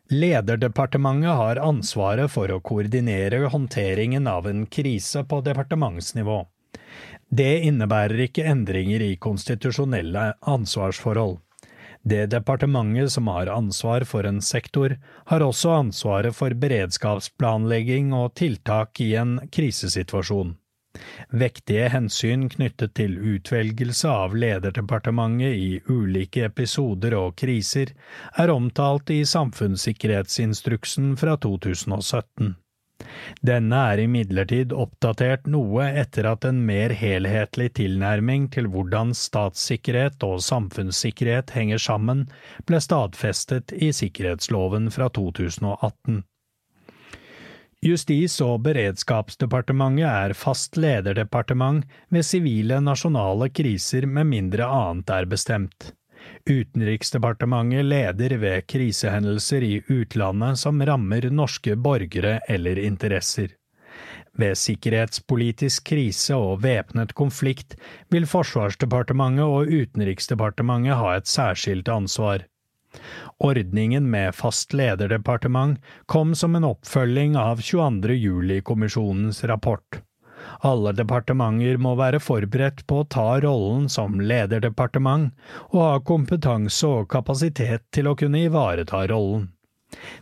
Lederdepartementet 0.07 1.35
har 1.35 1.59
ansvaret 1.59 2.31
for 2.31 2.51
å 2.53 2.61
koordinere 2.63 3.41
håndteringen 3.51 4.27
av 4.31 4.47
en 4.47 4.63
krise 4.71 5.25
på 5.27 5.41
departementsnivå. 5.43 6.45
Det 7.27 7.57
innebærer 7.67 8.23
ikke 8.29 8.45
endringer 8.47 9.03
i 9.03 9.17
konstitusjonelle 9.19 10.29
ansvarsforhold. 10.47 11.41
Det 12.07 12.25
departementet 12.31 13.11
som 13.11 13.27
har 13.27 13.49
ansvar 13.51 14.05
for 14.07 14.23
en 14.23 14.37
sektor, 14.41 14.93
har 15.25 15.43
også 15.43 15.73
ansvaret 15.81 16.35
for 16.35 16.53
beredskapsplanlegging 16.55 18.13
og 18.15 18.35
tiltak 18.39 19.01
i 19.03 19.09
en 19.19 19.33
krisesituasjon. 19.51 20.53
Vektige 21.41 21.89
hensyn 21.91 22.45
knyttet 22.53 22.93
til 22.99 23.17
utvelgelse 23.33 24.07
av 24.09 24.37
lederdepartementet 24.39 25.57
i 25.65 25.81
ulike 25.91 26.45
episoder 26.47 27.17
og 27.17 27.35
kriser 27.41 27.91
er 28.39 28.53
omtalt 28.55 29.11
i 29.13 29.19
Samfunnssikkerhetsinstruksen 29.27 31.11
fra 31.19 31.35
2017. 31.43 32.55
Denne 33.45 33.79
er 33.93 34.01
imidlertid 34.03 34.73
oppdatert 34.73 35.45
noe 35.53 35.85
etter 36.01 36.29
at 36.31 36.47
en 36.49 36.63
mer 36.69 36.93
helhetlig 36.97 37.69
tilnærming 37.79 38.47
til 38.53 38.69
hvordan 38.73 39.13
statssikkerhet 39.17 40.23
og 40.27 40.39
samfunnssikkerhet 40.45 41.53
henger 41.57 41.83
sammen, 41.83 42.25
ble 42.65 42.81
stadfestet 42.83 43.75
i 43.77 43.91
sikkerhetsloven 43.95 44.89
fra 44.93 45.11
2018. 45.19 46.23
Justis- 47.85 48.39
og 48.41 48.63
beredskapsdepartementet 48.65 50.07
er 50.09 50.33
fast 50.33 50.79
lederdepartement 50.81 51.85
ved 52.09 52.25
sivile 52.25 52.81
nasjonale 52.81 53.51
kriser 53.53 54.09
med 54.09 54.31
mindre 54.31 54.65
annet 54.65 55.13
er 55.13 55.29
bestemt. 55.29 55.91
Utenriksdepartementet 56.49 57.85
leder 57.85 58.37
ved 58.37 58.67
krisehendelser 58.67 59.63
i 59.63 59.75
utlandet 59.87 60.59
som 60.59 60.81
rammer 60.81 61.29
norske 61.29 61.75
borgere 61.75 62.39
eller 62.47 62.79
interesser. 62.79 63.53
Ved 64.37 64.57
sikkerhetspolitisk 64.59 65.87
krise 65.89 66.35
og 66.37 66.61
væpnet 66.61 67.15
konflikt 67.17 67.73
vil 68.13 68.27
Forsvarsdepartementet 68.29 69.45
og 69.45 69.71
Utenriksdepartementet 69.73 70.99
ha 70.99 71.15
et 71.17 71.31
særskilt 71.31 71.89
ansvar. 71.89 72.45
Ordningen 73.43 74.09
med 74.09 74.35
fast 74.35 74.73
lederdepartement 74.73 75.81
kom 76.05 76.35
som 76.35 76.55
en 76.55 76.69
oppfølging 76.69 77.35
av 77.37 77.61
22. 77.61 78.13
juli-kommisjonens 78.13 79.43
rapport. 79.49 80.01
Alle 80.67 80.93
departementer 80.97 81.77
må 81.81 81.95
være 81.99 82.21
forberedt 82.23 82.85
på 82.87 83.01
å 83.01 83.09
ta 83.17 83.27
rollen 83.43 83.87
som 83.91 84.19
lederdepartement, 84.19 85.33
og 85.73 85.81
ha 85.83 85.99
kompetanse 85.99 86.87
og 86.87 87.09
kapasitet 87.13 87.85
til 87.95 88.09
å 88.09 88.15
kunne 88.19 88.45
ivareta 88.47 89.05
rollen. 89.11 89.49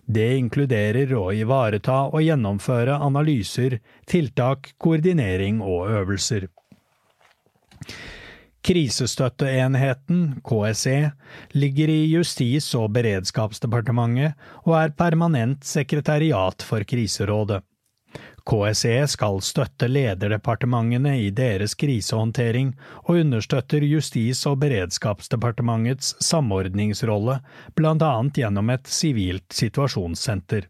Det 0.06 0.28
inkluderer 0.38 1.14
å 1.18 1.32
ivareta 1.34 2.04
og 2.12 2.22
gjennomføre 2.22 3.00
analyser, 3.02 3.80
tiltak, 4.10 4.76
koordinering 4.78 5.62
og 5.64 5.90
øvelser. 6.02 6.48
Krisestøtteenheten, 8.66 10.42
KSE, 10.46 11.12
ligger 11.54 11.92
i 11.94 12.00
Justis- 12.10 12.72
og 12.78 12.96
beredskapsdepartementet 12.96 14.34
og 14.64 14.74
er 14.80 14.96
permanent 14.98 15.68
sekretariat 15.70 16.66
for 16.66 16.86
Kriserådet. 16.90 17.62
KSE 18.46 19.08
skal 19.10 19.40
støtte 19.42 19.88
lederdepartementene 19.90 21.16
i 21.24 21.32
deres 21.34 21.74
krisehåndtering, 21.82 22.76
og 23.08 23.24
understøtter 23.24 23.82
Justis- 23.82 24.46
og 24.46 24.60
beredskapsdepartementets 24.62 26.14
samordningsrolle, 26.22 27.40
annet 28.06 28.38
gjennom 28.38 28.70
et 28.70 28.86
sivilt 28.86 29.50
situasjonssenter. 29.54 30.70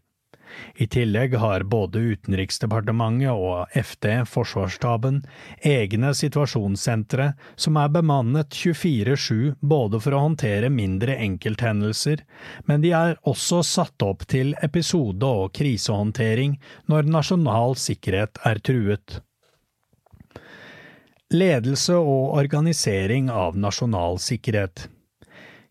I 0.76 0.86
tillegg 0.86 1.34
har 1.40 1.64
både 1.66 2.00
Utenriksdepartementet 2.12 3.30
og 3.32 3.72
FD, 3.74 4.24
Forsvarsstaben, 4.30 5.22
egne 5.60 6.12
situasjonssentre 6.16 7.32
som 7.56 7.78
er 7.80 7.92
bemannet 7.94 8.54
24-7 8.54 9.56
både 9.60 10.00
for 10.04 10.16
å 10.16 10.24
håndtere 10.26 10.72
mindre 10.72 11.18
enkelthendelser, 11.26 12.24
men 12.66 12.84
de 12.84 12.92
er 12.96 13.16
også 13.26 13.62
satt 13.66 14.06
opp 14.06 14.26
til 14.30 14.54
episode- 14.62 15.26
og 15.26 15.54
krisehåndtering 15.56 16.58
når 16.90 17.08
nasjonal 17.10 17.78
sikkerhet 17.80 18.42
er 18.46 18.60
truet. 18.60 19.20
Ledelse 21.34 21.96
og 21.98 22.36
organisering 22.38 23.32
av 23.32 23.56
nasjonal 23.58 24.20
sikkerhet 24.22 24.86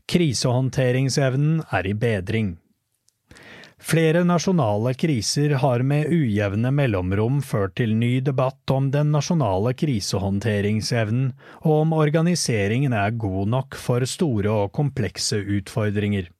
Krisehåndteringsevnen 0.05 1.63
er 1.73 1.88
i 1.88 1.93
bedring. 1.97 2.55
Flere 3.86 4.23
nasjonale 4.25 4.95
kriser 4.97 5.51
har 5.61 5.83
med 5.86 6.07
ujevne 6.09 6.71
mellomrom 6.73 7.36
ført 7.45 7.75
til 7.77 7.91
ny 7.93 8.15
debatt 8.25 8.71
om 8.73 8.88
den 8.89 9.11
nasjonale 9.13 9.75
krisehåndteringsevnen, 9.77 11.27
og 11.61 11.83
om 11.83 11.93
organiseringen 11.93 12.95
er 12.97 13.13
god 13.21 13.51
nok 13.53 13.77
for 13.77 14.01
store 14.09 14.49
og 14.63 14.71
komplekse 14.73 15.38
utfordringer. 15.38 16.31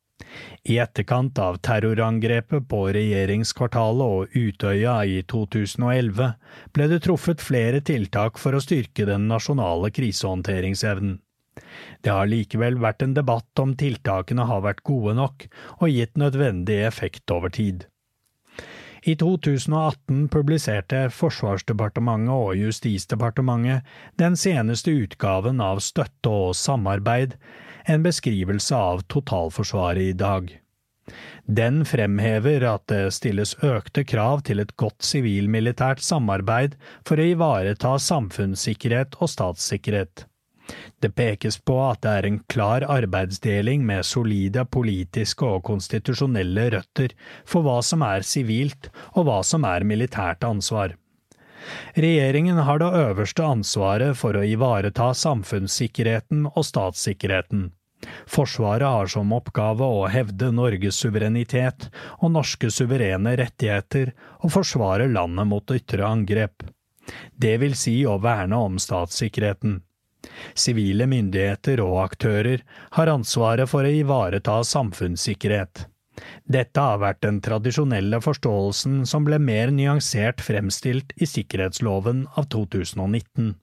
I 0.66 0.80
etterkant 0.82 1.38
av 1.38 1.60
terrorangrepet 1.62 2.66
på 2.72 2.80
regjeringskvartalet 2.98 4.16
og 4.18 4.34
Utøya 4.34 4.96
i 5.06 5.20
2011 5.30 6.32
ble 6.74 6.90
det 6.90 7.04
truffet 7.06 7.46
flere 7.46 7.84
tiltak 7.86 8.42
for 8.42 8.58
å 8.58 8.64
styrke 8.64 9.06
den 9.06 9.30
nasjonale 9.30 9.94
krisehåndteringsevnen. 9.94 11.20
Det 12.02 12.14
har 12.14 12.30
likevel 12.30 12.80
vært 12.84 13.06
en 13.06 13.16
debatt 13.18 13.62
om 13.62 13.74
tiltakene 13.80 14.48
har 14.50 14.64
vært 14.66 14.84
gode 14.88 15.16
nok 15.18 15.48
og 15.80 15.92
gitt 15.92 16.18
nødvendig 16.20 16.82
effekt 16.88 17.32
over 17.32 17.54
tid. 17.54 17.86
I 19.06 19.14
2018 19.22 20.28
publiserte 20.34 21.04
Forsvarsdepartementet 21.14 22.34
og 22.34 22.58
Justisdepartementet 22.58 23.86
den 24.18 24.38
seneste 24.40 24.96
utgaven 24.98 25.62
av 25.62 25.84
Støtte 25.86 26.32
og 26.32 26.56
samarbeid, 26.58 27.36
en 27.86 28.06
beskrivelse 28.06 28.74
av 28.74 29.04
totalforsvaret 29.14 30.10
i 30.10 30.16
dag. 30.18 30.50
Den 31.46 31.84
fremhever 31.86 32.66
at 32.66 32.88
det 32.90 33.14
stilles 33.14 33.54
økte 33.62 34.02
krav 34.10 34.42
til 34.48 34.64
et 34.64 34.74
godt 34.82 35.06
sivil-militært 35.06 36.02
samarbeid 36.02 36.74
for 37.06 37.22
å 37.22 37.28
ivareta 37.36 38.00
samfunnssikkerhet 38.02 39.20
og 39.22 39.30
statssikkerhet. 39.30 40.26
Det 41.02 41.12
pekes 41.16 41.60
på 41.62 41.78
at 41.86 42.02
det 42.06 42.12
er 42.20 42.28
en 42.28 42.42
klar 42.52 42.86
arbeidsdeling 42.90 43.86
med 43.86 44.06
solide 44.08 44.66
politiske 44.66 45.46
og 45.46 45.64
konstitusjonelle 45.68 46.70
røtter 46.76 47.16
for 47.46 47.66
hva 47.66 47.80
som 47.86 48.06
er 48.06 48.26
sivilt 48.26 48.90
og 49.14 49.28
hva 49.28 49.42
som 49.46 49.68
er 49.70 49.86
militært 49.88 50.46
ansvar. 50.48 50.96
Regjeringen 51.98 52.60
har 52.68 52.80
det 52.82 52.92
øverste 52.98 53.46
ansvaret 53.46 54.18
for 54.18 54.38
å 54.38 54.44
ivareta 54.46 55.14
samfunnssikkerheten 55.18 56.46
og 56.52 56.66
statssikkerheten. 56.68 57.72
Forsvaret 58.30 58.86
har 58.86 59.10
som 59.10 59.34
oppgave 59.34 59.86
å 59.86 60.06
hevde 60.12 60.52
Norges 60.54 61.00
suverenitet 61.02 61.88
og 62.20 62.34
norske 62.36 62.70
suverene 62.74 63.34
rettigheter 63.40 64.14
og 64.42 64.54
forsvare 64.58 65.08
landet 65.10 65.50
mot 65.50 65.74
ytre 65.74 66.06
angrep. 66.06 66.68
Det 67.34 67.56
vil 67.62 67.76
si 67.78 67.98
å 68.06 68.18
verne 68.22 68.60
om 68.68 68.78
statssikkerheten. 68.82 69.80
Sivile 70.58 71.08
myndigheter 71.10 71.82
og 71.84 72.00
aktører 72.06 72.64
har 72.98 73.12
ansvaret 73.12 73.70
for 73.72 73.86
å 73.86 73.94
ivareta 74.04 74.62
samfunnssikkerhet. 74.66 75.86
Dette 76.48 76.80
har 76.80 77.02
vært 77.02 77.22
den 77.26 77.42
tradisjonelle 77.44 78.22
forståelsen 78.24 79.04
som 79.10 79.26
ble 79.28 79.40
mer 79.42 79.74
nyansert 79.76 80.44
fremstilt 80.44 81.12
i 81.20 81.28
sikkerhetsloven 81.28 82.26
av 82.40 82.48
2019. 82.54 83.56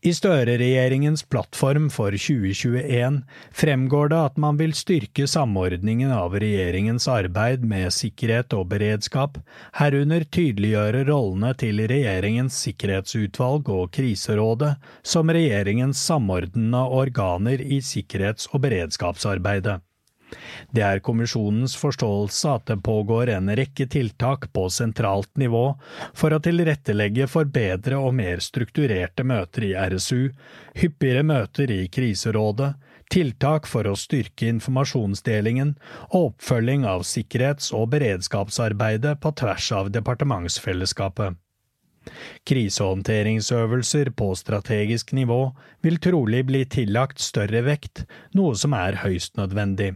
I 0.00 0.14
Støre-regjeringens 0.16 1.26
plattform 1.28 1.90
for 1.92 2.14
2021 2.16 3.18
fremgår 3.52 4.08
det 4.08 4.20
at 4.30 4.38
man 4.40 4.56
vil 4.56 4.72
styrke 4.72 5.26
samordningen 5.28 6.08
av 6.16 6.38
regjeringens 6.40 7.04
arbeid 7.12 7.66
med 7.68 7.92
sikkerhet 7.92 8.56
og 8.56 8.70
beredskap, 8.70 9.36
herunder 9.76 10.24
tydeliggjøre 10.24 11.04
rollene 11.10 11.52
til 11.60 11.84
regjeringens 11.92 12.56
sikkerhetsutvalg 12.64 13.68
og 13.68 13.92
kriserådet 13.92 14.72
som 15.04 15.28
regjeringens 15.36 16.00
samordnende 16.00 16.80
organer 16.80 17.60
i 17.60 17.82
sikkerhets- 17.84 18.48
og 18.54 18.64
beredskapsarbeidet. 18.64 19.82
Det 20.70 20.82
er 20.86 21.02
kommisjonens 21.04 21.74
forståelse 21.80 22.52
at 22.54 22.66
det 22.70 22.78
pågår 22.86 23.32
en 23.34 23.50
rekke 23.58 23.86
tiltak 23.90 24.48
på 24.54 24.68
sentralt 24.70 25.30
nivå 25.40 25.64
for 26.14 26.34
å 26.34 26.42
tilrettelegge 26.44 27.26
for 27.30 27.50
bedre 27.50 27.98
og 27.98 28.14
mer 28.20 28.42
strukturerte 28.44 29.26
møter 29.26 29.66
i 29.70 29.74
RSU, 29.74 30.30
hyppigere 30.78 31.26
møter 31.26 31.72
i 31.74 31.82
kriserådet, 31.92 32.74
tiltak 33.10 33.66
for 33.66 33.88
å 33.90 33.96
styrke 33.98 34.46
informasjonsdelingen 34.52 35.74
og 36.12 36.30
oppfølging 36.30 36.86
av 36.86 37.02
sikkerhets- 37.08 37.72
og 37.74 37.90
beredskapsarbeidet 37.96 39.18
på 39.20 39.34
tvers 39.40 39.72
av 39.74 39.90
departementsfellesskapet. 39.96 41.38
Krisehåndteringsøvelser 42.48 44.10
på 44.16 44.30
strategisk 44.38 45.12
nivå 45.12 45.40
vil 45.84 45.98
trolig 46.00 46.44
bli 46.48 46.62
tillagt 46.64 47.20
større 47.20 47.60
vekt, 47.66 48.06
noe 48.38 48.54
som 48.56 48.72
er 48.78 49.02
høyst 49.02 49.36
nødvendig. 49.36 49.92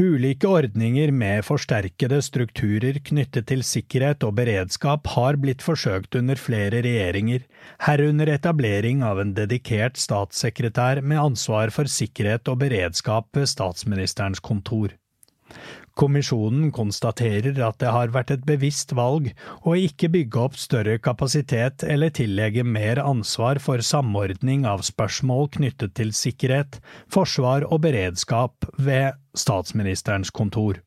Ulike 0.00 0.46
ordninger 0.46 1.10
med 1.10 1.42
forsterkede 1.44 2.20
strukturer 2.22 3.00
knyttet 3.04 3.48
til 3.50 3.64
sikkerhet 3.66 4.22
og 4.24 4.36
beredskap 4.38 5.10
har 5.16 5.36
blitt 5.42 5.64
forsøkt 5.66 6.14
under 6.20 6.38
flere 6.38 6.78
regjeringer, 6.86 7.42
herunder 7.84 8.30
etablering 8.36 9.02
av 9.04 9.18
en 9.20 9.34
dedikert 9.34 9.98
statssekretær 9.98 11.02
med 11.02 11.20
ansvar 11.20 11.74
for 11.74 11.90
sikkerhet 11.90 12.48
og 12.48 12.62
beredskap 12.62 13.28
ved 13.36 13.50
statsministerens 13.50 14.40
kontor. 14.40 14.94
Kommisjonen 15.98 16.70
konstaterer 16.72 17.58
at 17.66 17.80
det 17.82 17.90
har 17.92 18.12
vært 18.14 18.30
et 18.34 18.44
bevisst 18.46 18.94
valg 18.96 19.30
å 19.66 19.74
ikke 19.76 20.10
bygge 20.14 20.44
opp 20.44 20.58
større 20.60 20.98
kapasitet 21.02 21.84
eller 21.84 22.14
tillegge 22.14 22.64
mer 22.64 23.02
ansvar 23.02 23.58
for 23.62 23.82
samordning 23.84 24.66
av 24.70 24.84
spørsmål 24.86 25.50
knyttet 25.58 25.96
til 25.98 26.14
sikkerhet, 26.16 26.78
forsvar 27.10 27.66
og 27.68 27.82
beredskap 27.88 28.70
ved 28.78 29.18
statsministerens 29.36 30.30
kontor. 30.30 30.80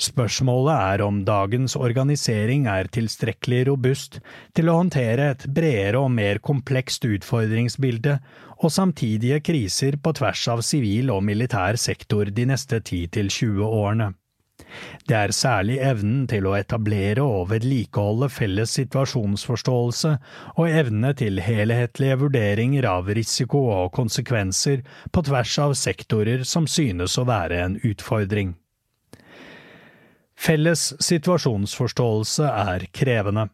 Spørsmålet 0.00 0.74
er 0.74 1.02
om 1.04 1.20
dagens 1.26 1.76
organisering 1.78 2.66
er 2.66 2.90
tilstrekkelig 2.90 3.60
robust 3.68 4.18
til 4.56 4.68
å 4.70 4.80
håndtere 4.80 5.30
et 5.34 5.46
bredere 5.46 6.02
og 6.02 6.10
mer 6.16 6.40
komplekst 6.42 7.06
utfordringsbilde 7.06 8.18
og 8.64 8.72
samtidige 8.72 9.40
kriser 9.44 9.98
på 10.00 10.14
tvers 10.16 10.42
av 10.52 10.64
sivil 10.64 11.12
og 11.12 11.24
militær 11.26 11.76
sektor 11.80 12.30
de 12.32 12.46
neste 12.48 12.80
10–20 12.80 13.64
årene. 13.64 14.12
Det 15.08 15.16
er 15.16 15.32
særlig 15.36 15.76
evnen 15.84 16.24
til 16.30 16.46
å 16.48 16.54
etablere 16.56 17.22
og 17.22 17.50
vedlikeholde 17.52 18.28
felles 18.32 18.72
situasjonsforståelse 18.78 20.12
og 20.54 20.78
evne 20.80 21.12
til 21.18 21.40
helhetlige 21.44 22.18
vurderinger 22.22 22.88
av 22.88 23.10
risiko 23.18 23.66
og 23.74 23.92
konsekvenser 23.98 24.82
på 25.12 25.24
tvers 25.28 25.56
av 25.66 25.74
sektorer 25.78 26.46
som 26.48 26.68
synes 26.70 27.18
å 27.18 27.26
være 27.28 27.60
en 27.66 27.76
utfordring. 27.84 28.54
Felles 30.34 30.88
situasjonsforståelse 31.02 32.48
er 32.48 32.88
krevende. 32.92 33.48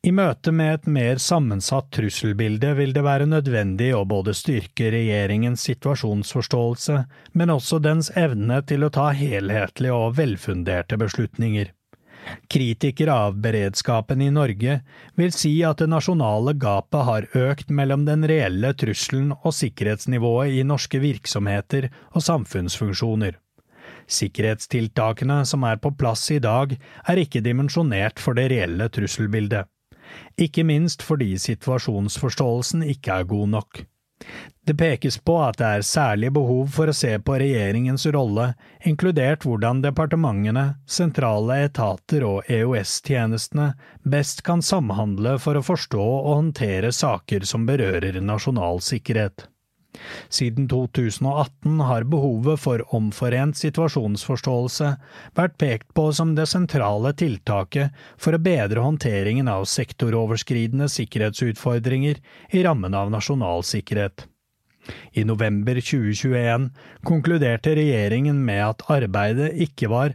I 0.00 0.14
møte 0.16 0.48
med 0.56 0.70
et 0.72 0.86
mer 0.88 1.18
sammensatt 1.20 1.90
trusselbilde 1.92 2.70
vil 2.78 2.94
det 2.96 3.02
være 3.04 3.26
nødvendig 3.28 3.90
å 3.92 4.06
både 4.08 4.32
styrke 4.32 4.86
regjeringens 4.94 5.60
situasjonsforståelse, 5.68 6.94
men 7.36 7.50
også 7.52 7.82
dens 7.84 8.08
evne 8.16 8.62
til 8.64 8.86
å 8.86 8.88
ta 8.94 9.10
helhetlige 9.12 9.92
og 9.92 10.14
velfunderte 10.16 10.96
beslutninger. 11.02 11.74
Kritikere 12.48 13.16
av 13.26 13.36
beredskapen 13.44 14.22
i 14.24 14.30
Norge 14.32 14.78
vil 15.20 15.34
si 15.36 15.52
at 15.68 15.82
det 15.82 15.90
nasjonale 15.92 16.54
gapet 16.56 17.04
har 17.04 17.26
økt 17.36 17.68
mellom 17.68 18.06
den 18.08 18.24
reelle 18.30 18.70
trusselen 18.80 19.34
og 19.36 19.52
sikkerhetsnivået 19.56 20.56
i 20.56 20.64
norske 20.64 21.00
virksomheter 21.02 21.90
og 22.14 22.24
samfunnsfunksjoner. 22.24 23.36
Sikkerhetstiltakene 24.08 25.42
som 25.44 25.68
er 25.68 25.76
på 25.76 25.92
plass 25.92 26.24
i 26.32 26.40
dag, 26.40 26.72
er 27.04 27.20
ikke 27.20 27.44
dimensjonert 27.44 28.22
for 28.22 28.38
det 28.38 28.48
reelle 28.54 28.88
trusselbildet 28.88 29.68
ikke 30.40 30.64
minst 30.66 31.04
fordi 31.06 31.34
situasjonsforståelsen 31.40 32.84
ikke 32.94 33.20
er 33.20 33.30
god 33.30 33.56
nok. 33.56 33.84
Det 34.66 34.76
pekes 34.76 35.16
på 35.24 35.34
at 35.42 35.56
det 35.58 35.66
er 35.66 35.84
særlig 35.86 36.28
behov 36.36 36.68
for 36.74 36.90
å 36.90 36.94
se 36.94 37.14
på 37.24 37.38
regjeringens 37.40 38.04
rolle, 38.14 38.50
inkludert 38.86 39.46
hvordan 39.46 39.80
departementene, 39.82 40.66
sentrale 40.86 41.56
etater 41.64 42.26
og 42.28 42.50
EOS-tjenestene 42.52 43.70
best 44.04 44.44
kan 44.46 44.62
samhandle 44.62 45.38
for 45.42 45.58
å 45.58 45.64
forstå 45.64 46.04
og 46.04 46.28
håndtere 46.34 46.92
saker 46.94 47.48
som 47.48 47.64
berører 47.66 48.20
nasjonal 48.20 48.84
sikkerhet. 48.84 49.48
Siden 50.30 50.68
2018 50.70 51.80
har 51.80 52.06
behovet 52.08 52.60
for 52.62 52.82
omforent 52.94 53.58
situasjonsforståelse 53.58 54.90
vært 55.38 55.56
pekt 55.60 55.88
på 55.98 56.06
som 56.16 56.36
det 56.36 56.46
sentrale 56.50 57.12
tiltaket 57.18 57.96
for 58.20 58.36
å 58.36 58.42
bedre 58.42 58.84
håndteringen 58.86 59.50
av 59.50 59.66
sektoroverskridende 59.70 60.88
sikkerhetsutfordringer 60.92 62.22
i 62.54 62.62
rammen 62.66 62.94
av 62.94 63.10
nasjonal 63.12 63.66
sikkerhet. 63.66 64.26
I 65.12 65.26
november 65.28 65.76
2021 65.82 66.70
konkluderte 67.06 67.74
regjeringen 67.76 68.40
med 68.46 68.62
at 68.64 68.86
arbeidet 68.90 69.52
ikke 69.66 69.90
var 69.92 70.14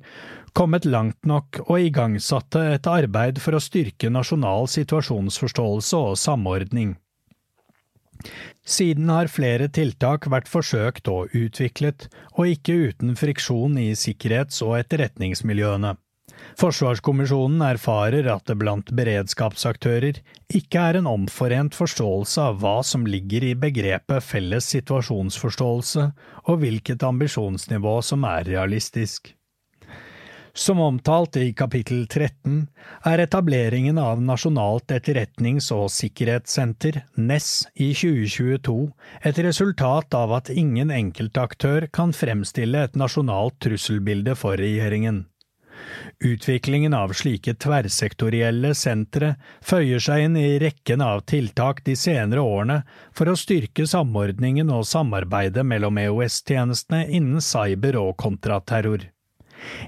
kommet 0.55 0.87
langt 0.87 1.27
nok 1.27 1.59
og 1.67 1.83
igangsatte 1.83 2.61
et 2.77 2.87
arbeid 2.87 3.41
for 3.43 3.57
å 3.57 3.63
styrke 3.63 4.09
nasjonal 4.11 4.69
situasjonsforståelse 4.71 5.99
og 5.99 6.19
samordning. 6.19 6.95
Siden 8.65 9.11
har 9.13 9.29
flere 9.29 9.67
tiltak 9.69 10.25
vært 10.33 10.49
forsøkt 10.49 11.09
og 11.11 11.33
utviklet, 11.37 12.07
og 12.33 12.49
ikke 12.49 12.79
uten 12.89 13.13
friksjon 13.19 13.77
i 13.77 13.91
sikkerhets- 13.93 14.63
og 14.65 14.79
etterretningsmiljøene. 14.79 15.93
Forsvarskommisjonen 16.59 17.61
erfarer 17.61 18.25
at 18.33 18.47
det 18.49 18.57
blant 18.59 18.89
beredskapsaktører 18.97 20.17
ikke 20.49 20.81
er 20.81 20.99
en 20.99 21.09
omforent 21.11 21.77
forståelse 21.77 22.41
av 22.41 22.57
hva 22.63 22.79
som 22.83 23.05
ligger 23.07 23.45
i 23.51 23.53
begrepet 23.59 24.25
felles 24.25 24.67
situasjonsforståelse, 24.73 26.09
og 26.49 26.61
hvilket 26.63 27.05
ambisjonsnivå 27.05 27.99
som 28.09 28.25
er 28.27 28.49
realistisk. 28.49 29.34
Som 30.57 30.79
omtalt 30.79 31.35
i 31.35 31.49
kapittel 31.53 32.05
13 32.07 32.67
er 33.03 33.19
etableringen 33.19 33.97
av 33.99 34.21
Nasjonalt 34.23 34.93
etterretnings- 34.95 35.67
og 35.75 35.89
sikkerhetssenter, 35.91 37.01
NESS, 37.19 37.49
i 37.75 37.89
2022 37.91 38.75
et 39.27 39.41
resultat 39.43 40.15
av 40.15 40.31
at 40.37 40.51
ingen 40.53 40.93
enkeltaktør 40.95 41.89
kan 41.91 42.15
fremstille 42.15 42.85
et 42.87 42.95
nasjonalt 42.95 43.57
trusselbilde 43.65 44.37
for 44.39 44.55
regjeringen. 44.55 45.25
Utviklingen 46.23 46.95
av 46.95 47.11
slike 47.19 47.57
tverrsektorielle 47.59 48.71
sentre 48.79 49.33
føyer 49.59 49.99
seg 49.99 50.23
inn 50.29 50.37
i 50.39 50.53
rekken 50.63 51.03
av 51.03 51.25
tiltak 51.27 51.83
de 51.83 51.97
senere 51.99 52.39
årene 52.39 52.79
for 53.11 53.27
å 53.27 53.35
styrke 53.35 53.83
samordningen 53.91 54.71
og 54.71 54.87
samarbeidet 54.87 55.67
mellom 55.67 55.99
EOS-tjenestene 56.05 57.03
innen 57.19 57.43
cyber 57.43 57.99
og 58.05 58.15
kontraterror. 58.23 59.03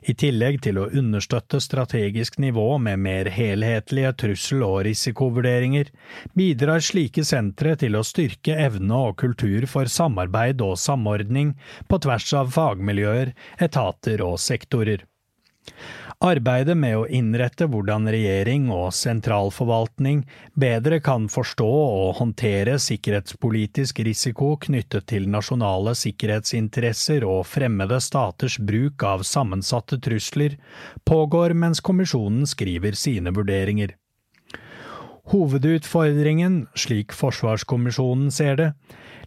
I 0.02 0.16
tillegg 0.18 0.62
til 0.66 0.80
å 0.82 0.88
understøtte 0.90 1.60
strategisk 1.64 2.38
nivå 2.42 2.66
med 2.82 3.02
mer 3.04 3.30
helhetlige 3.34 4.14
trussel- 4.24 4.66
og 4.68 4.80
risikovurderinger, 4.88 5.92
bidrar 6.38 6.84
slike 6.84 7.26
sentre 7.28 7.76
til 7.80 7.98
å 7.98 8.06
styrke 8.08 8.56
evne 8.68 9.04
og 9.10 9.18
kultur 9.22 9.68
for 9.70 9.90
samarbeid 9.92 10.64
og 10.66 10.78
samordning 10.82 11.56
på 11.90 12.02
tvers 12.06 12.34
av 12.38 12.54
fagmiljøer, 12.56 13.34
etater 13.60 14.24
og 14.26 14.40
sektorer. 14.42 15.06
Arbeidet 16.18 16.74
med 16.74 16.96
å 16.98 17.04
innrette 17.14 17.68
hvordan 17.70 18.08
regjering 18.10 18.72
og 18.74 18.88
sentralforvaltning 18.98 20.24
bedre 20.58 20.98
kan 21.06 21.28
forstå 21.30 21.68
og 21.68 22.16
håndtere 22.18 22.80
sikkerhetspolitisk 22.82 24.02
risiko 24.08 24.56
knyttet 24.64 25.06
til 25.14 25.28
nasjonale 25.30 25.94
sikkerhetsinteresser 25.94 27.22
og 27.22 27.46
fremmede 27.46 28.02
staters 28.02 28.58
bruk 28.58 29.06
av 29.06 29.22
sammensatte 29.30 30.02
trusler, 30.02 30.58
pågår 31.06 31.54
mens 31.54 31.86
kommisjonen 31.86 32.50
skriver 32.50 32.98
sine 32.98 33.30
vurderinger. 33.38 33.94
Hovedutfordringen, 35.30 36.64
slik 36.74 37.14
Forsvarskommisjonen 37.14 38.34
ser 38.34 38.58
det, 38.58 38.72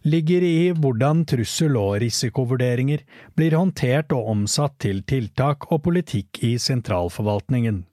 ligger 0.03 0.43
i 0.43 0.71
hvordan 0.73 1.25
trussel- 1.25 1.77
og 1.77 1.99
risikovurderinger 2.01 3.05
blir 3.37 3.55
håndtert 3.57 4.11
og 4.15 4.27
omsatt 4.33 4.79
til 4.81 5.03
tiltak 5.03 5.71
og 5.71 5.83
politikk 5.87 6.43
i 6.43 6.57
sentralforvaltningen. 6.57 7.85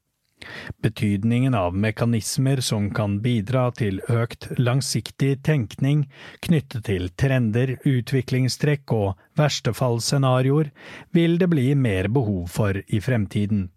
Betydningen 0.83 1.55
av 1.59 1.75
mekanismer 1.75 2.61
som 2.63 2.91
kan 2.95 3.19
bidra 3.25 3.69
til 3.75 3.99
økt 4.09 4.47
langsiktig 4.59 5.33
tenkning 5.43 6.05
knyttet 6.47 6.87
til 6.87 7.09
trender, 7.19 7.75
utviklingstrekk 7.83 8.95
og 8.95 9.09
verstefallsscenarioer, 9.39 10.71
vil 11.11 11.39
det 11.43 11.51
bli 11.51 11.73
mer 11.75 12.09
behov 12.15 12.47
for 12.55 12.79
i 12.87 13.03
fremtiden. 13.03 13.69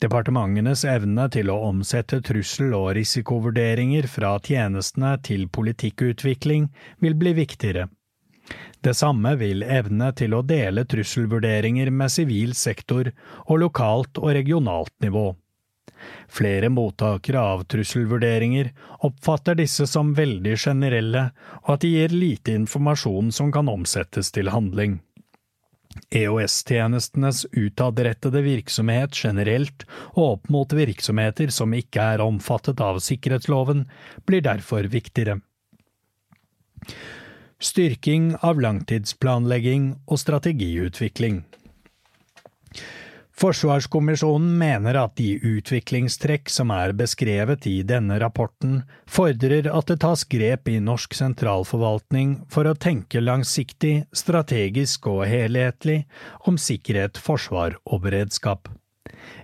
Departementenes 0.00 0.84
evne 0.88 1.26
til 1.32 1.50
å 1.52 1.58
omsette 1.68 2.20
trussel- 2.24 2.76
og 2.76 2.94
risikovurderinger 2.96 4.08
fra 4.08 4.36
tjenestene 4.38 5.16
til 5.26 5.48
politikkutvikling 5.52 6.70
vil 7.04 7.16
bli 7.20 7.34
viktigere. 7.42 7.88
Det 8.80 8.94
samme 8.96 9.34
vil 9.36 9.62
evne 9.62 10.08
til 10.16 10.34
å 10.34 10.40
dele 10.46 10.86
trusselvurderinger 10.88 11.90
med 11.92 12.10
sivil 12.10 12.54
sektor 12.56 13.12
og 13.46 13.60
lokalt 13.60 14.18
og 14.22 14.32
regionalt 14.38 14.94
nivå. 15.04 15.28
Flere 16.32 16.70
mottakere 16.72 17.42
av 17.44 17.66
trusselvurderinger 17.68 18.70
oppfatter 19.06 19.58
disse 19.58 19.84
som 19.90 20.14
veldig 20.16 20.56
generelle, 20.56 21.26
og 21.66 21.74
at 21.74 21.84
de 21.84 21.92
gir 21.98 22.16
lite 22.16 22.56
informasjon 22.56 23.28
som 23.36 23.52
kan 23.52 23.68
omsettes 23.68 24.32
til 24.32 24.48
handling. 24.54 25.00
EOS-tjenestenes 26.14 27.44
utadrettede 27.52 28.42
virksomhet 28.46 29.14
generelt 29.14 29.84
og 30.14 30.24
opp 30.24 30.50
mot 30.54 30.72
virksomheter 30.74 31.50
som 31.54 31.74
ikke 31.74 32.02
er 32.14 32.22
omfattet 32.24 32.80
av 32.82 33.00
sikkerhetsloven, 33.02 33.84
blir 34.26 34.44
derfor 34.46 34.86
viktigere. 34.90 35.40
Styrking 37.60 38.32
av 38.40 38.60
langtidsplanlegging 38.62 39.92
og 40.06 40.22
strategiutvikling. 40.22 41.42
Forsvarskommisjonen 43.40 44.58
mener 44.60 44.98
at 45.00 45.14
de 45.16 45.38
utviklingstrekk 45.40 46.50
som 46.52 46.68
er 46.74 46.92
beskrevet 46.92 47.64
i 47.70 47.78
denne 47.88 48.18
rapporten, 48.20 48.82
fordrer 49.08 49.70
at 49.72 49.88
det 49.88 50.02
tas 50.02 50.26
grep 50.28 50.68
i 50.68 50.74
norsk 50.84 51.16
sentralforvaltning 51.16 52.34
for 52.52 52.68
å 52.68 52.76
tenke 52.76 53.22
langsiktig, 53.24 54.02
strategisk 54.12 55.08
og 55.08 55.24
helhetlig 55.30 56.02
om 56.44 56.60
sikkerhet, 56.60 57.16
forsvar 57.16 57.78
og 57.88 58.04
beredskap. 58.04 58.68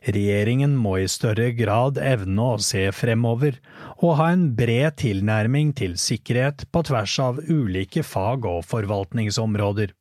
Regjeringen 0.05 0.77
må 0.77 0.99
i 1.01 1.09
større 1.09 1.49
grad 1.57 1.97
evne 1.97 2.53
å 2.53 2.61
se 2.61 2.85
fremover 2.93 3.57
og 3.97 4.19
ha 4.21 4.29
en 4.35 4.51
bred 4.59 5.01
tilnærming 5.01 5.73
til 5.79 5.97
sikkerhet 5.97 6.69
på 6.69 6.85
tvers 6.91 7.17
av 7.25 7.41
ulike 7.49 8.05
fag- 8.05 8.45
og 8.45 8.61
forvaltningsområder. 8.69 9.97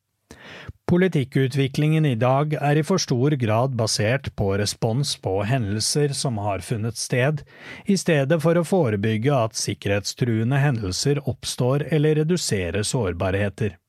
Politikkutviklingen 0.86 2.05
i 2.05 2.13
dag 2.21 2.51
er 2.61 2.77
i 2.77 2.83
for 2.86 3.01
stor 3.01 3.33
grad 3.41 3.73
basert 3.73 4.27
på 4.38 4.51
respons 4.61 5.15
på 5.17 5.39
hendelser 5.49 6.13
som 6.13 6.38
har 6.38 6.61
funnet 6.61 6.99
sted, 7.01 7.41
i 7.89 7.97
stedet 7.97 8.38
for 8.43 8.59
å 8.59 8.67
forebygge 8.69 9.33
at 9.33 9.57
sikkerhetstruende 9.57 10.59
hendelser 10.61 11.23
oppstår 11.25 11.88
eller 11.89 12.21
redusere 12.21 12.86
sårbarheter. 12.86 13.79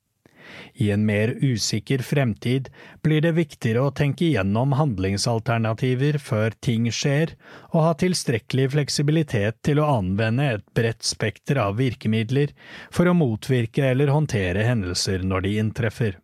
I 0.80 0.88
en 0.94 1.05
mer 1.05 1.34
usikker 1.36 2.01
fremtid 2.01 2.72
blir 3.05 3.20
det 3.20 3.36
viktigere 3.36 3.84
å 3.84 3.92
tenke 3.92 4.32
gjennom 4.32 4.72
handlingsalternativer 4.80 6.16
før 6.16 6.57
ting 6.64 6.88
skjer, 6.88 7.36
og 7.76 7.90
ha 7.90 7.94
tilstrekkelig 8.01 8.70
fleksibilitet 8.72 9.61
til 9.68 9.84
å 9.84 9.92
anvende 9.99 10.55
et 10.57 10.68
bredt 10.72 11.05
spekter 11.05 11.61
av 11.61 11.76
virkemidler 11.76 12.57
for 12.88 13.05
å 13.05 13.18
motvirke 13.20 13.84
eller 13.92 14.16
håndtere 14.16 14.64
hendelser 14.64 15.26
når 15.28 15.44
de 15.44 15.59
inntreffer. 15.61 16.22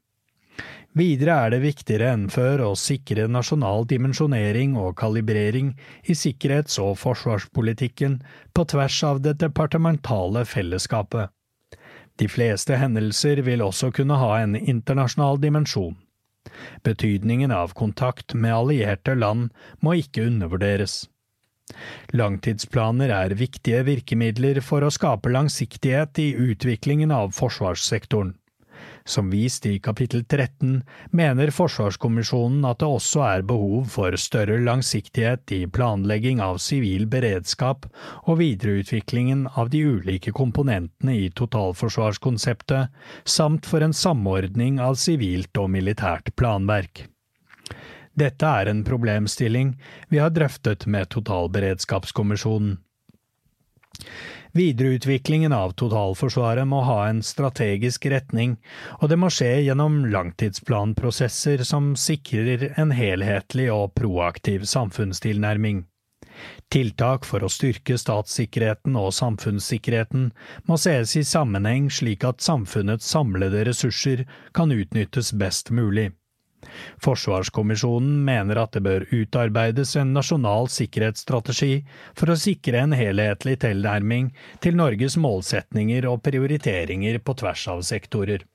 Videre 0.92 1.34
er 1.46 1.52
det 1.54 1.62
viktigere 1.62 2.10
enn 2.12 2.26
før 2.32 2.66
å 2.66 2.70
sikre 2.76 3.24
nasjonal 3.24 3.86
dimensjonering 3.88 4.74
og 4.76 4.98
kalibrering 5.00 5.70
i 6.04 6.16
sikkerhets- 6.18 6.76
og 6.82 6.98
forsvarspolitikken 7.00 8.18
på 8.52 8.64
tvers 8.68 8.98
av 9.08 9.22
det 9.24 9.38
departementale 9.40 10.44
fellesskapet. 10.44 11.32
De 12.20 12.28
fleste 12.28 12.76
hendelser 12.76 13.40
vil 13.46 13.64
også 13.64 13.88
kunne 13.96 14.18
ha 14.20 14.34
en 14.42 14.52
internasjonal 14.56 15.40
dimensjon. 15.40 15.96
Betydningen 16.84 17.54
av 17.56 17.72
kontakt 17.78 18.34
med 18.34 18.52
allierte 18.52 19.14
land 19.16 19.48
må 19.80 19.96
ikke 20.02 20.26
undervurderes. 20.28 21.06
Langtidsplaner 22.12 23.14
er 23.16 23.38
viktige 23.38 23.80
virkemidler 23.88 24.60
for 24.60 24.84
å 24.84 24.92
skape 24.92 25.32
langsiktighet 25.32 26.20
i 26.20 26.34
utviklingen 26.50 27.14
av 27.16 27.32
forsvarssektoren. 27.32 28.34
Som 29.04 29.30
vist 29.30 29.66
i 29.66 29.78
kapittel 29.82 30.24
13 30.24 30.82
mener 31.10 31.50
Forsvarskommisjonen 31.50 32.64
at 32.68 32.78
det 32.82 32.88
også 32.88 33.24
er 33.26 33.46
behov 33.46 33.88
for 33.90 34.14
større 34.20 34.60
langsiktighet 34.62 35.54
i 35.56 35.60
planlegging 35.66 36.42
av 36.44 36.60
sivil 36.62 37.08
beredskap 37.10 37.88
og 38.22 38.38
videreutviklingen 38.38 39.48
av 39.58 39.72
de 39.72 39.82
ulike 39.96 40.34
komponentene 40.36 41.16
i 41.18 41.30
totalforsvarskonseptet, 41.34 42.92
samt 43.24 43.66
for 43.66 43.82
en 43.82 43.96
samordning 43.96 44.78
av 44.80 45.00
sivilt 45.00 45.58
og 45.58 45.72
militært 45.74 46.30
planverk. 46.38 47.08
Dette 48.14 48.46
er 48.46 48.68
en 48.68 48.84
problemstilling 48.84 49.74
vi 50.12 50.20
har 50.20 50.30
drøftet 50.30 50.86
med 50.86 51.10
totalberedskapskommisjonen. 51.14 52.76
Videreutviklingen 54.52 55.52
av 55.56 55.72
totalforsvaret 55.80 56.68
må 56.68 56.82
ha 56.84 56.98
en 57.08 57.22
strategisk 57.24 58.06
retning, 58.12 58.58
og 59.00 59.08
det 59.08 59.16
må 59.20 59.30
skje 59.32 59.62
gjennom 59.66 60.02
langtidsplanprosesser 60.12 61.64
som 61.64 61.94
sikrer 61.96 62.68
en 62.76 62.92
helhetlig 62.92 63.70
og 63.72 63.94
proaktiv 63.96 64.68
samfunnstilnærming. 64.68 65.86
Tiltak 66.72 67.26
for 67.28 67.44
å 67.44 67.50
styrke 67.52 67.98
statssikkerheten 68.00 68.96
og 68.96 69.12
samfunnssikkerheten 69.16 70.30
må 70.68 70.78
sees 70.80 71.16
i 71.20 71.24
sammenheng 71.28 71.90
slik 71.92 72.24
at 72.28 72.44
samfunnets 72.44 73.08
samlede 73.12 73.66
ressurser 73.68 74.24
kan 74.56 74.72
utnyttes 74.72 75.32
best 75.36 75.70
mulig. 75.70 76.10
Forsvarskommisjonen 77.02 78.22
mener 78.26 78.60
at 78.62 78.76
det 78.76 78.84
bør 78.86 79.06
utarbeides 79.10 79.96
en 80.00 80.14
nasjonal 80.16 80.70
sikkerhetsstrategi 80.72 81.82
for 82.18 82.32
å 82.32 82.38
sikre 82.38 82.84
en 82.84 82.96
helhetlig 82.96 83.58
tilnærming 83.64 84.30
til 84.64 84.78
Norges 84.78 85.18
målsetninger 85.20 86.08
og 86.10 86.22
prioriteringer 86.26 87.20
på 87.24 87.36
tvers 87.42 87.66
av 87.74 87.84
sektorer. 87.86 88.46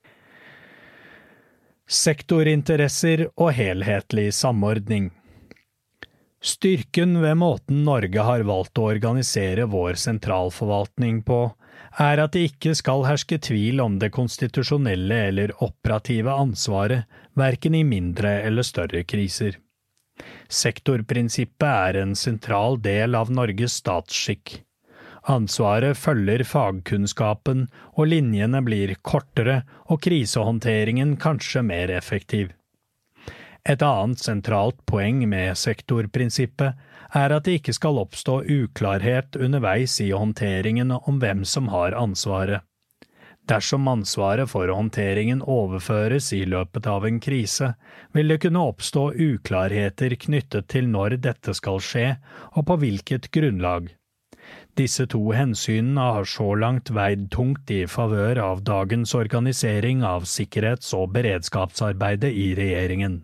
Sektorinteresser 1.88 3.28
og 3.36 3.54
helhetlig 3.56 4.28
samordning 4.36 5.08
Styrken 6.38 7.16
ved 7.20 7.34
måten 7.34 7.80
Norge 7.82 8.22
har 8.22 8.44
valgt 8.46 8.78
å 8.78 8.90
organisere 8.92 9.64
vår 9.66 9.96
sentralforvaltning 9.98 11.24
på, 11.26 11.38
er 11.98 12.22
at 12.22 12.36
det 12.36 12.44
ikke 12.52 12.76
skal 12.78 13.02
herske 13.08 13.40
tvil 13.42 13.82
om 13.82 13.96
det 13.98 14.12
konstitusjonelle 14.14 15.18
eller 15.32 15.54
operative 15.64 16.30
ansvaret, 16.30 17.08
verken 17.38 17.74
i 17.74 17.84
mindre 17.86 18.40
eller 18.42 18.66
større 18.66 19.04
kriser. 19.08 19.58
Sektorprinsippet 20.48 21.68
er 21.68 22.00
en 22.02 22.14
sentral 22.18 22.80
del 22.82 23.14
av 23.14 23.30
Norges 23.30 23.78
statsskikk. 23.82 24.62
Ansvaret 25.28 25.98
følger 25.98 26.44
fagkunnskapen, 26.48 27.66
og 27.98 28.08
linjene 28.08 28.62
blir 28.64 28.94
kortere 29.04 29.60
og 29.86 30.00
krisehåndteringen 30.06 31.16
kanskje 31.20 31.62
mer 31.66 31.92
effektiv. 31.92 32.54
Et 33.68 33.82
annet 33.84 34.22
sentralt 34.22 34.78
poeng 34.88 35.20
med 35.28 35.58
sektorprinsippet 35.60 36.78
er 37.18 37.34
at 37.34 37.44
det 37.44 37.58
ikke 37.58 37.74
skal 37.76 38.00
oppstå 38.00 38.40
uklarhet 38.48 39.36
underveis 39.36 39.98
i 40.00 40.08
håndteringen 40.12 40.94
om 40.96 41.20
hvem 41.20 41.44
som 41.44 41.68
har 41.74 41.96
ansvaret. 41.96 42.64
Dersom 43.48 43.88
ansvaret 43.88 44.50
for 44.50 44.68
håndteringen 44.68 45.40
overføres 45.40 46.32
i 46.36 46.42
løpet 46.44 46.86
av 46.86 47.06
en 47.08 47.20
krise, 47.20 47.70
vil 48.12 48.28
det 48.28 48.42
kunne 48.42 48.64
oppstå 48.70 49.04
uklarheter 49.16 50.12
knyttet 50.20 50.68
til 50.68 50.90
når 50.92 51.16
dette 51.24 51.54
skal 51.56 51.80
skje, 51.80 52.10
og 52.52 52.66
på 52.68 52.76
hvilket 52.82 53.30
grunnlag. 53.32 53.88
Disse 54.76 55.08
to 55.10 55.22
hensynene 55.34 56.04
har 56.12 56.28
så 56.28 56.52
langt 56.60 56.92
veid 56.94 57.30
tungt 57.32 57.72
i 57.72 57.86
favør 57.88 58.38
av 58.44 58.60
dagens 58.68 59.14
organisering 59.16 60.04
av 60.06 60.28
sikkerhets- 60.28 60.92
og 60.94 61.10
beredskapsarbeidet 61.16 62.30
i 62.30 62.52
regjeringen. 62.58 63.22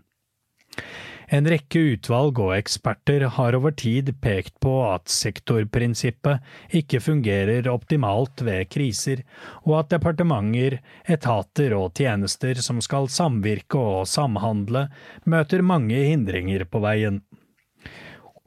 En 1.33 1.47
rekke 1.49 1.81
utvalg 1.95 2.39
og 2.43 2.53
eksperter 2.57 3.25
har 3.37 3.57
over 3.57 3.72
tid 3.72 4.11
pekt 4.20 4.59
på 4.61 4.72
at 4.91 5.09
sektorprinsippet 5.09 6.75
ikke 6.81 7.01
fungerer 7.01 7.68
optimalt 7.72 8.45
ved 8.45 8.68
kriser, 8.72 9.22
og 9.64 9.79
at 9.79 9.95
departementer, 9.95 10.81
etater 11.09 11.77
og 11.79 11.95
tjenester 11.97 12.61
som 12.61 12.83
skal 12.85 13.09
samvirke 13.09 13.81
og 13.81 14.09
samhandle, 14.11 14.89
møter 15.25 15.64
mange 15.64 16.05
hindringer 16.11 16.66
på 16.68 16.85
veien. 16.85 17.22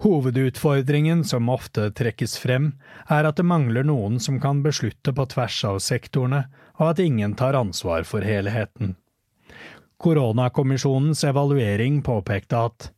Hovedutfordringen 0.06 1.24
som 1.26 1.50
ofte 1.50 1.90
trekkes 1.98 2.38
frem, 2.38 2.76
er 3.10 3.26
at 3.26 3.40
det 3.40 3.48
mangler 3.50 3.88
noen 3.88 4.20
som 4.22 4.38
kan 4.42 4.62
beslutte 4.62 5.10
på 5.10 5.26
tvers 5.34 5.58
av 5.66 5.82
sektorene, 5.82 6.44
og 6.78 6.92
at 6.92 7.02
ingen 7.02 7.34
tar 7.34 7.58
ansvar 7.58 8.06
for 8.06 8.22
helheten. 8.22 8.94
Koronakommisjonens 10.04 11.24
evaluering 11.26 12.04
påpekte 12.06 12.60
at 12.70 12.92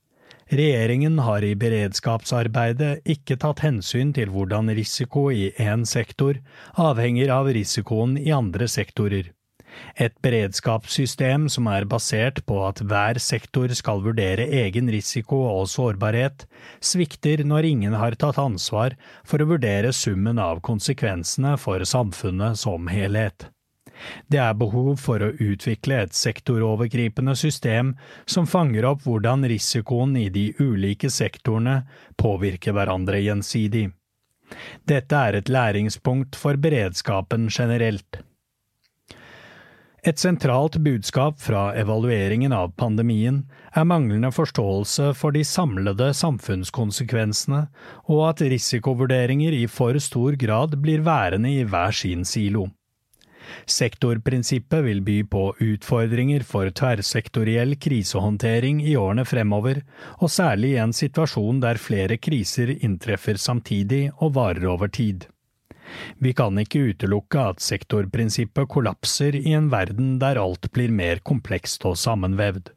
Regjeringen 0.49 1.19
har 1.21 1.43
i 1.45 1.51
beredskapsarbeidet 1.61 3.03
ikke 3.13 3.35
tatt 3.37 3.59
hensyn 3.61 4.09
til 4.17 4.31
hvordan 4.33 4.71
risiko 4.73 5.27
i 5.29 5.51
én 5.61 5.83
sektor 5.85 6.39
avhenger 6.73 7.29
av 7.35 7.51
risikoen 7.53 8.15
i 8.17 8.31
andre 8.33 8.65
sektorer. 8.65 9.29
Et 9.93 10.15
beredskapssystem 10.25 11.45
som 11.53 11.69
er 11.69 11.85
basert 11.91 12.41
på 12.49 12.57
at 12.65 12.81
hver 12.81 13.19
sektor 13.21 13.69
skal 13.77 14.01
vurdere 14.01 14.47
egen 14.63 14.89
risiko 14.89 15.43
og 15.51 15.69
sårbarhet, 15.69 16.47
svikter 16.81 17.45
når 17.45 17.69
ingen 17.69 17.93
har 18.01 18.17
tatt 18.17 18.41
ansvar 18.41 18.97
for 19.21 19.37
å 19.37 19.49
vurdere 19.53 19.93
summen 19.93 20.41
av 20.41 20.63
konsekvensene 20.65 21.53
for 21.61 21.85
samfunnet 21.85 22.57
som 22.57 22.89
helhet. 22.89 23.51
Det 24.27 24.39
er 24.41 24.57
behov 24.59 24.95
for 25.01 25.23
å 25.23 25.33
utvikle 25.33 26.03
et 26.05 26.15
sektorovergripende 26.17 27.35
system 27.39 27.95
som 28.25 28.47
fanger 28.49 28.87
opp 28.91 29.05
hvordan 29.07 29.47
risikoen 29.49 30.15
i 30.19 30.29
de 30.33 30.49
ulike 30.59 31.11
sektorene 31.13 31.81
påvirker 32.17 32.77
hverandre 32.77 33.21
gjensidig. 33.23 33.89
Dette 34.89 35.15
er 35.15 35.37
et 35.37 35.51
læringspunkt 35.51 36.37
for 36.39 36.57
beredskapen 36.57 37.49
generelt. 37.53 38.23
Et 40.07 40.17
sentralt 40.17 40.77
budskap 40.79 41.41
fra 41.43 41.73
evalueringen 41.75 42.53
av 42.55 42.71
pandemien 42.79 43.41
er 43.75 43.87
manglende 43.87 44.31
forståelse 44.31 45.11
for 45.19 45.35
de 45.35 45.43
samlede 45.43 46.13
samfunnskonsekvensene, 46.15 47.65
og 48.07 48.21
at 48.29 48.43
risikovurderinger 48.53 49.57
i 49.57 49.65
for 49.67 49.99
stor 49.99 50.39
grad 50.39 50.77
blir 50.79 51.03
værende 51.03 51.51
i 51.51 51.65
hver 51.67 51.91
sin 51.91 52.23
silo. 52.23 52.69
Sektorprinsippet 53.69 54.83
vil 54.85 55.01
by 55.05 55.17
på 55.31 55.43
utfordringer 55.63 56.45
for 56.47 56.69
tverrsektoriell 56.69 57.75
krisehåndtering 57.81 58.83
i 58.85 58.95
årene 58.99 59.25
fremover, 59.27 59.81
og 60.19 60.31
særlig 60.33 60.75
i 60.75 60.81
en 60.83 60.95
situasjon 60.95 61.61
der 61.63 61.81
flere 61.81 62.19
kriser 62.21 62.75
inntreffer 62.77 63.39
samtidig 63.39 64.07
og 64.19 64.35
varer 64.37 64.69
over 64.69 64.91
tid. 64.91 65.27
Vi 66.21 66.33
kan 66.37 66.57
ikke 66.61 66.91
utelukke 66.91 67.45
at 67.53 67.63
sektorprinsippet 67.65 68.69
kollapser 68.69 69.35
i 69.39 69.55
en 69.57 69.71
verden 69.73 70.17
der 70.21 70.39
alt 70.41 70.69
blir 70.75 70.93
mer 70.93 71.23
komplekst 71.25 71.85
og 71.89 71.97
sammenvevd. 71.97 72.69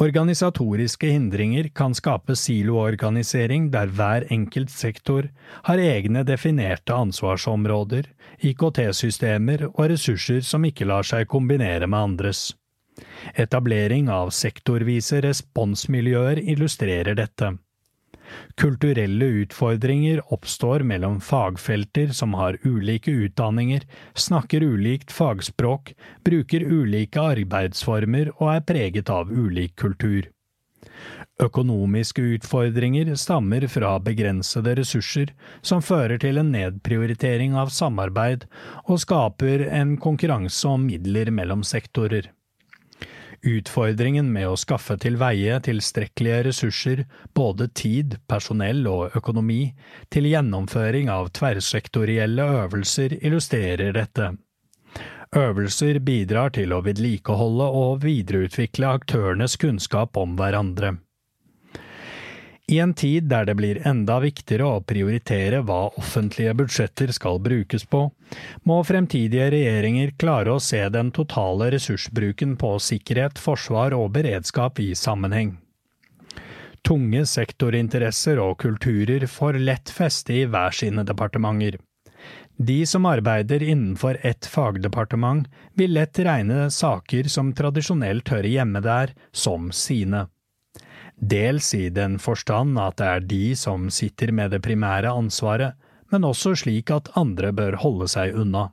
Organisatoriske 0.00 1.10
hindringer 1.12 1.66
kan 1.76 1.92
skape 1.92 2.32
siloorganisering 2.32 3.66
der 3.74 3.90
hver 3.92 4.24
enkelt 4.32 4.70
sektor 4.72 5.26
har 5.66 5.82
egne 5.84 6.22
definerte 6.24 6.96
ansvarsområder, 6.96 8.08
IKT-systemer 8.40 9.66
og 9.68 9.90
ressurser 9.92 10.40
som 10.40 10.64
ikke 10.64 10.88
lar 10.88 11.04
seg 11.04 11.28
kombinere 11.28 11.84
med 11.84 12.00
andres. 12.00 12.40
Etablering 13.36 14.08
av 14.08 14.32
sektorvise 14.32 15.20
responsmiljøer 15.26 16.40
illustrerer 16.48 17.20
dette. 17.20 17.52
Kulturelle 18.60 19.24
utfordringer 19.44 20.20
oppstår 20.32 20.80
mellom 20.86 21.20
fagfelter 21.20 22.12
som 22.16 22.34
har 22.34 22.58
ulike 22.64 23.10
utdanninger, 23.10 23.86
snakker 24.14 24.62
ulikt 24.62 25.12
fagspråk, 25.12 25.94
bruker 26.24 26.66
ulike 26.66 27.20
arbeidsformer 27.20 28.34
og 28.38 28.54
er 28.54 28.66
preget 28.68 29.10
av 29.10 29.32
ulik 29.32 29.76
kultur. 29.76 30.28
Økonomiske 31.40 32.22
utfordringer 32.36 33.14
stammer 33.16 33.64
fra 33.72 33.94
begrensede 34.04 34.74
ressurser, 34.76 35.32
som 35.62 35.80
fører 35.80 36.20
til 36.20 36.40
en 36.40 36.50
nedprioritering 36.52 37.56
av 37.56 37.72
samarbeid 37.72 38.44
og 38.84 39.00
skaper 39.00 39.64
en 39.70 39.96
konkurranse 39.96 40.68
om 40.68 40.84
midler 40.90 41.32
mellom 41.32 41.64
sektorer. 41.64 42.28
Utfordringen 43.40 44.28
med 44.32 44.50
å 44.50 44.56
skaffe 44.60 44.98
til 45.00 45.16
veie 45.20 45.56
tilstrekkelige 45.64 46.42
ressurser, 46.50 47.04
både 47.32 47.70
tid, 47.72 48.18
personell 48.28 48.84
og 48.90 49.16
økonomi, 49.16 49.72
til 50.12 50.28
gjennomføring 50.28 51.08
av 51.08 51.30
tverrsektorielle 51.38 52.44
øvelser 52.64 53.16
illustrerer 53.22 53.96
dette. 53.96 54.34
Øvelser 55.36 56.00
bidrar 56.04 56.52
til 56.52 56.74
å 56.74 56.82
vedlikeholde 56.84 57.68
og 57.80 58.02
videreutvikle 58.04 58.96
aktørenes 58.98 59.56
kunnskap 59.62 60.18
om 60.20 60.36
hverandre. 60.36 60.98
I 62.70 62.78
en 62.78 62.92
tid 62.94 63.24
der 63.26 63.48
det 63.48 63.56
blir 63.58 63.80
enda 63.88 64.20
viktigere 64.22 64.68
å 64.76 64.82
prioritere 64.86 65.58
hva 65.66 65.88
offentlige 65.98 66.52
budsjetter 66.54 67.10
skal 67.16 67.40
brukes 67.42 67.82
på, 67.90 68.04
må 68.62 68.76
fremtidige 68.86 69.48
regjeringer 69.50 70.12
klare 70.22 70.54
å 70.54 70.62
se 70.62 70.84
den 70.94 71.10
totale 71.10 71.72
ressursbruken 71.74 72.54
på 72.60 72.76
sikkerhet, 72.78 73.42
forsvar 73.42 73.96
og 73.98 74.12
beredskap 74.14 74.78
i 74.78 74.92
sammenheng. 74.94 75.56
Tunge 76.86 77.26
sektorinteresser 77.26 78.38
og 78.38 78.60
kulturer 78.62 79.26
får 79.26 79.58
lett 79.58 79.90
feste 79.90 80.38
i 80.38 80.46
hver 80.46 80.70
sine 80.70 81.02
departementer. 81.04 81.82
De 82.54 82.84
som 82.86 83.06
arbeider 83.08 83.62
innenfor 83.66 84.18
ett 84.22 84.46
fagdepartement, 84.46 85.48
vil 85.74 85.96
lett 85.98 86.22
regne 86.22 86.68
saker 86.70 87.26
som 87.32 87.50
tradisjonelt 87.56 88.30
hører 88.30 88.54
hjemme 88.54 88.82
der, 88.84 89.16
som 89.32 89.72
sine. 89.74 90.28
Dels 91.20 91.74
i 91.76 91.90
den 91.92 92.16
forstand 92.18 92.78
at 92.80 92.96
det 92.96 93.06
er 93.06 93.24
de 93.28 93.44
som 93.56 93.90
sitter 93.92 94.32
med 94.32 94.54
det 94.54 94.62
primære 94.64 95.12
ansvaret, 95.12 95.76
men 96.10 96.24
også 96.24 96.54
slik 96.56 96.90
at 96.90 97.12
andre 97.14 97.52
bør 97.52 97.76
holde 97.82 98.08
seg 98.08 98.34
unna. 98.34 98.70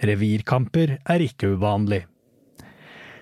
Revirkamper 0.00 0.96
er 1.04 1.24
ikke 1.24 1.52
uvanlig. 1.56 2.06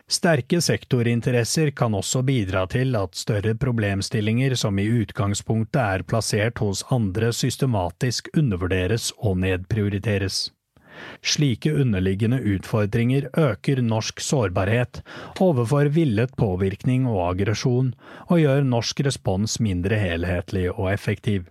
Sterke 0.06 0.60
sektorinteresser 0.60 1.70
kan 1.74 1.94
også 1.96 2.22
bidra 2.22 2.66
til 2.70 2.94
at 2.98 3.16
større 3.16 3.54
problemstillinger 3.56 4.54
som 4.54 4.78
i 4.78 4.86
utgangspunktet 5.00 5.80
er 5.80 6.04
plassert 6.06 6.60
hos 6.60 6.84
andre 6.92 7.32
systematisk 7.32 8.28
undervurderes 8.36 9.10
og 9.18 9.40
nedprioriteres. 9.40 10.53
Slike 11.22 11.72
underliggende 11.72 12.40
utfordringer 12.54 13.30
øker 13.38 13.82
norsk 13.82 14.20
sårbarhet 14.20 15.00
overfor 15.40 15.90
villet 15.94 16.36
påvirkning 16.36 17.08
og 17.10 17.22
aggresjon, 17.30 17.94
og 18.28 18.40
gjør 18.42 18.62
norsk 18.68 19.04
respons 19.08 19.58
mindre 19.60 19.98
helhetlig 20.00 20.68
og 20.74 20.92
effektiv. 20.92 21.48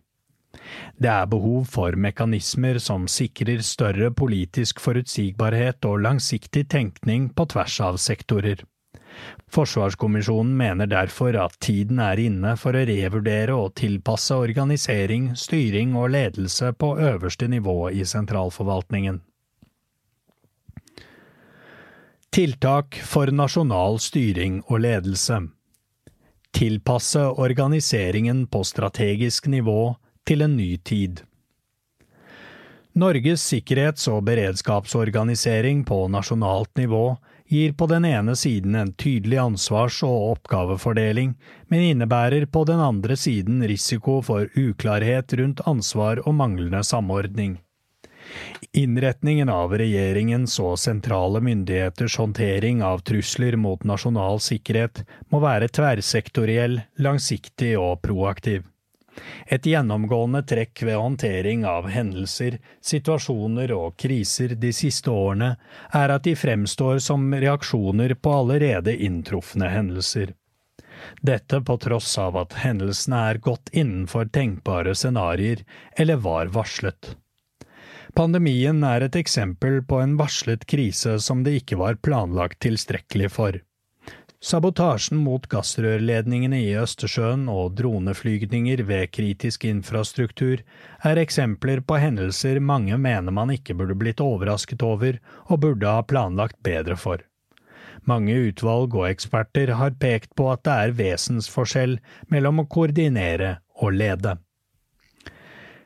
Det 1.02 1.10
er 1.10 1.26
behov 1.30 1.66
for 1.74 1.96
mekanismer 1.98 2.78
som 2.80 3.08
sikrer 3.10 3.64
større 3.66 4.12
politisk 4.14 4.80
forutsigbarhet 4.84 5.86
og 5.90 6.04
langsiktig 6.06 6.68
tenkning 6.70 7.32
på 7.34 7.48
tvers 7.56 7.80
av 7.82 7.98
sektorer. 7.98 8.62
Forsvarskommisjonen 9.54 10.56
mener 10.58 10.90
derfor 10.90 11.36
at 11.38 11.60
tiden 11.62 12.00
er 12.02 12.22
inne 12.22 12.56
for 12.58 12.74
å 12.74 12.86
revurdere 12.90 13.54
og 13.58 13.76
tilpasse 13.78 14.38
organisering, 14.46 15.34
styring 15.38 15.94
og 16.00 16.14
ledelse 16.16 16.72
på 16.74 16.96
øverste 17.12 17.50
nivå 17.52 17.92
i 17.94 18.06
sentralforvaltningen. 18.10 19.22
Tiltak 22.34 22.96
for 23.06 23.30
nasjonal 23.30 24.00
styring 24.02 24.56
og 24.66 24.80
ledelse 24.82 25.36
Tilpasse 26.58 27.22
organiseringen 27.30 28.48
på 28.50 28.64
strategisk 28.66 29.46
nivå 29.54 29.92
til 30.26 30.42
en 30.42 30.56
ny 30.58 30.72
tid. 30.82 31.22
Norges 32.98 33.44
sikkerhets- 33.52 34.10
og 34.10 34.24
beredskapsorganisering 34.26 35.84
på 35.86 36.00
nasjonalt 36.10 36.72
nivå 36.82 37.04
gir 37.54 37.76
på 37.78 37.88
den 37.92 38.08
ene 38.10 38.34
siden 38.36 38.80
en 38.82 38.94
tydelig 38.94 39.38
ansvars- 39.38 40.02
og 40.08 40.32
oppgavefordeling, 40.32 41.36
men 41.70 41.86
innebærer 41.92 42.48
på 42.50 42.64
den 42.66 42.82
andre 42.82 43.14
siden 43.14 43.62
risiko 43.62 44.24
for 44.26 44.50
uklarhet 44.58 45.38
rundt 45.38 45.62
ansvar 45.70 46.26
og 46.26 46.34
manglende 46.42 46.82
samordning. 46.82 47.60
Innretningen 48.74 49.50
av 49.54 49.76
regjeringens 49.78 50.56
og 50.64 50.80
sentrale 50.82 51.42
myndigheters 51.46 52.18
håndtering 52.18 52.84
av 52.84 53.04
trusler 53.06 53.58
mot 53.60 53.84
nasjonal 53.86 54.42
sikkerhet 54.42 55.04
må 55.30 55.42
være 55.44 55.70
tverrsektoriell, 55.70 56.80
langsiktig 56.98 57.76
og 57.78 58.02
proaktiv. 58.02 58.64
Et 59.46 59.66
gjennomgående 59.70 60.42
trekk 60.50 60.82
ved 60.88 60.98
håndtering 60.98 61.66
av 61.70 61.90
hendelser, 61.94 62.58
situasjoner 62.82 63.74
og 63.76 63.98
kriser 64.02 64.56
de 64.58 64.72
siste 64.74 65.12
årene 65.14 65.52
er 65.94 66.14
at 66.16 66.26
de 66.26 66.34
fremstår 66.34 67.02
som 67.08 67.28
reaksjoner 67.30 68.16
på 68.18 68.34
allerede 68.42 68.96
inntrufne 69.06 69.70
hendelser. 69.70 70.34
Dette 71.22 71.62
på 71.62 71.78
tross 71.78 72.18
av 72.18 72.38
at 72.40 72.56
hendelsene 72.64 73.20
er 73.30 73.42
godt 73.44 73.70
innenfor 73.74 74.30
tenkbare 74.34 74.96
scenarioer 74.96 75.64
eller 76.00 76.22
var 76.26 76.52
varslet. 76.56 77.14
Pandemien 78.14 78.84
er 78.86 79.02
et 79.08 79.16
eksempel 79.18 79.80
på 79.90 79.98
en 79.98 80.12
varslet 80.20 80.68
krise 80.70 81.16
som 81.28 81.40
det 81.46 81.56
ikke 81.64 81.80
var 81.80 81.96
planlagt 82.06 82.60
tilstrekkelig 82.62 83.30
for. 83.34 83.58
Sabotasjen 84.44 85.18
mot 85.24 85.48
gassrørledningene 85.50 86.60
i 86.62 86.76
Østersjøen 86.78 87.48
og 87.50 87.78
droneflygninger 87.80 88.84
ved 88.86 89.10
kritisk 89.16 89.66
infrastruktur 89.66 90.62
er 91.10 91.22
eksempler 91.22 91.82
på 91.82 91.98
hendelser 92.04 92.60
mange 92.60 93.00
mener 93.02 93.34
man 93.34 93.56
ikke 93.56 93.74
burde 93.80 93.98
blitt 93.98 94.22
overrasket 94.22 94.84
over 94.86 95.18
og 95.48 95.64
burde 95.66 95.98
ha 95.98 96.06
planlagt 96.06 96.60
bedre 96.62 97.00
for. 97.00 97.24
Mange 98.06 98.36
utvalg 98.50 98.94
og 99.00 99.10
eksperter 99.10 99.74
har 99.80 99.98
pekt 99.98 100.36
på 100.38 100.52
at 100.52 100.66
det 100.68 100.80
er 100.86 100.98
vesensforskjell 101.02 102.02
mellom 102.30 102.62
å 102.62 102.70
koordinere 102.70 103.56
og 103.80 103.96
lede. 103.96 104.38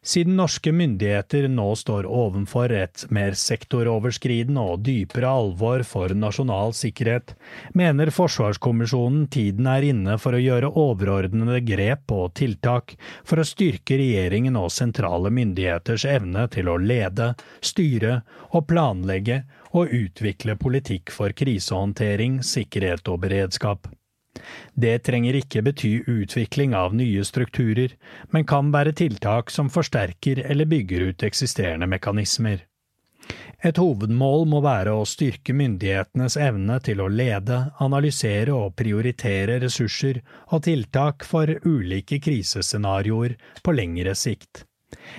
Siden 0.08 0.38
norske 0.40 0.72
myndigheter 0.72 1.50
nå 1.52 1.66
står 1.76 2.06
ovenfor 2.08 2.72
et 2.72 3.02
mer 3.12 3.34
sektoroverskridende 3.36 4.62
og 4.64 4.86
dypere 4.88 5.28
alvor 5.28 5.84
for 5.84 6.14
nasjonal 6.16 6.72
sikkerhet, 6.78 7.34
mener 7.76 8.14
Forsvarskommisjonen 8.16 9.26
tiden 9.36 9.68
er 9.68 9.90
inne 9.90 10.16
for 10.24 10.38
å 10.38 10.40
gjøre 10.40 10.72
overordnede 10.80 11.60
grep 11.68 12.16
og 12.16 12.38
tiltak 12.40 12.96
for 13.28 13.44
å 13.44 13.48
styrke 13.52 14.00
regjeringen 14.00 14.56
og 14.56 14.72
sentrale 14.72 15.34
myndigheters 15.42 16.08
evne 16.16 16.48
til 16.56 16.72
å 16.72 16.80
lede, 16.80 17.34
styre 17.60 18.22
og 18.54 18.64
planlegge 18.72 19.42
og 19.76 19.92
utvikle 19.92 20.56
politikk 20.56 21.12
for 21.12 21.36
krisehåndtering, 21.36 22.40
sikkerhet 22.48 23.12
og 23.12 23.26
beredskap. 23.28 23.92
Det 24.74 25.00
trenger 25.08 25.40
ikke 25.40 25.64
bety 25.66 25.92
utvikling 26.06 26.76
av 26.78 26.96
nye 26.96 27.26
strukturer, 27.26 27.94
men 28.32 28.48
kan 28.48 28.72
være 28.76 28.96
tiltak 28.98 29.52
som 29.54 29.70
forsterker 29.74 30.44
eller 30.46 30.70
bygger 30.70 31.10
ut 31.12 31.28
eksisterende 31.28 31.90
mekanismer. 31.90 32.66
Et 33.66 33.80
hovedmål 33.82 34.46
må 34.52 34.62
være 34.62 34.94
å 34.94 35.06
styrke 35.10 35.56
myndighetenes 35.58 36.38
evne 36.38 36.78
til 36.86 37.02
å 37.02 37.10
lede, 37.10 37.58
analysere 37.84 38.54
og 38.54 38.76
prioritere 38.78 39.58
ressurser 39.64 40.22
og 40.54 40.64
tiltak 40.70 41.26
for 41.26 41.50
ulike 41.66 42.22
krisescenarioer 42.22 43.34
på 43.66 43.74
lengre 43.74 44.14
sikt. 44.16 44.67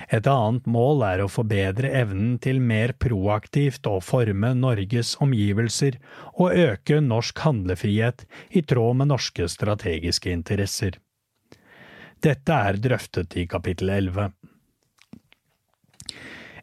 Et 0.09 0.25
annet 0.25 0.65
mål 0.65 1.03
er 1.05 1.21
å 1.21 1.29
forbedre 1.29 1.91
evnen 1.99 2.37
til 2.41 2.61
mer 2.61 2.95
proaktivt 2.97 3.85
å 3.89 3.99
forme 4.01 4.55
Norges 4.57 5.13
omgivelser 5.21 5.99
og 6.33 6.55
øke 6.57 6.97
norsk 7.05 7.43
handlefrihet 7.45 8.25
i 8.49 8.63
tråd 8.65 9.01
med 9.01 9.11
norske 9.11 9.45
strategiske 9.51 10.33
interesser. 10.33 10.97
Dette 12.19 12.55
er 12.71 12.81
drøftet 12.81 13.37
i 13.39 13.45
kapittel 13.47 13.93
11. 13.93 14.31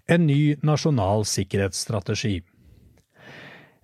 En 0.06 0.26
ny 0.26 0.56
nasjonal 0.66 1.24
sikkerhetsstrategi. 1.26 2.40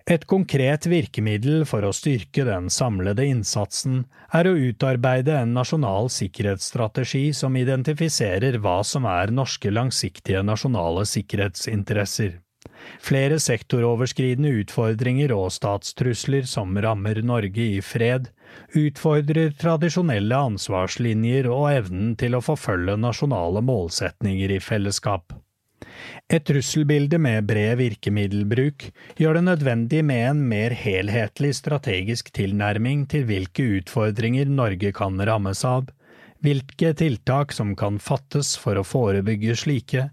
Et 0.03 0.23
konkret 0.27 0.83
virkemiddel 0.91 1.61
for 1.63 1.85
å 1.87 1.93
styrke 1.95 2.43
den 2.43 2.65
samlede 2.73 3.23
innsatsen 3.23 4.01
er 4.35 4.49
å 4.49 4.57
utarbeide 4.59 5.37
en 5.39 5.53
nasjonal 5.55 6.09
sikkerhetsstrategi 6.11 7.29
som 7.37 7.55
identifiserer 7.55 8.57
hva 8.59 8.81
som 8.83 9.07
er 9.07 9.31
norske 9.31 9.71
langsiktige 9.71 10.41
nasjonale 10.43 11.05
sikkerhetsinteresser. 11.07 12.41
Flere 13.03 13.37
sektoroverskridende 13.39 14.51
utfordringer 14.59 15.31
og 15.35 15.53
statstrusler 15.55 16.47
som 16.51 16.75
rammer 16.83 17.21
Norge 17.23 17.69
i 17.77 17.79
fred, 17.83 18.27
utfordrer 18.75 19.55
tradisjonelle 19.59 20.41
ansvarslinjer 20.49 21.47
og 21.51 21.69
evnen 21.71 22.13
til 22.19 22.35
å 22.35 22.43
forfølge 22.43 22.99
nasjonale 22.99 23.63
målsetninger 23.63 24.57
i 24.57 24.59
fellesskap. 24.63 25.31
Et 26.33 26.43
trusselbilde 26.45 27.19
med 27.21 27.45
bred 27.49 27.77
virkemiddelbruk 27.79 28.87
gjør 29.19 29.37
det 29.37 29.43
nødvendig 29.49 30.01
med 30.05 30.23
en 30.29 30.41
mer 30.49 30.75
helhetlig 30.77 31.53
strategisk 31.59 32.31
tilnærming 32.35 33.05
til 33.11 33.27
hvilke 33.29 33.65
utfordringer 33.79 34.49
Norge 34.49 34.93
kan 34.95 35.19
rammes 35.19 35.63
av, 35.67 35.91
hvilke 36.43 36.93
tiltak 36.99 37.53
som 37.55 37.75
kan 37.79 37.99
fattes 38.03 38.55
for 38.59 38.79
å 38.79 38.87
forebygge 38.87 39.55
slike, 39.59 40.09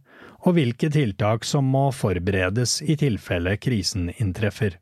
og 0.46 0.56
hvilke 0.56 0.90
tiltak 0.92 1.44
som 1.44 1.66
må 1.68 1.88
forberedes 1.92 2.80
i 2.82 2.96
tilfelle 3.00 3.56
krisen 3.60 4.12
inntreffer. 4.18 4.78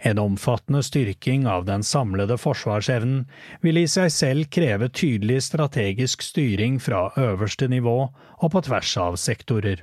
En 0.00 0.18
omfattende 0.18 0.82
styrking 0.86 1.46
av 1.50 1.64
den 1.64 1.82
samlede 1.82 2.36
forsvarsevnen 2.38 3.24
vil 3.64 3.80
i 3.80 3.88
seg 3.90 4.12
selv 4.14 4.50
kreve 4.54 4.88
tydelig 4.88 5.40
strategisk 5.48 6.22
styring 6.22 6.78
fra 6.82 7.08
øverste 7.18 7.68
nivå 7.68 7.98
og 8.06 8.52
på 8.54 8.62
tvers 8.68 8.96
av 9.02 9.18
sektorer. 9.20 9.82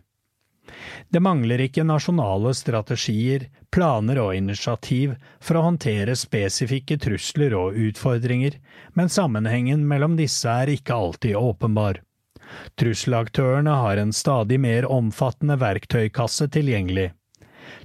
Det 1.09 1.21
mangler 1.23 1.63
ikke 1.65 1.85
nasjonale 1.87 2.53
strategier, 2.57 3.47
planer 3.71 4.19
og 4.23 4.35
initiativ 4.35 5.15
for 5.39 5.59
å 5.59 5.65
håndtere 5.69 6.15
spesifikke 6.19 6.97
trusler 7.01 7.55
og 7.57 7.77
utfordringer, 7.89 8.57
men 8.93 9.11
sammenhengen 9.11 9.87
mellom 9.87 10.17
disse 10.19 10.49
er 10.49 10.71
ikke 10.75 10.97
alltid 10.97 11.39
åpenbar. 11.39 12.01
Trusselaktørene 12.79 13.73
har 13.83 13.97
en 13.97 14.11
stadig 14.13 14.59
mer 14.59 14.87
omfattende 14.91 15.55
verktøykasse 15.61 16.49
tilgjengelig. 16.51 17.11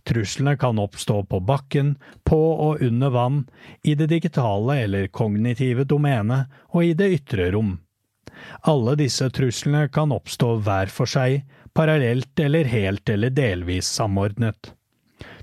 Truslene 0.06 0.56
kan 0.58 0.78
oppstå 0.78 1.22
på 1.30 1.40
bakken, 1.46 1.96
på 2.24 2.38
og 2.68 2.82
under 2.82 3.10
vann, 3.14 3.42
i 3.82 3.94
det 3.94 4.08
digitale 4.10 4.80
eller 4.84 5.08
kognitive 5.08 5.84
domenet 5.84 6.50
og 6.72 6.84
i 6.84 6.94
det 6.98 7.10
ytre 7.20 7.50
rom. 7.54 7.76
Alle 8.66 8.96
disse 8.98 9.28
truslene 9.30 9.86
kan 9.92 10.12
oppstå 10.14 10.56
hver 10.66 10.90
for 10.92 11.10
seg, 11.10 11.42
parallelt 11.76 12.40
eller 12.40 12.64
helt 12.64 13.08
eller 13.08 13.30
delvis 13.30 13.88
samordnet. 13.98 14.72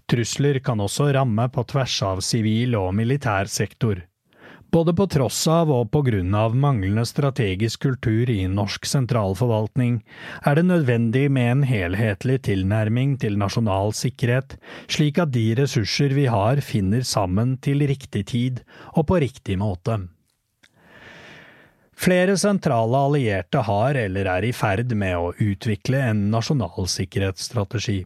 Trusler 0.10 0.60
kan 0.60 0.82
også 0.82 1.12
ramme 1.14 1.46
på 1.54 1.64
tvers 1.70 2.00
av 2.04 2.24
sivil 2.26 2.74
og 2.80 2.90
militær 2.98 3.50
sektor. 3.52 4.02
Både 4.74 4.96
på 4.98 5.06
tross 5.06 5.44
av 5.54 5.70
og 5.70 5.92
på 5.94 6.02
grunn 6.08 6.34
av 6.34 6.56
manglende 6.58 7.04
strategisk 7.06 7.84
kultur 7.86 8.32
i 8.34 8.48
norsk 8.50 8.88
sentralforvaltning 8.90 10.00
er 10.50 10.58
det 10.58 10.64
nødvendig 10.66 11.28
med 11.36 11.52
en 11.52 11.62
helhetlig 11.70 12.40
tilnærming 12.50 13.14
til 13.22 13.38
nasjonal 13.38 13.94
sikkerhet, 13.94 14.58
slik 14.90 15.22
at 15.22 15.36
de 15.36 15.46
ressurser 15.62 16.18
vi 16.18 16.26
har 16.26 16.64
finner 16.66 17.06
sammen 17.06 17.60
til 17.62 17.86
riktig 17.86 18.26
tid 18.34 18.64
og 18.96 19.06
på 19.14 19.22
riktig 19.22 19.60
måte. 19.62 20.00
Flere 22.04 22.38
sentrale 22.38 22.98
allierte 22.98 23.62
har 23.64 23.96
eller 23.96 24.28
er 24.28 24.44
i 24.44 24.50
ferd 24.52 24.90
med 24.92 25.14
å 25.16 25.30
utvikle 25.40 26.02
en 26.10 26.26
nasjonal 26.34 26.90
sikkerhetsstrategi. 26.92 28.02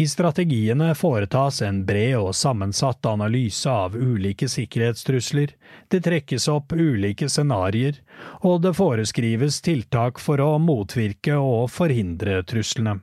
I 0.00 0.06
strategiene 0.08 0.94
foretas 0.96 1.58
en 1.66 1.82
bred 1.84 2.14
og 2.16 2.30
sammensatt 2.38 3.04
analyse 3.10 3.68
av 3.68 3.98
ulike 3.98 4.48
sikkerhetstrusler, 4.48 5.52
det 5.92 6.00
trekkes 6.06 6.48
opp 6.48 6.72
ulike 6.72 7.28
scenarioer, 7.28 8.00
og 8.40 8.62
det 8.64 8.72
foreskrives 8.80 9.60
tiltak 9.68 10.16
for 10.16 10.40
å 10.40 10.54
motvirke 10.56 11.36
og 11.36 11.68
forhindre 11.76 12.40
truslene. 12.48 13.02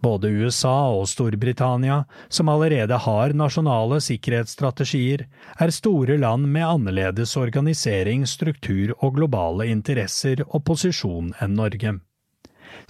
Både 0.00 0.28
USA 0.28 0.90
og 0.94 1.08
Storbritannia, 1.08 2.04
som 2.28 2.48
allerede 2.52 2.98
har 3.06 3.34
nasjonale 3.36 4.00
sikkerhetsstrategier, 4.04 5.26
er 5.58 5.74
store 5.74 6.18
land 6.20 6.46
med 6.46 6.66
annerledes 6.66 7.36
organisering, 7.40 8.26
struktur 8.26 8.94
og 8.98 9.16
globale 9.18 9.70
interesser 9.72 10.44
og 10.48 10.64
posisjon 10.68 11.34
enn 11.40 11.58
Norge. 11.58 11.98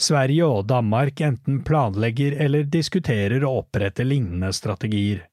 Sverige 0.01 0.47
og 0.47 0.66
Danmark 0.68 1.20
enten 1.20 1.62
planlegger 1.64 2.36
eller 2.41 2.68
diskuterer 2.68 3.45
å 3.45 3.59
opprette 3.62 4.05
lignende 4.07 4.53
strategier. 4.57 5.26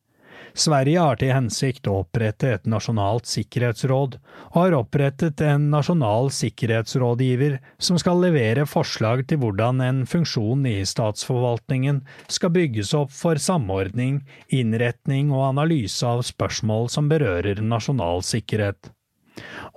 Sverige 0.57 0.97
har 0.97 1.19
til 1.21 1.29
hensikt 1.35 1.85
å 1.85 1.99
opprette 2.01 2.49
et 2.55 2.63
nasjonalt 2.65 3.29
sikkerhetsråd, 3.29 4.15
og 4.49 4.55
har 4.57 4.75
opprettet 4.79 5.41
en 5.45 5.67
nasjonal 5.69 6.31
sikkerhetsrådgiver 6.33 7.59
som 7.77 7.99
skal 8.01 8.23
levere 8.23 8.65
forslag 8.65 9.21
til 9.29 9.37
hvordan 9.43 9.83
en 9.85 9.99
funksjon 10.09 10.65
i 10.65 10.79
statsforvaltningen 10.81 12.01
skal 12.33 12.55
bygges 12.55 12.95
opp 12.97 13.13
for 13.13 13.37
samordning, 13.37 14.23
innretning 14.49 15.29
og 15.29 15.51
analyse 15.51 16.01
av 16.09 16.25
spørsmål 16.25 16.89
som 16.89 17.11
berører 17.11 17.61
nasjonal 17.61 18.25
sikkerhet. 18.25 18.89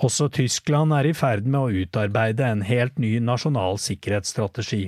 Også 0.01 0.31
Tyskland 0.33 0.97
er 0.97 1.11
i 1.11 1.12
ferd 1.12 1.45
med 1.45 1.61
å 1.61 1.85
utarbeide 1.85 2.49
en 2.49 2.64
helt 2.64 2.97
ny 2.97 3.18
nasjonal 3.20 3.76
sikkerhetsstrategi. 3.76 4.87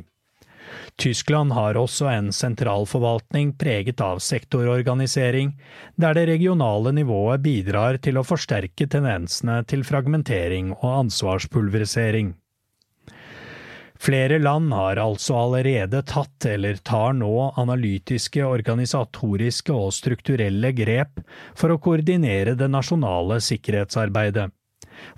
Tyskland 1.00 1.52
har 1.52 1.78
også 1.80 2.08
en 2.12 2.30
sentralforvaltning 2.32 3.54
preget 3.58 4.00
av 4.00 4.20
sektororganisering, 4.22 5.54
der 5.96 6.14
det 6.18 6.28
regionale 6.30 6.92
nivået 6.96 7.42
bidrar 7.44 7.98
til 8.04 8.20
å 8.20 8.26
forsterke 8.26 8.86
tendensene 8.86 9.62
til 9.68 9.84
fragmentering 9.88 10.72
og 10.78 10.88
ansvarspulverisering. 11.06 12.34
Flere 14.02 14.40
land 14.42 14.72
har 14.74 14.98
altså 14.98 15.36
allerede 15.38 16.00
tatt 16.10 16.46
eller 16.50 16.80
tar 16.82 17.12
nå 17.14 17.52
analytiske, 17.60 18.42
organisatoriske 18.42 19.70
og 19.70 19.92
strukturelle 19.94 20.72
grep 20.74 21.22
for 21.54 21.70
å 21.70 21.78
koordinere 21.78 22.56
det 22.58 22.66
nasjonale 22.72 23.38
sikkerhetsarbeidet. 23.46 24.48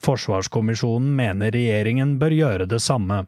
Forsvarskommisjonen 0.05 1.15
mener 1.17 1.55
regjeringen 1.57 2.19
bør 2.21 2.37
gjøre 2.37 2.69
det 2.69 2.83
samme. 2.85 3.25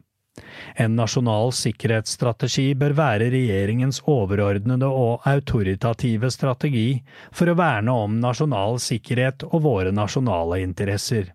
En 0.75 0.95
nasjonal 0.97 1.53
sikkerhetsstrategi 1.55 2.67
bør 2.77 2.95
være 2.97 3.29
regjeringens 3.33 4.01
overordnede 4.05 4.89
og 4.89 5.25
autoritative 5.29 6.29
strategi 6.33 6.89
for 7.31 7.49
å 7.49 7.57
verne 7.57 7.95
om 8.05 8.19
nasjonal 8.21 8.77
sikkerhet 8.83 9.47
og 9.49 9.65
våre 9.65 9.95
nasjonale 9.95 10.61
interesser. 10.65 11.33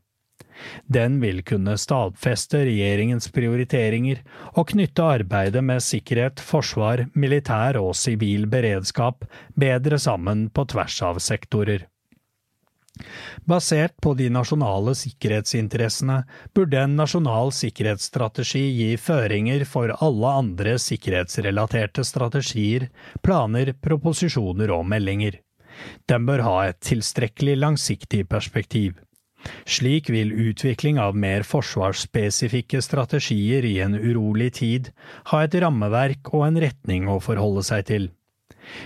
Den 0.86 1.18
vil 1.22 1.40
kunne 1.46 1.74
stadfeste 1.80 2.60
regjeringens 2.68 3.30
prioriteringer 3.34 4.20
og 4.52 4.68
knytte 4.72 5.06
arbeidet 5.18 5.62
med 5.64 5.82
sikkerhet, 5.82 6.42
forsvar, 6.42 7.06
militær 7.14 7.80
og 7.80 7.94
sivil 7.98 8.46
beredskap 8.50 9.26
bedre 9.58 9.98
sammen 9.98 10.48
på 10.50 10.66
tvers 10.74 11.00
av 11.08 11.18
sektorer. 11.24 11.88
Basert 13.48 13.94
på 14.04 14.12
de 14.14 14.28
nasjonale 14.30 14.92
sikkerhetsinteressene 14.98 16.18
burde 16.54 16.80
en 16.84 16.96
nasjonal 16.98 17.52
sikkerhetsstrategi 17.56 18.62
gi 18.76 18.90
føringer 19.00 19.64
for 19.68 19.94
alle 20.06 20.34
andre 20.42 20.76
sikkerhetsrelaterte 20.86 22.04
strategier, 22.06 22.90
planer, 23.24 23.72
proposisjoner 23.72 24.74
og 24.76 24.84
meldinger. 24.92 25.40
Den 26.06 26.28
bør 26.28 26.44
ha 26.46 26.58
et 26.68 26.82
tilstrekkelig 26.84 27.56
langsiktig 27.64 28.26
perspektiv. 28.28 29.00
Slik 29.66 30.10
vil 30.12 30.30
utvikling 30.50 31.00
av 31.02 31.16
mer 31.18 31.42
forsvarsspesifikke 31.48 32.82
strategier 32.84 33.64
i 33.66 33.78
en 33.82 33.96
urolig 33.98 34.52
tid 34.60 34.92
ha 35.32 35.42
et 35.42 35.56
rammeverk 35.64 36.30
og 36.36 36.46
en 36.46 36.60
retning 36.62 37.08
å 37.10 37.18
forholde 37.24 37.64
seg 37.66 37.88
til. 37.88 38.12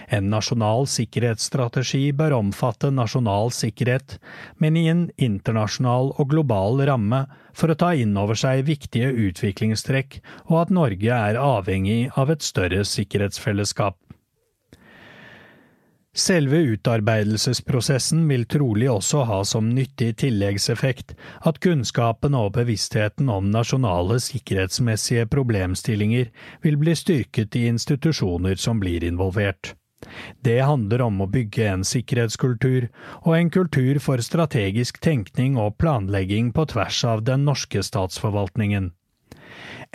En 0.09 0.31
nasjonal 0.32 0.86
sikkerhetsstrategi 0.90 2.11
bør 2.16 2.39
omfatte 2.39 2.93
nasjonal 2.94 3.53
sikkerhet, 3.55 4.16
men 4.62 4.78
i 4.78 4.86
en 4.93 5.05
internasjonal 5.16 6.15
og 6.16 6.31
global 6.32 6.82
ramme 6.89 7.24
for 7.57 7.73
å 7.73 7.78
ta 7.78 7.93
inn 7.97 8.16
over 8.20 8.39
seg 8.39 8.66
viktige 8.69 9.12
utviklingstrekk 9.28 10.20
og 10.48 10.59
at 10.65 10.74
Norge 10.74 11.20
er 11.31 11.40
avhengig 11.40 12.01
av 12.16 12.32
et 12.35 12.44
større 12.44 12.85
sikkerhetsfellesskap. 12.89 14.05
Selve 16.16 16.56
utarbeidelsesprosessen 16.72 18.22
vil 18.28 18.47
trolig 18.48 18.86
også 18.88 19.26
ha 19.28 19.43
som 19.44 19.66
nyttig 19.76 20.14
tilleggseffekt 20.22 21.12
at 21.44 21.59
kunnskapen 21.60 22.32
og 22.38 22.55
bevisstheten 22.55 23.28
om 23.28 23.51
nasjonale 23.52 24.16
sikkerhetsmessige 24.24 25.26
problemstillinger 25.28 26.30
vil 26.64 26.78
bli 26.80 26.97
styrket 26.97 27.60
i 27.60 27.66
institusjoner 27.68 28.56
som 28.56 28.80
blir 28.80 29.05
involvert. 29.05 29.74
Det 30.40 30.56
handler 30.64 31.05
om 31.05 31.20
å 31.20 31.28
bygge 31.28 31.68
en 31.68 31.84
sikkerhetskultur, 31.84 32.88
og 33.28 33.32
en 33.36 33.52
kultur 33.52 34.01
for 34.01 34.24
strategisk 34.24 35.02
tenkning 35.05 35.60
og 35.60 35.76
planlegging 35.76 36.48
på 36.56 36.64
tvers 36.72 37.05
av 37.05 37.26
den 37.28 37.44
norske 37.44 37.84
statsforvaltningen. 37.84 38.94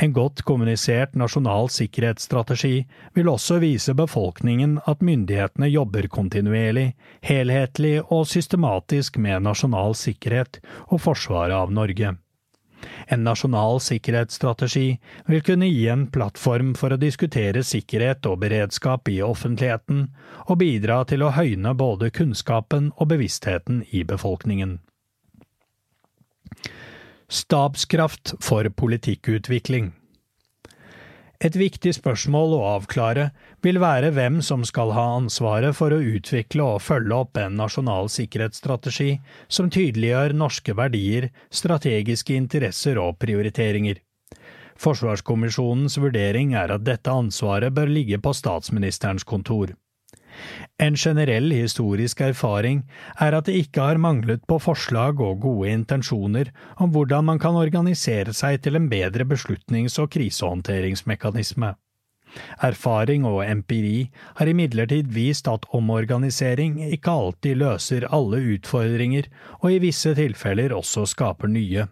En 0.02 0.14
godt 0.14 0.42
kommunisert 0.42 1.14
nasjonal 1.14 1.68
sikkerhetsstrategi 1.70 2.88
vil 3.14 3.30
også 3.30 3.60
vise 3.62 3.94
befolkningen 3.94 4.80
at 4.90 5.04
myndighetene 5.06 5.70
jobber 5.70 6.08
kontinuerlig, 6.10 6.96
helhetlig 7.22 8.00
og 8.08 8.26
systematisk 8.32 9.22
med 9.22 9.46
nasjonal 9.46 9.94
sikkerhet 9.94 10.58
og 10.88 11.04
forsvaret 11.06 11.54
av 11.54 11.78
Norge. 11.78 12.16
En 13.14 13.24
nasjonal 13.30 13.78
sikkerhetsstrategi 13.86 14.88
vil 15.30 15.46
kunne 15.46 15.70
gi 15.70 15.86
en 15.94 16.08
plattform 16.10 16.74
for 16.82 16.96
å 16.96 17.02
diskutere 17.02 17.62
sikkerhet 17.62 18.26
og 18.26 18.40
beredskap 18.42 19.12
i 19.14 19.22
offentligheten, 19.22 20.08
og 20.50 20.64
bidra 20.64 21.04
til 21.06 21.22
å 21.22 21.36
høyne 21.38 21.78
både 21.78 22.10
kunnskapen 22.10 22.90
og 22.98 23.14
bevisstheten 23.14 23.84
i 23.92 24.02
befolkningen. 24.02 24.80
Stabskraft 27.32 28.34
for 28.44 28.68
politikkutvikling 28.76 29.86
Et 31.40 31.56
viktig 31.56 31.94
spørsmål 31.96 32.58
å 32.58 32.66
avklare 32.74 33.30
vil 33.64 33.80
være 33.80 34.10
hvem 34.18 34.42
som 34.44 34.66
skal 34.68 34.92
ha 34.98 35.06
ansvaret 35.22 35.78
for 35.78 35.96
å 35.96 36.02
utvikle 36.18 36.66
og 36.74 36.84
følge 36.84 37.22
opp 37.24 37.40
en 37.40 37.56
nasjonal 37.56 38.12
sikkerhetsstrategi 38.12 39.14
som 39.48 39.72
tydeliggjør 39.72 40.36
norske 40.42 40.76
verdier, 40.76 41.30
strategiske 41.48 42.36
interesser 42.36 43.00
og 43.00 43.16
prioriteringer. 43.24 44.04
Forsvarskommisjonens 44.76 45.96
vurdering 46.04 46.52
er 46.60 46.76
at 46.76 46.84
dette 46.84 47.16
ansvaret 47.16 47.72
bør 47.72 47.96
ligge 47.96 48.20
på 48.20 48.36
statsministerens 48.36 49.24
kontor. 49.24 49.72
En 50.82 50.96
generell 50.98 51.52
historisk 51.54 52.24
erfaring 52.26 52.80
er 53.22 53.36
at 53.38 53.46
det 53.46 53.54
ikke 53.68 53.84
har 53.86 54.00
manglet 54.02 54.42
på 54.50 54.58
forslag 54.64 55.20
og 55.22 55.44
gode 55.44 55.70
intensjoner 55.70 56.50
om 56.82 56.90
hvordan 56.96 57.28
man 57.28 57.42
kan 57.44 57.58
organisere 57.60 58.34
seg 58.34 58.64
til 58.66 58.80
en 58.80 58.90
bedre 58.90 59.28
beslutnings- 59.30 60.00
og 60.02 60.10
krisehåndteringsmekanisme. 60.16 61.76
Erfaring 62.66 63.28
og 63.30 63.44
empiri 63.46 64.10
har 64.40 64.50
imidlertid 64.50 65.12
vist 65.14 65.50
at 65.52 65.68
omorganisering 65.76 66.80
ikke 66.90 67.14
alltid 67.14 67.62
løser 67.62 68.08
alle 68.10 68.42
utfordringer, 68.56 69.28
og 69.62 69.74
i 69.76 69.82
visse 69.84 70.16
tilfeller 70.18 70.74
også 70.74 71.06
skaper 71.14 71.52
nye. 71.52 71.86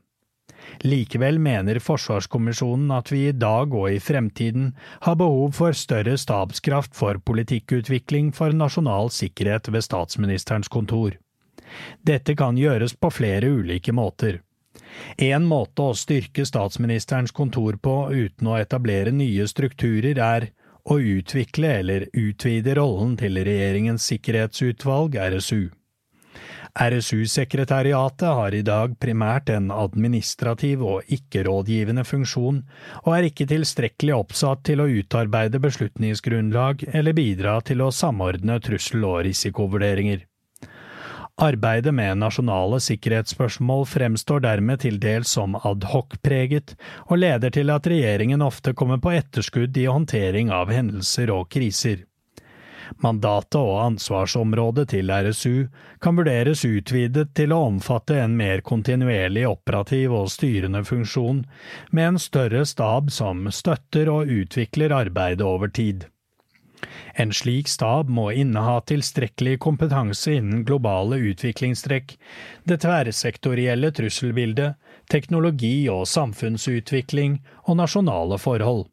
Likevel 0.83 1.39
mener 1.43 1.79
Forsvarskommisjonen 1.83 2.91
at 2.95 3.11
vi 3.11 3.25
i 3.27 3.35
dag 3.35 3.73
og 3.75 3.89
i 3.91 3.99
fremtiden 3.99 4.71
har 5.03 5.17
behov 5.19 5.51
for 5.57 5.75
større 5.75 6.15
stabskraft 6.17 6.95
for 6.95 7.19
politikkutvikling 7.19 8.31
for 8.35 8.55
nasjonal 8.55 9.11
sikkerhet 9.11 9.67
ved 9.73 9.83
statsministerens 9.83 10.71
kontor. 10.71 11.17
Dette 12.07 12.35
kan 12.35 12.57
gjøres 12.57 12.95
på 12.95 13.11
flere 13.11 13.49
ulike 13.51 13.91
måter. 13.91 14.39
En 15.19 15.43
måte 15.45 15.83
å 15.83 15.97
styrke 15.97 16.45
statsministerens 16.47 17.35
kontor 17.35 17.75
på 17.83 17.97
uten 18.13 18.47
å 18.47 18.55
etablere 18.57 19.11
nye 19.11 19.47
strukturer 19.51 20.15
er 20.15 20.47
å 20.89 20.95
utvikle 20.99 21.73
eller 21.81 22.07
utvide 22.17 22.77
rollen 22.79 23.17
til 23.19 23.37
Regjeringens 23.45 24.07
sikkerhetsutvalg, 24.09 25.19
RSU. 25.19 25.67
RSU-sekretariatet 26.77 28.27
har 28.27 28.53
i 28.53 28.61
dag 28.61 28.93
primært 29.01 29.49
en 29.49 29.71
administrativ 29.73 30.83
og 30.85 31.13
ikke-rådgivende 31.15 32.05
funksjon, 32.05 32.61
og 33.03 33.11
er 33.15 33.29
ikke 33.29 33.47
tilstrekkelig 33.49 34.15
oppsatt 34.15 34.63
til 34.69 34.83
å 34.83 34.89
utarbeide 34.89 35.61
beslutningsgrunnlag 35.63 36.85
eller 36.93 37.17
bidra 37.17 37.59
til 37.65 37.81
å 37.81 37.91
samordne 37.91 38.59
trussel- 38.61 39.07
og 39.09 39.23
risikovurderinger. 39.27 40.25
Arbeidet 41.39 41.93
med 41.95 42.19
nasjonale 42.19 42.81
sikkerhetsspørsmål 42.83 43.85
fremstår 43.87 44.41
dermed 44.43 44.81
til 44.83 44.97
dels 44.99 45.31
som 45.37 45.55
adhoc-preget, 45.55 46.75
og 47.07 47.21
leder 47.21 47.53
til 47.55 47.71
at 47.71 47.87
regjeringen 47.87 48.43
ofte 48.43 48.73
kommer 48.75 48.99
på 48.99 49.13
etterskudd 49.15 49.77
i 49.79 49.87
håndtering 49.87 50.51
av 50.51 50.73
hendelser 50.75 51.31
og 51.31 51.47
kriser. 51.55 52.03
Mandatet 52.97 53.59
og 53.59 53.77
ansvarsområdet 53.83 54.89
til 54.93 55.11
RSU 55.11 55.67
kan 56.01 56.17
vurderes 56.17 56.65
utvidet 56.65 57.29
til 57.37 57.53
å 57.53 57.63
omfatte 57.69 58.17
en 58.19 58.37
mer 58.39 58.63
kontinuerlig 58.65 59.45
operativ 59.49 60.15
og 60.17 60.31
styrende 60.33 60.83
funksjon, 60.87 61.43
med 61.91 62.13
en 62.13 62.21
større 62.21 62.65
stab 62.65 63.11
som 63.13 63.47
støtter 63.53 64.09
og 64.11 64.31
utvikler 64.41 64.95
arbeidet 64.95 65.45
over 65.45 65.69
tid. 65.69 66.07
En 67.19 67.33
slik 67.35 67.67
stab 67.67 68.09
må 68.09 68.29
inneha 68.31 68.77
tilstrekkelig 68.87 69.57
kompetanse 69.65 70.37
innen 70.37 70.63
globale 70.67 71.19
utviklingstrekk, 71.31 72.13
det 72.63 72.79
tverrsektorielle 72.85 73.91
trusselbildet, 73.95 74.77
teknologi 75.11 75.89
og 75.91 76.07
samfunnsutvikling 76.07 77.41
og 77.65 77.81
nasjonale 77.81 78.39
forhold. 78.39 78.87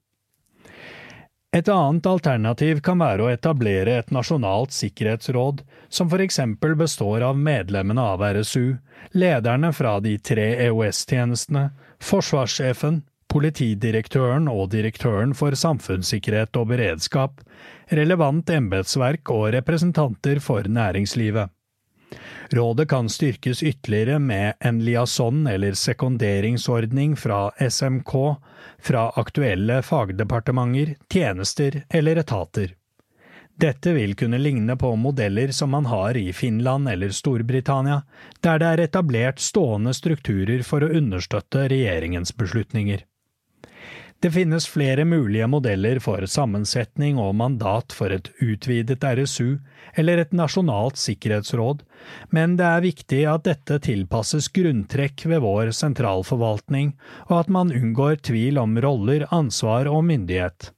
Et 1.54 1.68
annet 1.72 2.06
alternativ 2.06 2.80
kan 2.84 2.98
være 3.00 3.24
å 3.24 3.30
etablere 3.32 3.94
et 4.00 4.10
nasjonalt 4.12 4.74
sikkerhetsråd, 4.76 5.62
som 5.88 6.10
for 6.10 6.20
eksempel 6.24 6.74
består 6.76 7.24
av 7.24 7.38
medlemmene 7.38 8.02
av 8.02 8.24
RSU, 8.36 8.76
lederne 9.16 9.72
fra 9.72 9.96
de 10.04 10.16
tre 10.18 10.50
EOS-tjenestene, 10.66 11.70
forsvarssjefen, 12.02 13.04
politidirektøren 13.32 14.50
og 14.52 14.70
direktøren 14.74 15.32
for 15.38 15.56
samfunnssikkerhet 15.56 16.56
og 16.60 16.70
beredskap, 16.74 17.40
relevant 17.94 18.50
embetsverk 18.52 19.30
og 19.32 19.50
representanter 19.56 20.42
for 20.42 20.66
næringslivet. 20.68 21.55
Rådet 22.50 22.88
kan 22.88 23.08
styrkes 23.08 23.62
ytterligere 23.62 24.18
med 24.18 24.54
en 24.60 24.84
liaison 24.84 25.46
eller 25.46 25.72
sekunderingsordning 25.72 27.16
fra 27.16 27.50
SMK, 27.70 28.36
fra 28.78 29.10
aktuelle 29.16 29.82
fagdepartementer, 29.82 30.94
tjenester 31.12 31.82
eller 31.90 32.16
etater. 32.16 32.74
Dette 33.56 33.92
vil 33.92 34.14
kunne 34.14 34.38
ligne 34.38 34.76
på 34.76 34.96
modeller 34.96 35.50
som 35.50 35.70
man 35.70 35.86
har 35.86 36.16
i 36.16 36.32
Finland 36.32 36.88
eller 36.88 37.10
Storbritannia, 37.10 38.02
der 38.40 38.58
det 38.58 38.66
er 38.66 38.82
etablert 38.84 39.40
stående 39.40 39.94
strukturer 39.96 40.62
for 40.62 40.84
å 40.84 40.92
understøtte 40.92 41.64
regjeringens 41.72 42.36
beslutninger. 42.36 43.00
Det 44.24 44.30
finnes 44.32 44.64
flere 44.68 45.04
mulige 45.04 45.46
modeller 45.46 45.98
for 46.00 46.24
sammensetning 46.24 47.18
og 47.20 47.34
mandat 47.36 47.92
for 47.92 48.12
et 48.14 48.30
utvidet 48.40 49.04
RSU 49.04 49.58
eller 49.96 50.22
et 50.22 50.32
nasjonalt 50.32 50.96
sikkerhetsråd, 51.00 51.82
men 52.32 52.56
det 52.56 52.64
er 52.64 52.86
viktig 52.86 53.20
at 53.28 53.44
dette 53.48 53.78
tilpasses 53.84 54.48
grunntrekk 54.56 55.26
ved 55.28 55.44
vår 55.44 55.72
sentralforvaltning, 55.76 56.94
og 57.28 57.42
at 57.42 57.52
man 57.52 57.74
unngår 57.74 58.22
tvil 58.24 58.60
om 58.62 58.78
roller, 58.80 59.28
ansvar 59.36 59.90
og 59.92 60.06
myndighet. 60.08 60.72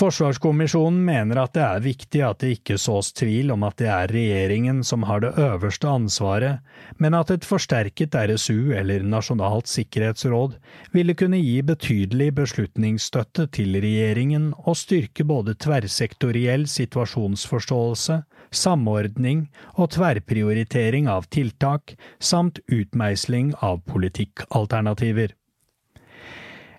Forsvarskommisjonen 0.00 1.02
mener 1.04 1.36
at 1.42 1.52
det 1.52 1.62
er 1.62 1.82
viktig 1.84 2.22
at 2.24 2.38
det 2.40 2.54
ikke 2.56 2.78
sås 2.80 3.10
tvil 3.12 3.52
om 3.52 3.66
at 3.66 3.76
det 3.76 3.90
er 3.92 4.12
regjeringen 4.14 4.78
som 4.88 5.04
har 5.04 5.20
det 5.20 5.34
øverste 5.36 5.90
ansvaret, 5.90 6.62
men 6.96 7.12
at 7.14 7.30
et 7.34 7.44
forsterket 7.44 8.16
RSU 8.16 8.72
eller 8.72 9.04
Nasjonalt 9.04 9.68
sikkerhetsråd 9.68 10.56
ville 10.96 11.14
kunne 11.18 11.42
gi 11.42 11.58
betydelig 11.68 12.30
beslutningsstøtte 12.40 13.46
til 13.52 13.76
regjeringen 13.84 14.54
og 14.64 14.80
styrke 14.80 15.28
både 15.28 15.58
tverrsektoriell 15.60 16.64
situasjonsforståelse, 16.72 18.22
samordning 18.48 19.44
og 19.76 19.92
tverrprioritering 19.98 21.12
av 21.12 21.28
tiltak, 21.28 21.98
samt 22.16 22.64
utmeisling 22.72 23.52
av 23.60 23.84
politikkalternativer. 23.92 25.36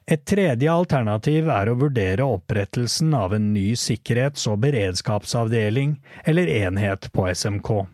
Et 0.05 0.25
tredje 0.27 0.67
alternativ 0.67 1.47
er 1.47 1.69
å 1.71 1.77
vurdere 1.79 2.25
opprettelsen 2.27 3.13
av 3.15 3.33
en 3.37 3.53
ny 3.53 3.71
sikkerhets- 3.79 4.49
og 4.51 4.59
beredskapsavdeling 4.65 5.95
eller 6.27 6.51
enhet 6.51 7.07
på 7.15 7.29
SMK. 7.31 7.85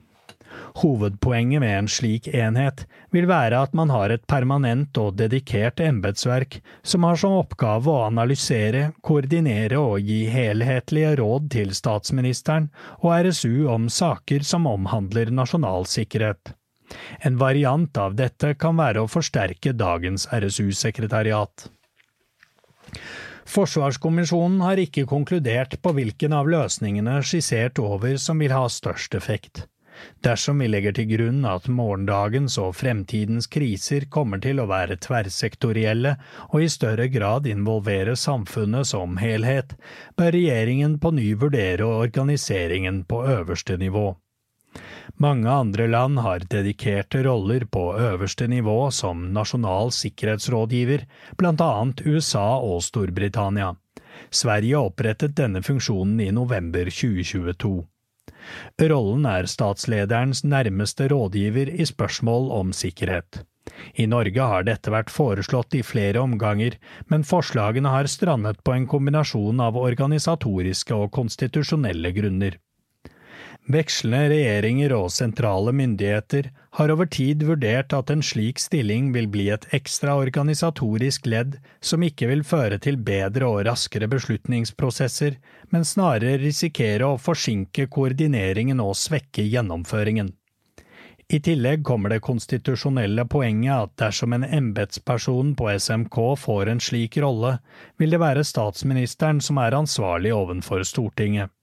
Hovedpoenget 0.81 1.61
med 1.61 1.75
en 1.77 1.87
slik 1.91 2.27
enhet 2.33 2.85
vil 3.13 3.27
være 3.29 3.61
at 3.61 3.75
man 3.77 3.91
har 3.93 4.09
et 4.09 4.25
permanent 4.27 4.97
og 4.97 5.17
dedikert 5.21 5.81
embetsverk 5.85 6.59
som 6.81 7.05
har 7.05 7.19
som 7.21 7.35
oppgave 7.37 7.93
å 7.93 8.05
analysere, 8.07 8.89
koordinere 9.05 9.77
og 9.77 10.01
gi 10.09 10.23
helhetlige 10.33 11.15
råd 11.21 11.49
til 11.53 11.73
statsministeren 11.77 12.69
og 12.99 13.11
RSU 13.29 13.67
om 13.69 13.89
saker 13.93 14.45
som 14.45 14.69
omhandler 14.69 15.29
nasjonal 15.29 15.85
sikkerhet. 15.89 16.55
En 17.21 17.37
variant 17.37 17.97
av 18.01 18.15
dette 18.17 18.55
kan 18.57 18.79
være 18.79 19.03
å 19.03 19.11
forsterke 19.11 19.75
dagens 19.77 20.25
RSU-sekretariat. 20.33 21.69
Forsvarskommisjonen 23.49 24.61
har 24.61 24.81
ikke 24.81 25.07
konkludert 25.09 25.79
på 25.81 25.95
hvilken 25.97 26.35
av 26.37 26.49
løsningene 26.53 27.17
skissert 27.25 27.81
over 27.81 28.17
som 28.21 28.41
vil 28.43 28.53
ha 28.53 28.67
størst 28.69 29.17
effekt. 29.17 29.65
Dersom 30.23 30.61
vi 30.63 30.67
legger 30.69 30.93
til 30.95 31.07
grunn 31.09 31.41
at 31.47 31.67
morgendagens 31.67 32.57
og 32.61 32.75
fremtidens 32.79 33.49
kriser 33.51 34.05
kommer 34.13 34.39
til 34.43 34.61
å 34.61 34.67
være 34.69 34.99
tverrsektorielle 35.03 36.15
og 36.49 36.63
i 36.63 36.69
større 36.71 37.09
grad 37.11 37.49
involvere 37.51 38.15
samfunnet 38.19 38.87
som 38.93 39.19
helhet, 39.19 39.75
bør 40.15 40.35
regjeringen 40.37 40.97
på 41.03 41.11
ny 41.17 41.33
vurdere 41.43 41.87
organiseringen 41.87 43.03
på 43.11 43.25
øverste 43.27 43.79
nivå. 43.81 44.07
Mange 45.19 45.49
andre 45.51 45.87
land 45.87 46.19
har 46.23 46.45
dedikerte 46.51 47.23
roller 47.25 47.65
på 47.65 47.81
øverste 47.99 48.47
nivå 48.47 48.91
som 48.95 49.25
nasjonal 49.33 49.91
sikkerhetsrådgiver, 49.91 51.05
annet 51.43 52.01
USA 52.05 52.47
og 52.57 52.83
Storbritannia. 52.83 53.73
Sverige 54.31 54.77
opprettet 54.77 55.35
denne 55.35 55.61
funksjonen 55.65 56.19
i 56.21 56.31
november 56.31 56.85
2022. 56.85 57.73
Rollen 58.91 59.25
er 59.25 59.49
statslederens 59.51 60.43
nærmeste 60.43 61.09
rådgiver 61.11 61.73
i 61.73 61.85
spørsmål 61.85 62.51
om 62.61 62.71
sikkerhet. 62.73 63.43
I 63.95 64.07
Norge 64.09 64.47
har 64.53 64.63
dette 64.65 64.91
vært 64.93 65.11
foreslått 65.13 65.75
i 65.77 65.83
flere 65.85 66.21
omganger, 66.23 66.77
men 67.11 67.27
forslagene 67.27 67.91
har 67.93 68.09
strandet 68.11 68.63
på 68.63 68.73
en 68.73 68.87
kombinasjon 68.87 69.59
av 69.61 69.77
organisatoriske 69.77 70.95
og 70.95 71.11
konstitusjonelle 71.15 72.11
grunner. 72.15 72.57
Vekslende 73.69 74.31
regjeringer 74.31 74.95
og 74.95 75.11
sentrale 75.13 75.69
myndigheter 75.77 76.47
har 76.79 76.89
over 76.89 77.05
tid 77.05 77.43
vurdert 77.45 77.93
at 77.93 78.09
en 78.09 78.23
slik 78.25 78.57
stilling 78.57 79.11
vil 79.13 79.27
bli 79.29 79.45
et 79.53 79.67
ekstra 79.77 80.15
organisatorisk 80.17 81.27
ledd 81.29 81.59
som 81.85 82.01
ikke 82.01 82.31
vil 82.31 82.41
føre 82.41 82.79
til 82.81 82.97
bedre 82.97 83.45
og 83.45 83.61
raskere 83.67 84.09
beslutningsprosesser, 84.09 85.37
men 85.69 85.85
snarere 85.85 86.39
risikere 86.41 87.11
å 87.11 87.19
forsinke 87.21 87.85
koordineringen 87.93 88.81
og 88.81 88.97
svekke 88.97 89.45
gjennomføringen. 89.45 90.33
I 91.29 91.37
tillegg 91.45 91.85
kommer 91.85 92.09
det 92.09 92.23
konstitusjonelle 92.25 93.27
poenget 93.29 93.75
at 93.75 93.95
dersom 94.01 94.33
en 94.33 94.47
embetsperson 94.49 95.53
på 95.53 95.69
SMK 95.77 96.17
får 96.41 96.73
en 96.73 96.81
slik 96.81 97.21
rolle, 97.21 97.59
vil 98.01 98.17
det 98.17 98.23
være 98.25 98.49
statsministeren 98.49 99.45
som 99.45 99.61
er 99.61 99.77
ansvarlig 99.77 100.33
ovenfor 100.33 100.81
Stortinget. 100.81 101.53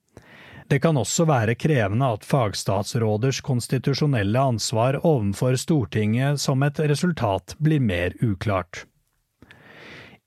Det 0.67 0.81
kan 0.83 0.99
også 0.99 1.29
være 1.29 1.55
krevende 1.55 2.09
at 2.17 2.25
fagstatsråders 2.27 3.39
konstitusjonelle 3.47 4.41
ansvar 4.51 4.99
overfor 5.05 5.55
Stortinget 5.63 6.43
som 6.43 6.65
et 6.67 6.81
resultat 6.91 7.55
blir 7.63 7.79
mer 7.79 8.17
uklart. 8.19 8.83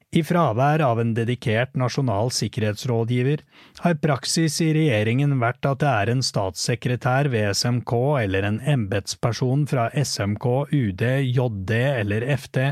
I 0.09 0.23
fravær 0.25 0.81
av 0.81 0.97
en 1.03 1.11
dedikert 1.13 1.75
nasjonal 1.77 2.31
sikkerhetsrådgiver 2.33 3.43
har 3.83 3.99
praksis 4.01 4.55
i 4.65 4.71
regjeringen 4.73 5.35
vært 5.43 5.67
at 5.69 5.83
det 5.83 5.91
er 5.91 6.11
en 6.15 6.23
statssekretær 6.25 7.29
ved 7.29 7.51
SMK 7.53 7.93
eller 8.23 8.47
en 8.47 8.57
embetsperson 8.73 9.67
fra 9.69 9.91
SMK, 9.93 10.47
UD, 10.73 11.05
JD 11.35 11.75
eller 11.75 12.25
FD 12.39 12.71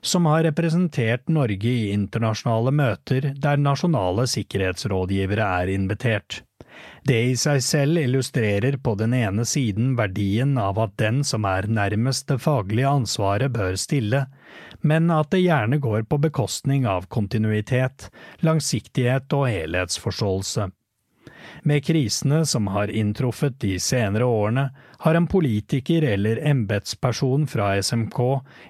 som 0.00 0.30
har 0.30 0.46
representert 0.48 1.28
Norge 1.28 1.74
i 1.74 1.92
internasjonale 1.92 2.72
møter 2.72 3.32
der 3.36 3.60
nasjonale 3.60 4.24
sikkerhetsrådgivere 4.38 5.44
er 5.60 5.74
invitert. 5.74 6.44
Det 7.08 7.20
i 7.24 7.36
seg 7.40 7.62
selv 7.64 7.98
illustrerer 8.02 8.74
på 8.84 8.92
den 9.00 9.14
ene 9.16 9.46
siden 9.48 9.94
verdien 9.96 10.58
av 10.60 10.76
at 10.82 10.98
den 11.00 11.22
som 11.24 11.46
er 11.48 11.64
nærmest 11.64 12.26
det 12.28 12.36
faglige 12.44 12.90
ansvaret 12.90 13.54
bør 13.54 13.78
stille, 13.80 14.26
men 14.84 15.08
at 15.14 15.30
det 15.32 15.40
gjerne 15.40 15.78
går 15.80 16.04
på 16.04 16.18
bekostning 16.26 16.84
av 16.84 17.06
kontinuitet, 17.08 18.10
langsiktighet 18.44 19.32
og 19.32 19.48
helhetsforståelse. 19.48 20.68
Med 21.62 21.84
krisene 21.84 22.44
som 22.46 22.66
har 22.72 22.90
inntruffet 22.90 23.58
de 23.60 23.78
senere 23.80 24.24
årene, 24.24 24.68
har 24.98 25.14
en 25.14 25.28
politiker 25.30 26.02
eller 26.02 26.40
embetsperson 26.50 27.46
fra 27.46 27.70
SMK 27.82 28.18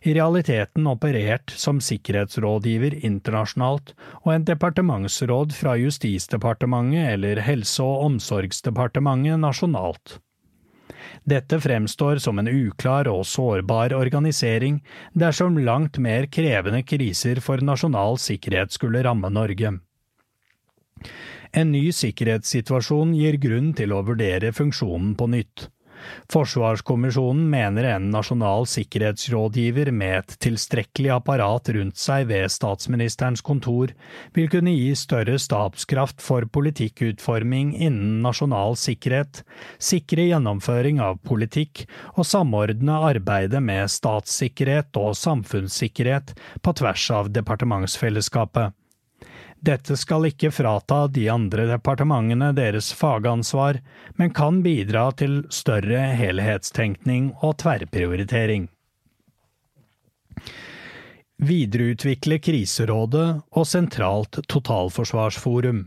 i 0.02 0.14
realiteten 0.14 0.86
operert 0.90 1.54
som 1.56 1.80
sikkerhetsrådgiver 1.80 2.98
internasjonalt 3.06 3.94
og 4.22 4.32
en 4.34 4.46
departementsråd 4.48 5.56
fra 5.56 5.76
Justisdepartementet 5.80 7.14
eller 7.14 7.42
Helse- 7.46 7.84
og 7.84 8.08
omsorgsdepartementet 8.10 9.40
nasjonalt. 9.40 10.18
Dette 11.28 11.60
fremstår 11.60 12.20
som 12.22 12.38
en 12.40 12.48
uklar 12.48 13.08
og 13.10 13.26
sårbar 13.28 13.92
organisering 13.96 14.80
dersom 15.12 15.58
langt 15.60 15.98
mer 15.98 16.28
krevende 16.32 16.82
kriser 16.86 17.40
for 17.44 17.60
nasjonal 17.64 18.18
sikkerhet 18.22 18.72
skulle 18.72 19.02
ramme 19.04 19.30
Norge. 19.32 19.74
En 21.52 21.72
ny 21.72 21.88
sikkerhetssituasjon 21.94 23.16
gir 23.16 23.40
grunn 23.40 23.72
til 23.76 23.94
å 23.96 24.04
vurdere 24.06 24.52
funksjonen 24.56 25.14
på 25.18 25.30
nytt. 25.32 25.68
Forsvarskommisjonen 26.32 27.48
mener 27.50 27.86
en 27.90 28.08
nasjonal 28.12 28.66
sikkerhetsrådgiver 28.70 29.90
med 29.94 30.14
et 30.20 30.34
tilstrekkelig 30.44 31.10
apparat 31.16 31.70
rundt 31.74 31.98
seg 32.00 32.28
ved 32.30 32.52
statsministerens 32.52 33.42
kontor 33.44 33.94
vil 34.36 34.50
kunne 34.52 34.74
gi 34.76 34.92
større 34.98 35.38
stabskraft 35.42 36.22
for 36.24 36.46
politikkutforming 36.54 37.74
innen 37.74 38.20
nasjonal 38.24 38.78
sikkerhet, 38.78 39.42
sikre 39.82 40.28
gjennomføring 40.30 41.02
av 41.02 41.20
politikk 41.26 41.86
og 42.14 42.26
samordne 42.28 43.00
arbeidet 43.10 43.62
med 43.64 43.90
statssikkerhet 43.92 44.94
og 45.00 45.16
samfunnssikkerhet 45.18 46.36
på 46.62 46.78
tvers 46.78 47.10
av 47.18 47.32
departementsfellesskapet. 47.34 48.77
Dette 49.60 49.96
skal 49.98 50.28
ikke 50.28 50.52
frata 50.54 51.06
de 51.10 51.26
andre 51.32 51.66
departementene 51.72 52.52
deres 52.54 52.92
fagansvar, 52.94 53.80
men 54.14 54.34
kan 54.34 54.62
bidra 54.62 55.08
til 55.18 55.40
større 55.50 56.12
helhetstenkning 56.18 57.32
og 57.42 57.56
tverrprioritering. 57.62 58.68
Videreutvikle 61.38 62.38
kriserådet 62.42 63.28
og 63.54 63.66
sentralt 63.66 64.40
totalforsvarsforum. 64.50 65.84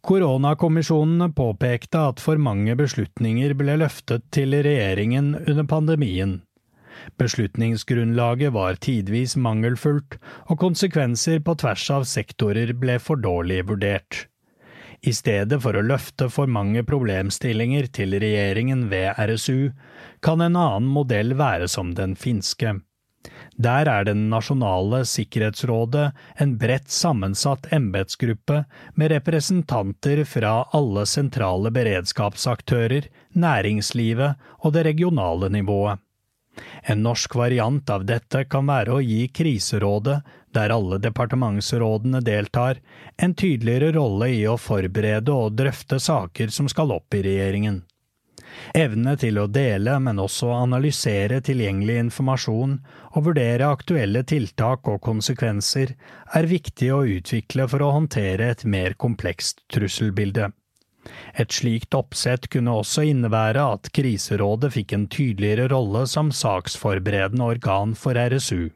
Koronakommisjonene 0.00 1.28
påpekte 1.36 2.06
at 2.10 2.22
for 2.22 2.40
mange 2.40 2.74
beslutninger 2.78 3.52
ble 3.58 3.76
løftet 3.82 4.24
til 4.32 4.54
regjeringen 4.56 5.34
under 5.42 5.66
pandemien. 5.68 6.38
Beslutningsgrunnlaget 7.20 8.52
var 8.52 8.78
tidvis 8.80 9.36
mangelfullt, 9.36 10.18
og 10.48 10.60
konsekvenser 10.62 11.40
på 11.44 11.54
tvers 11.62 11.86
av 11.94 12.08
sektorer 12.08 12.74
ble 12.76 12.98
for 13.02 13.20
dårlig 13.20 13.62
vurdert. 13.68 14.26
I 15.00 15.14
stedet 15.16 15.62
for 15.64 15.76
å 15.76 15.84
løfte 15.86 16.28
for 16.28 16.50
mange 16.50 16.82
problemstillinger 16.84 17.88
til 17.96 18.18
regjeringen 18.20 18.88
ved 18.92 19.16
RSU, 19.16 19.72
kan 20.20 20.44
en 20.44 20.58
annen 20.60 20.90
modell 20.92 21.32
være 21.38 21.70
som 21.72 21.94
den 21.96 22.16
finske. 22.20 22.76
Der 23.60 23.88
er 23.88 24.04
Det 24.04 24.14
nasjonale 24.16 25.04
sikkerhetsrådet 25.04 26.12
en 26.40 26.52
bredt 26.58 26.90
sammensatt 26.90 27.66
embetsgruppe 27.72 28.64
med 28.94 29.12
representanter 29.12 30.24
fra 30.24 30.52
alle 30.72 31.04
sentrale 31.06 31.70
beredskapsaktører, 31.70 33.08
næringslivet 33.34 34.36
og 34.64 34.72
det 34.72 34.86
regionale 34.86 35.48
nivået. 35.48 35.98
En 36.82 37.02
norsk 37.02 37.34
variant 37.34 37.90
av 37.90 38.04
dette 38.08 38.44
kan 38.50 38.66
være 38.66 38.96
å 38.96 39.02
gi 39.04 39.26
Kriserådet, 39.28 40.20
der 40.54 40.74
alle 40.74 40.98
departementsrådene 40.98 42.22
deltar, 42.26 42.80
en 43.16 43.34
tydeligere 43.34 43.92
rolle 43.98 44.32
i 44.34 44.42
å 44.50 44.58
forberede 44.58 45.32
og 45.32 45.54
drøfte 45.60 46.00
saker 46.02 46.50
som 46.54 46.68
skal 46.68 46.92
opp 46.96 47.14
i 47.14 47.22
regjeringen. 47.26 47.82
Evne 48.74 49.16
til 49.18 49.38
å 49.38 49.46
dele, 49.50 49.96
men 50.02 50.18
også 50.22 50.50
analysere 50.54 51.40
tilgjengelig 51.46 51.98
informasjon 52.04 52.76
og 53.14 53.26
vurdere 53.28 53.70
aktuelle 53.70 54.24
tiltak 54.26 54.88
og 54.90 55.00
konsekvenser, 55.06 55.94
er 56.34 56.50
viktig 56.50 56.90
å 56.94 57.04
utvikle 57.18 57.68
for 57.70 57.86
å 57.86 57.92
håndtere 57.98 58.50
et 58.54 58.64
mer 58.64 58.98
komplekst 58.98 59.64
trusselbilde. 59.72 60.50
Et 61.34 61.52
slikt 61.52 61.94
oppsett 61.96 62.48
kunne 62.52 62.74
også 62.82 63.06
innebære 63.08 63.62
at 63.76 63.88
Kriserådet 63.96 64.74
fikk 64.76 64.96
en 64.96 65.08
tydeligere 65.12 65.70
rolle 65.72 66.04
som 66.10 66.32
saksforberedende 66.34 67.48
organ 67.54 67.96
for 67.96 68.18
RSU. 68.18 68.68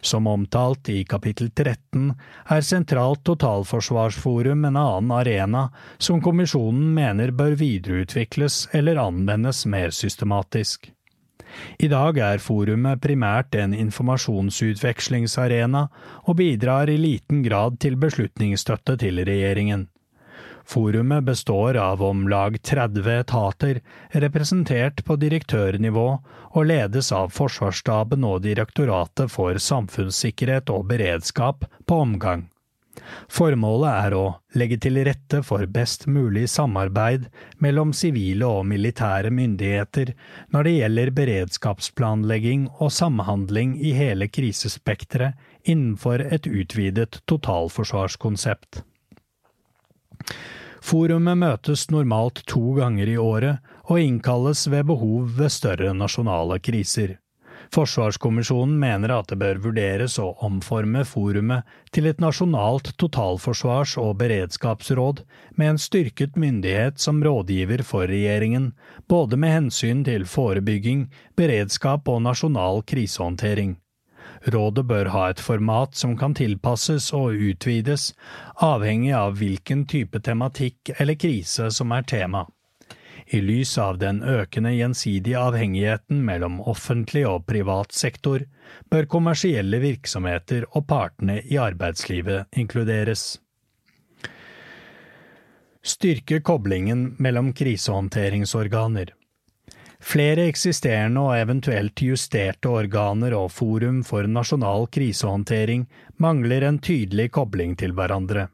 Som 0.00 0.26
omtalt 0.26 0.88
i 0.90 1.04
kapittel 1.04 1.50
13 1.50 2.14
er 2.50 2.60
Sentralt 2.66 3.24
totalforsvarsforum 3.28 4.64
en 4.66 4.76
annen 4.76 5.10
arena 5.14 5.68
som 5.98 6.22
kommisjonen 6.24 6.94
mener 6.94 7.30
bør 7.30 7.54
videreutvikles 7.60 8.68
eller 8.74 8.96
anvendes 9.02 9.66
mer 9.66 9.90
systematisk. 9.94 10.92
I 11.78 11.88
dag 11.88 12.18
er 12.20 12.38
forumet 12.44 13.00
primært 13.02 13.54
en 13.58 13.74
informasjonsutvekslingsarena 13.74 15.88
og 16.24 16.36
bidrar 16.38 16.88
i 16.92 16.96
liten 17.00 17.42
grad 17.46 17.78
til 17.82 17.96
beslutningsstøtte 17.96 18.96
til 19.00 19.24
regjeringen. 19.24 19.88
Forumet 20.68 21.24
består 21.24 21.76
av 21.80 22.02
om 22.02 22.28
lag 22.28 22.62
30 22.62 23.10
etater, 23.10 23.80
representert 24.10 25.04
på 25.04 25.16
direktørnivå, 25.16 26.08
og 26.52 26.66
ledes 26.68 27.08
av 27.16 27.32
Forsvarsstaben 27.32 28.26
og 28.28 28.42
Direktoratet 28.44 29.32
for 29.32 29.56
samfunnssikkerhet 29.56 30.68
og 30.74 30.84
beredskap 30.90 31.64
på 31.88 32.00
omgang. 32.04 32.50
Formålet 33.32 33.88
er 33.88 34.16
å 34.18 34.24
legge 34.60 34.76
til 34.84 35.00
rette 35.08 35.40
for 35.46 35.64
best 35.72 36.04
mulig 36.10 36.44
samarbeid 36.52 37.30
mellom 37.64 37.94
sivile 37.96 38.50
og 38.58 38.66
militære 38.68 39.30
myndigheter 39.32 40.12
når 40.52 40.68
det 40.68 40.74
gjelder 40.74 41.14
beredskapsplanlegging 41.22 42.68
og 42.76 42.92
samhandling 42.92 43.78
i 43.80 43.94
hele 43.96 44.28
krisespekteret 44.28 45.64
innenfor 45.64 46.26
et 46.28 46.50
utvidet 46.50 47.22
totalforsvarskonsept. 47.24 48.82
Forumet 50.80 51.38
møtes 51.38 51.88
normalt 51.90 52.42
to 52.46 52.74
ganger 52.78 53.08
i 53.08 53.16
året, 53.18 53.64
og 53.88 54.00
innkalles 54.00 54.66
ved 54.70 54.86
behov 54.90 55.32
ved 55.38 55.52
større 55.52 55.94
nasjonale 55.96 56.58
kriser. 56.60 57.16
Forsvarskommisjonen 57.74 58.78
mener 58.80 59.12
at 59.12 59.28
det 59.28 59.38
bør 59.40 59.58
vurderes 59.66 60.14
å 60.22 60.30
omforme 60.46 61.02
forumet 61.04 61.66
til 61.92 62.08
et 62.08 62.22
nasjonalt 62.22 62.94
totalforsvars- 63.00 63.98
og 64.00 64.14
beredskapsråd 64.22 65.24
med 65.56 65.74
en 65.74 65.82
styrket 65.82 66.38
myndighet 66.40 67.02
som 67.02 67.20
rådgiver 67.24 67.82
for 67.84 68.08
regjeringen, 68.08 68.72
både 69.08 69.36
med 69.36 69.54
hensyn 69.56 70.04
til 70.06 70.24
forebygging, 70.24 71.08
beredskap 71.36 72.08
og 72.08 72.24
nasjonal 72.24 72.82
krisehåndtering. 72.88 73.76
Rådet 74.46 74.84
bør 74.86 75.10
ha 75.14 75.24
et 75.30 75.40
format 75.42 75.96
som 75.98 76.14
kan 76.18 76.34
tilpasses 76.38 77.10
og 77.16 77.34
utvides, 77.34 78.12
avhengig 78.62 79.12
av 79.16 79.38
hvilken 79.40 79.86
type 79.90 80.20
tematikk 80.22 80.94
eller 80.98 81.18
krise 81.18 81.70
som 81.74 81.92
er 81.92 82.06
tema. 82.06 82.46
I 83.28 83.42
lys 83.44 83.74
av 83.78 83.98
den 84.00 84.22
økende 84.22 84.70
gjensidige 84.72 85.40
avhengigheten 85.40 86.22
mellom 86.24 86.62
offentlig 86.64 87.26
og 87.28 87.44
privat 87.50 87.92
sektor, 87.92 88.46
bør 88.88 89.10
kommersielle 89.10 89.82
virksomheter 89.82 90.64
og 90.72 90.86
partene 90.88 91.42
i 91.44 91.58
arbeidslivet 91.60 92.56
inkluderes. 92.56 93.34
Styrke 95.84 96.40
koblingen 96.44 97.14
mellom 97.18 97.52
krisehåndteringsorganer. 97.56 99.12
Flere 99.98 100.44
eksisterende 100.46 101.20
og 101.26 101.34
eventuelt 101.36 102.00
justerte 102.02 102.70
organer 102.70 103.34
og 103.34 103.50
forum 103.50 104.04
for 104.06 104.28
nasjonal 104.30 104.86
krisehåndtering 104.94 105.88
mangler 106.22 106.68
en 106.68 106.78
tydelig 106.78 107.32
kobling 107.34 107.74
til 107.76 107.96
hverandre. 107.98 108.46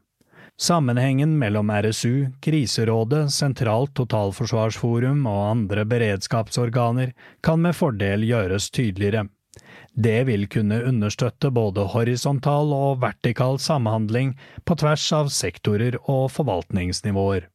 Sammenhengen 0.57 1.35
mellom 1.37 1.69
RSU, 1.69 2.31
Kriserådet, 2.41 3.27
Sentralt 3.35 3.91
totalforsvarsforum 3.99 5.25
og 5.27 5.41
andre 5.51 5.83
beredskapsorganer 5.85 7.11
kan 7.43 7.61
med 7.61 7.75
fordel 7.75 8.23
gjøres 8.25 8.69
tydeligere. 8.71 9.27
Det 9.95 10.25
vil 10.27 10.47
kunne 10.51 10.81
understøtte 10.87 11.51
både 11.51 11.85
horisontal 11.91 12.71
og 12.75 13.01
vertikal 13.03 13.59
samhandling 13.59 14.33
på 14.65 14.79
tvers 14.79 15.05
av 15.15 15.29
sektorer 15.31 15.99
og 16.03 16.31
forvaltningsnivåer. 16.35 17.47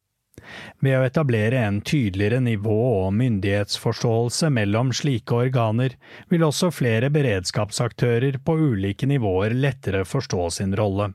Ved 0.81 0.97
å 0.97 1.05
etablere 1.05 1.59
en 1.61 1.79
tydeligere 1.85 2.39
nivå- 2.41 3.05
og 3.05 3.13
myndighetsforståelse 3.13 4.49
mellom 4.49 4.91
slike 4.95 5.37
organer, 5.45 5.95
vil 6.29 6.45
også 6.47 6.71
flere 6.73 7.11
beredskapsaktører 7.13 8.39
på 8.45 8.57
ulike 8.71 9.09
nivåer 9.09 9.53
lettere 9.53 10.05
forstå 10.05 10.49
sin 10.57 10.75
rolle. 10.77 11.11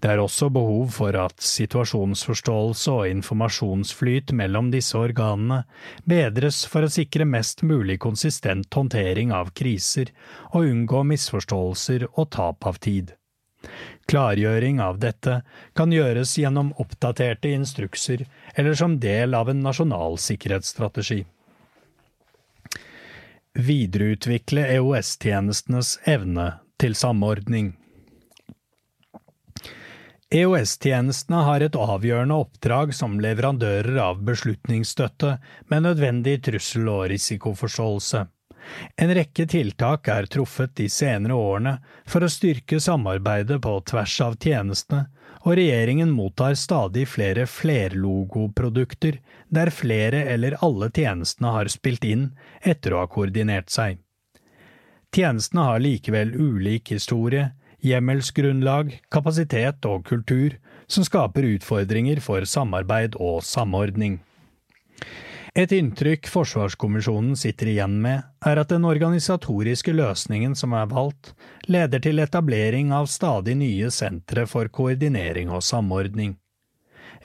Det 0.00 0.10
er 0.12 0.20
også 0.20 0.48
behov 0.52 0.88
for 0.96 1.16
at 1.20 1.40
situasjonsforståelse 1.44 2.92
og 2.92 3.10
informasjonsflyt 3.10 4.32
mellom 4.36 4.70
disse 4.72 4.96
organene 4.96 5.62
bedres 6.08 6.62
for 6.68 6.86
å 6.86 6.92
sikre 6.92 7.28
mest 7.28 7.62
mulig 7.66 7.98
konsistent 8.04 8.72
håndtering 8.72 9.32
av 9.36 9.52
kriser 9.56 10.12
og 10.52 10.68
unngå 10.68 11.04
misforståelser 11.12 12.08
og 12.14 12.30
tap 12.36 12.68
av 12.68 12.80
tid. 12.80 13.12
Klargjøring 14.06 14.78
av 14.80 15.00
dette 15.02 15.40
kan 15.74 15.90
gjøres 15.90 16.36
gjennom 16.38 16.70
oppdaterte 16.82 17.50
instrukser 17.50 18.22
eller 18.54 18.76
som 18.78 19.00
del 19.02 19.34
av 19.34 19.50
en 19.50 19.64
nasjonal 19.66 20.14
sikkerhetsstrategi. 20.22 21.24
Videreutvikle 23.56 24.68
EOS-tjenestenes 24.76 25.96
evne 26.06 26.52
til 26.78 26.94
samordning. 26.94 27.72
EOS-tjenestene 30.36 31.42
har 31.46 31.62
et 31.62 31.76
avgjørende 31.78 32.36
oppdrag 32.44 32.92
som 32.94 33.18
leverandører 33.22 33.98
av 34.02 34.22
beslutningsstøtte 34.26 35.36
med 35.70 35.86
nødvendig 35.86 36.40
trussel- 36.46 36.90
og 36.90 37.06
risikoforståelse. 37.12 38.26
En 38.96 39.12
rekke 39.14 39.46
tiltak 39.50 40.08
er 40.12 40.28
truffet 40.30 40.74
de 40.78 40.88
senere 40.92 41.36
årene 41.36 41.76
for 42.08 42.24
å 42.24 42.30
styrke 42.32 42.80
samarbeidet 42.82 43.60
på 43.64 43.74
tvers 43.90 44.16
av 44.24 44.38
tjenestene, 44.42 45.06
og 45.46 45.54
regjeringen 45.60 46.10
mottar 46.10 46.56
stadig 46.58 47.04
flere 47.06 47.44
flerlogoprodukter 47.46 49.20
der 49.54 49.70
flere 49.70 50.24
eller 50.32 50.56
alle 50.64 50.88
tjenestene 50.90 51.52
har 51.54 51.70
spilt 51.70 52.04
inn 52.04 52.32
etter 52.66 52.96
å 52.96 53.04
ha 53.04 53.10
koordinert 53.10 53.70
seg. 53.70 54.00
Tjenestene 55.14 55.68
har 55.68 55.84
likevel 55.84 56.34
ulik 56.34 56.90
historie, 56.96 57.52
hjemmelsgrunnlag, 57.86 58.90
kapasitet 59.12 59.86
og 59.86 60.02
kultur 60.08 60.58
som 60.90 61.06
skaper 61.06 61.46
utfordringer 61.54 62.20
for 62.24 62.44
samarbeid 62.48 63.14
og 63.22 63.44
samordning. 63.46 64.18
Et 65.56 65.72
inntrykk 65.72 66.26
Forsvarskommisjonen 66.28 67.36
sitter 67.40 67.70
igjen 67.72 67.94
med, 68.04 68.26
er 68.44 68.58
at 68.60 68.68
den 68.68 68.84
organisatoriske 68.84 69.94
løsningen 69.96 70.52
som 70.52 70.74
er 70.76 70.90
valgt, 70.90 71.30
leder 71.64 72.02
til 72.04 72.20
etablering 72.20 72.90
av 72.92 73.08
stadig 73.08 73.54
nye 73.56 73.88
sentre 73.88 74.44
for 74.50 74.68
koordinering 74.68 75.48
og 75.48 75.64
samordning. 75.64 76.34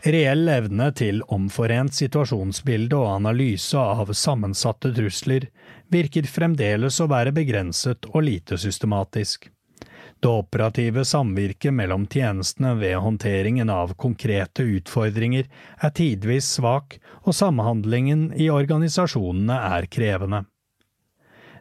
Reell 0.07 0.47
evne 0.47 0.87
til 0.95 1.19
omforent 1.27 1.93
situasjonsbilde 1.93 2.95
og 2.95 3.17
analyse 3.17 3.77
av 3.77 4.15
sammensatte 4.15 4.93
trusler 4.95 5.49
virker 5.91 6.23
fremdeles 6.23 7.03
å 7.03 7.11
være 7.11 7.35
begrenset 7.35 8.07
og 8.13 8.23
lite 8.29 8.55
systematisk. 8.55 9.51
Det 10.21 10.29
operative 10.29 11.01
samvirket 11.05 11.73
mellom 11.73 12.03
tjenestene 12.07 12.75
ved 12.77 12.99
håndteringen 13.01 13.69
av 13.73 13.95
konkrete 13.97 14.61
utfordringer 14.77 15.47
er 15.81 15.93
tidvis 15.97 16.45
svak, 16.59 16.99
og 17.25 17.33
samhandlingen 17.33 18.27
i 18.37 18.51
organisasjonene 18.53 19.57
er 19.79 19.89
krevende. 19.89 20.43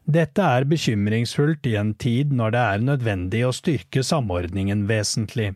Dette 0.04 0.44
er 0.44 0.68
bekymringsfullt 0.68 1.70
i 1.72 1.74
en 1.80 1.94
tid 1.94 2.36
når 2.36 2.52
det 2.52 2.66
er 2.74 2.86
nødvendig 2.90 3.42
å 3.48 3.54
styrke 3.56 4.04
samordningen 4.04 4.84
vesentlig. 4.90 5.54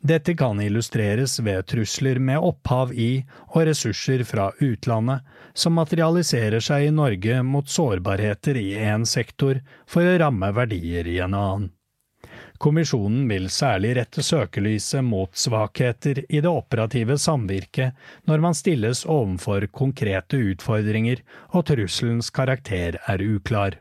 Dette 0.00 0.32
kan 0.38 0.60
illustreres 0.62 1.36
ved 1.44 1.68
trusler 1.68 2.20
med 2.22 2.40
opphav 2.40 2.92
i 2.96 3.26
og 3.50 3.64
ressurser 3.68 4.24
fra 4.24 4.52
utlandet, 4.62 5.20
som 5.52 5.76
materialiserer 5.76 6.64
seg 6.64 6.88
i 6.88 6.96
Norge 6.96 7.42
mot 7.44 7.68
sårbarheter 7.68 8.56
i 8.60 8.70
én 8.76 9.04
sektor 9.04 9.60
for 9.84 10.06
å 10.06 10.20
ramme 10.22 10.52
verdier 10.56 11.08
i 11.08 11.18
en 11.20 11.36
annen. 11.36 11.72
Kommisjonen 12.58 13.28
vil 13.28 13.50
særlig 13.52 13.96
rette 13.98 14.22
søkelyset 14.24 15.04
mot 15.04 15.36
svakheter 15.36 16.22
i 16.28 16.40
det 16.40 16.50
operative 16.50 17.18
samvirket 17.20 17.92
når 18.28 18.38
man 18.44 18.54
stilles 18.56 19.04
overfor 19.04 19.66
konkrete 19.72 20.36
utfordringer 20.52 21.16
og 21.52 21.66
trusselens 21.68 22.30
karakter 22.34 22.98
er 23.06 23.22
uklar. 23.22 23.72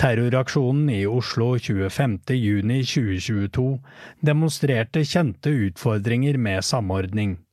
Terroraksjonen 0.00 0.88
i 0.90 1.06
Oslo 1.06 1.56
25.6.2022 1.62 3.78
demonstrerte 4.26 5.04
kjente 5.06 5.50
utfordringer 5.68 6.38
med 6.38 6.64
samordning. 6.66 7.43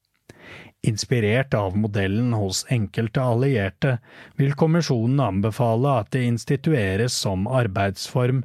Inspirert 0.84 1.54
av 1.54 1.76
modellen 1.78 2.32
hos 2.34 2.64
enkelte 2.74 3.22
allierte 3.22 3.92
vil 4.40 4.56
kommisjonen 4.58 5.20
anbefale 5.22 5.92
at 6.02 6.08
det 6.16 6.24
institueres 6.26 7.14
som 7.22 7.44
arbeidsform 7.46 8.40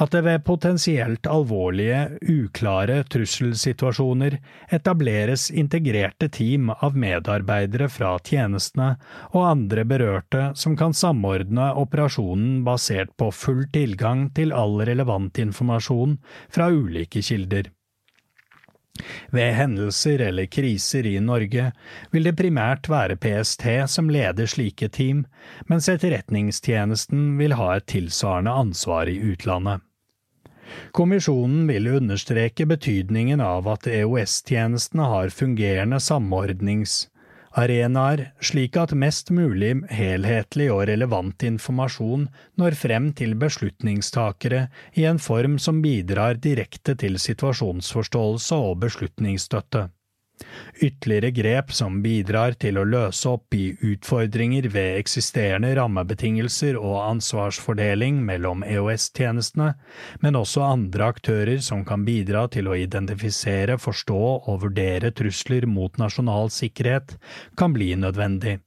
at 0.00 0.14
det 0.14 0.22
ved 0.24 0.46
potensielt 0.46 1.28
alvorlige, 1.28 1.98
uklare 2.24 3.02
trusselsituasjoner 3.12 4.38
etableres 4.72 5.50
integrerte 5.50 6.30
team 6.32 6.72
av 6.72 6.96
medarbeidere 6.96 7.90
fra 7.92 8.14
tjenestene 8.24 8.94
og 9.34 9.50
andre 9.50 9.84
berørte 9.92 10.46
som 10.64 10.78
kan 10.80 10.96
samordne 10.96 11.74
operasjonen 11.84 12.62
basert 12.64 13.12
på 13.20 13.28
full 13.36 13.66
tilgang 13.76 14.30
til 14.32 14.56
all 14.56 14.80
relevant 14.80 15.44
informasjon 15.44 16.16
fra 16.48 16.72
ulike 16.72 17.20
kilder. 17.20 17.68
Ved 19.32 19.54
hendelser 19.56 20.20
eller 20.28 20.46
kriser 20.46 21.06
i 21.08 21.14
Norge 21.20 21.70
vil 22.12 22.26
det 22.28 22.34
primært 22.36 22.90
være 22.92 23.16
PST 23.16 23.64
som 23.88 24.10
leder 24.12 24.50
slike 24.50 24.90
team, 24.92 25.24
mens 25.70 25.88
Etterretningstjenesten 25.88 27.38
vil 27.38 27.56
ha 27.56 27.70
et 27.76 27.88
tilsvarende 27.94 28.52
ansvar 28.64 29.08
i 29.08 29.16
utlandet. 29.32 29.80
Kommisjonen 30.96 31.66
vil 31.68 31.88
understreke 31.96 32.66
betydningen 32.68 33.40
av 33.44 33.66
at 33.68 33.88
EOS-tjenestene 33.88 35.08
har 35.14 35.32
fungerende 35.34 36.00
samordnings- 36.00 37.08
arenaer, 37.58 38.32
slik 38.40 38.76
at 38.80 38.94
mest 38.96 39.30
mulig 39.34 39.74
helhetlig 39.92 40.68
og 40.72 40.86
relevant 40.90 41.44
informasjon 41.46 42.28
når 42.60 42.78
frem 42.78 43.10
til 43.16 43.34
beslutningstakere 43.40 44.66
i 44.98 45.06
en 45.08 45.20
form 45.22 45.58
som 45.62 45.82
bidrar 45.84 46.40
direkte 46.40 46.96
til 46.98 47.18
situasjonsforståelse 47.20 48.60
og 48.68 48.78
beslutningsstøtte. 48.86 49.88
Ytterligere 50.82 51.30
grep 51.36 51.72
som 51.76 52.00
bidrar 52.04 52.56
til 52.60 52.80
å 52.80 52.86
løse 52.88 53.28
opp 53.30 53.54
i 53.54 53.72
utfordringer 53.92 54.68
ved 54.72 54.98
eksisterende 55.02 55.74
rammebetingelser 55.78 56.78
og 56.80 56.98
ansvarsfordeling 57.04 58.22
mellom 58.26 58.64
EOS-tjenestene, 58.66 59.72
men 60.24 60.40
også 60.40 60.64
andre 60.66 61.12
aktører 61.14 61.62
som 61.62 61.84
kan 61.88 62.06
bidra 62.08 62.48
til 62.52 62.70
å 62.70 62.78
identifisere, 62.78 63.78
forstå 63.78 64.20
og 64.40 64.60
vurdere 64.66 65.12
trusler 65.14 65.68
mot 65.70 65.96
nasjonal 66.00 66.50
sikkerhet, 66.54 67.16
kan 67.58 67.76
bli 67.76 67.92
nødvendig. 67.98 68.58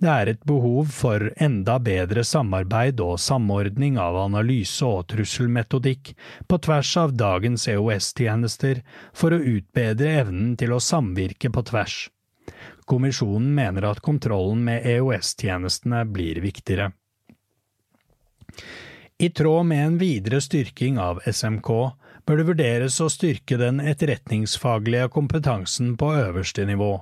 Det 0.00 0.08
er 0.08 0.30
et 0.32 0.44
behov 0.48 0.88
for 0.96 1.26
enda 1.44 1.74
bedre 1.84 2.22
samarbeid 2.24 3.02
og 3.04 3.18
samordning 3.20 3.98
av 4.00 4.16
analyse 4.16 4.86
og 4.86 5.10
trusselmetodikk 5.12 6.14
på 6.48 6.58
tvers 6.64 6.92
av 7.02 7.12
dagens 7.20 7.66
EOS-tjenester 7.68 8.80
for 9.12 9.36
å 9.36 9.42
utbedre 9.56 10.14
evnen 10.22 10.54
til 10.60 10.72
å 10.72 10.80
samvirke 10.80 11.52
på 11.52 11.64
tvers. 11.68 11.98
Kommisjonen 12.88 13.52
mener 13.54 13.90
at 13.90 14.00
kontrollen 14.00 14.64
med 14.70 14.88
EOS-tjenestene 14.88 16.06
blir 16.08 16.40
viktigere. 16.46 16.94
I 19.20 19.28
tråd 19.36 19.68
med 19.68 19.84
en 19.84 20.00
videre 20.00 20.40
styrking 20.40 20.96
av 20.96 21.20
SMK 21.28 21.70
bør 22.24 22.40
det 22.40 22.48
vurderes 22.48 22.96
å 23.04 23.12
styrke 23.12 23.60
den 23.60 23.84
etterretningsfaglige 23.84 25.12
kompetansen 25.12 25.92
på 26.00 26.14
øverste 26.24 26.64
nivå. 26.64 26.94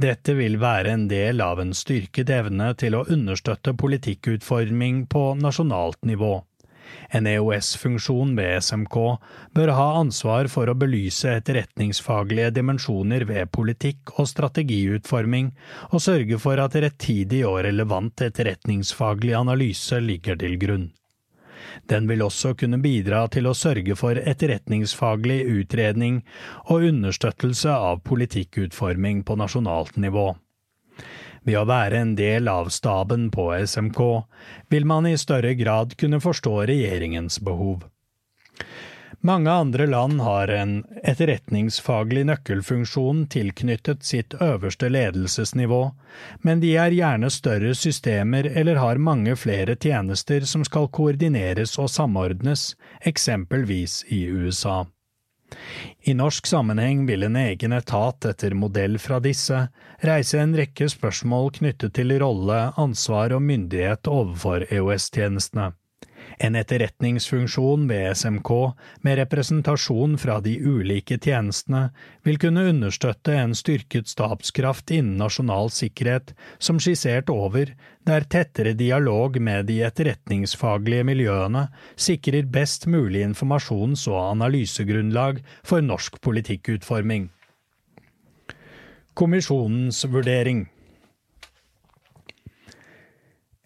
Dette 0.00 0.34
vil 0.38 0.58
være 0.60 0.94
en 0.94 1.08
del 1.10 1.42
av 1.44 1.60
en 1.62 1.74
styrket 1.76 2.30
evne 2.34 2.72
til 2.80 2.96
å 2.96 3.06
understøtte 3.08 3.76
politikkutforming 3.78 5.04
på 5.12 5.24
nasjonalt 5.40 6.00
nivå. 6.08 6.38
En 7.14 7.26
EOS-funksjon 7.26 8.34
ved 8.38 8.62
SMK 8.64 8.96
bør 9.54 9.72
ha 9.76 9.88
ansvar 10.00 10.50
for 10.52 10.70
å 10.70 10.76
belyse 10.78 11.36
etterretningsfaglige 11.40 12.52
dimensjoner 12.58 13.26
ved 13.28 13.50
politikk 13.54 14.14
og 14.16 14.30
strategiutforming, 14.30 15.52
og 15.90 16.04
sørge 16.06 16.38
for 16.42 16.62
at 16.62 16.78
rettidig 16.82 17.44
og 17.48 17.60
relevant 17.66 18.26
etterretningsfaglig 18.26 19.36
analyse 19.38 20.00
ligger 20.02 20.38
til 20.40 20.58
grunn. 20.62 20.88
Den 21.90 22.08
vil 22.10 22.22
også 22.22 22.54
kunne 22.58 22.80
bidra 22.82 23.26
til 23.32 23.48
å 23.50 23.56
sørge 23.56 23.96
for 23.98 24.18
etterretningsfaglig 24.18 25.40
utredning 25.50 26.20
og 26.66 26.86
understøttelse 26.90 27.74
av 27.74 28.02
politikkutforming 28.06 29.24
på 29.24 29.36
nasjonalt 29.40 29.96
nivå. 30.00 30.32
Ved 31.46 31.56
å 31.56 31.68
være 31.68 32.02
en 32.02 32.16
del 32.18 32.50
av 32.52 32.68
staben 32.74 33.30
på 33.32 33.48
SMK 33.64 34.00
vil 34.72 34.84
man 34.88 35.08
i 35.08 35.16
større 35.18 35.54
grad 35.56 35.96
kunne 36.00 36.20
forstå 36.20 36.58
regjeringens 36.68 37.40
behov. 37.44 37.86
Mange 39.22 39.50
andre 39.50 39.86
land 39.86 40.20
har 40.24 40.48
en 40.48 40.70
etterretningsfaglig 41.04 42.22
nøkkelfunksjon 42.24 43.26
tilknyttet 43.28 44.04
sitt 44.04 44.34
øverste 44.40 44.88
ledelsesnivå, 44.88 45.80
men 46.40 46.62
de 46.62 46.70
er 46.80 46.94
gjerne 46.96 47.28
større 47.28 47.74
systemer 47.76 48.48
eller 48.48 48.80
har 48.80 49.02
mange 49.10 49.34
flere 49.36 49.76
tjenester 49.76 50.46
som 50.48 50.64
skal 50.64 50.88
koordineres 50.88 51.76
og 51.76 51.90
samordnes, 51.92 52.70
eksempelvis 53.04 54.06
i 54.08 54.22
USA. 54.32 54.86
I 56.08 56.14
norsk 56.16 56.46
sammenheng 56.46 57.04
vil 57.06 57.26
en 57.26 57.36
egen 57.36 57.76
etat 57.76 58.24
etter 58.32 58.56
modell 58.56 58.96
fra 59.02 59.18
disse 59.20 59.66
reise 60.06 60.40
en 60.40 60.56
rekke 60.56 60.88
spørsmål 60.88 61.52
knyttet 61.58 61.92
til 61.98 62.16
rolle, 62.22 62.70
ansvar 62.80 63.36
og 63.36 63.44
myndighet 63.44 64.08
overfor 64.08 64.64
EOS-tjenestene. 64.70 65.74
En 66.40 66.56
etterretningsfunksjon 66.56 67.82
ved 67.90 68.14
SMK 68.16 68.50
med 69.04 69.18
representasjon 69.20 70.14
fra 70.18 70.38
de 70.40 70.54
ulike 70.64 71.18
tjenestene 71.20 71.90
vil 72.24 72.40
kunne 72.40 72.64
understøtte 72.70 73.34
en 73.36 73.52
styrket 73.58 74.08
stabskraft 74.08 74.88
innen 74.96 75.20
nasjonal 75.20 75.68
sikkerhet, 75.76 76.32
som 76.56 76.80
skissert 76.80 77.28
over, 77.28 77.74
der 78.08 78.24
tettere 78.32 78.72
dialog 78.72 79.36
med 79.36 79.68
de 79.68 79.82
etterretningsfaglige 79.84 81.04
miljøene 81.10 81.66
sikrer 82.00 82.48
best 82.48 82.88
mulig 82.88 83.26
informasjons- 83.26 84.08
og 84.08 84.22
analysegrunnlag 84.30 85.44
for 85.60 85.84
norsk 85.84 86.22
politikkutforming. 86.24 87.28
Kommisjonens 89.12 90.06
vurdering 90.08 90.70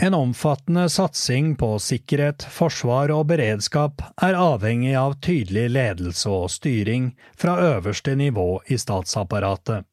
en 0.02 0.14
omfattende 0.14 0.88
satsing 0.88 1.56
på 1.56 1.78
sikkerhet, 1.78 2.42
forsvar 2.50 3.12
og 3.14 3.28
beredskap 3.30 4.02
er 4.22 4.34
avhengig 4.34 4.96
av 4.98 5.14
tydelig 5.22 5.68
ledelse 5.70 6.30
og 6.30 6.50
styring 6.50 7.12
fra 7.38 7.54
øverste 7.62 8.16
nivå 8.18 8.48
i 8.66 8.78
statsapparatet. 8.80 9.86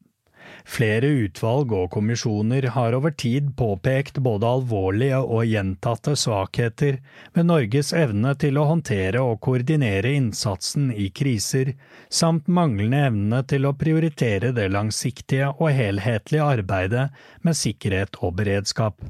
Flere 0.65 1.07
utvalg 1.25 1.71
og 1.73 1.87
kommisjoner 1.93 2.67
har 2.75 2.97
over 2.97 3.13
tid 3.23 3.53
påpekt 3.57 4.19
både 4.25 4.49
alvorlige 4.49 5.21
og 5.21 5.45
gjentatte 5.47 6.15
svakheter 6.17 6.99
ved 7.35 7.47
Norges 7.47 7.93
evne 7.97 8.33
til 8.41 8.57
å 8.57 8.67
håndtere 8.69 9.21
og 9.21 9.39
koordinere 9.45 10.11
innsatsen 10.17 10.91
i 10.91 11.09
kriser, 11.13 11.73
samt 12.09 12.49
manglende 12.49 13.05
evne 13.07 13.41
til 13.47 13.69
å 13.69 13.77
prioritere 13.77 14.51
det 14.57 14.67
langsiktige 14.73 15.53
og 15.53 15.71
helhetlige 15.77 16.51
arbeidet 16.57 17.09
med 17.45 17.57
sikkerhet 17.57 18.21
og 18.21 18.37
beredskap. 18.41 19.01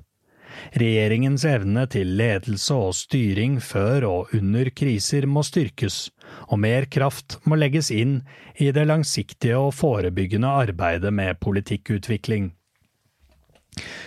Regjeringens 0.78 1.46
evne 1.48 1.86
til 1.92 2.16
ledelse 2.20 2.76
og 2.76 2.96
styring 2.98 3.60
før 3.64 4.08
og 4.10 4.34
under 4.38 4.70
kriser 4.76 5.28
må 5.28 5.44
styrkes, 5.48 6.10
og 6.50 6.62
mer 6.64 6.88
kraft 6.92 7.40
må 7.46 7.60
legges 7.60 7.92
inn 7.92 8.22
i 8.56 8.72
det 8.76 8.88
langsiktige 8.88 9.60
og 9.60 9.74
forebyggende 9.76 10.52
arbeidet 10.66 11.14
med 11.14 11.40
politikkutvikling. 11.44 12.52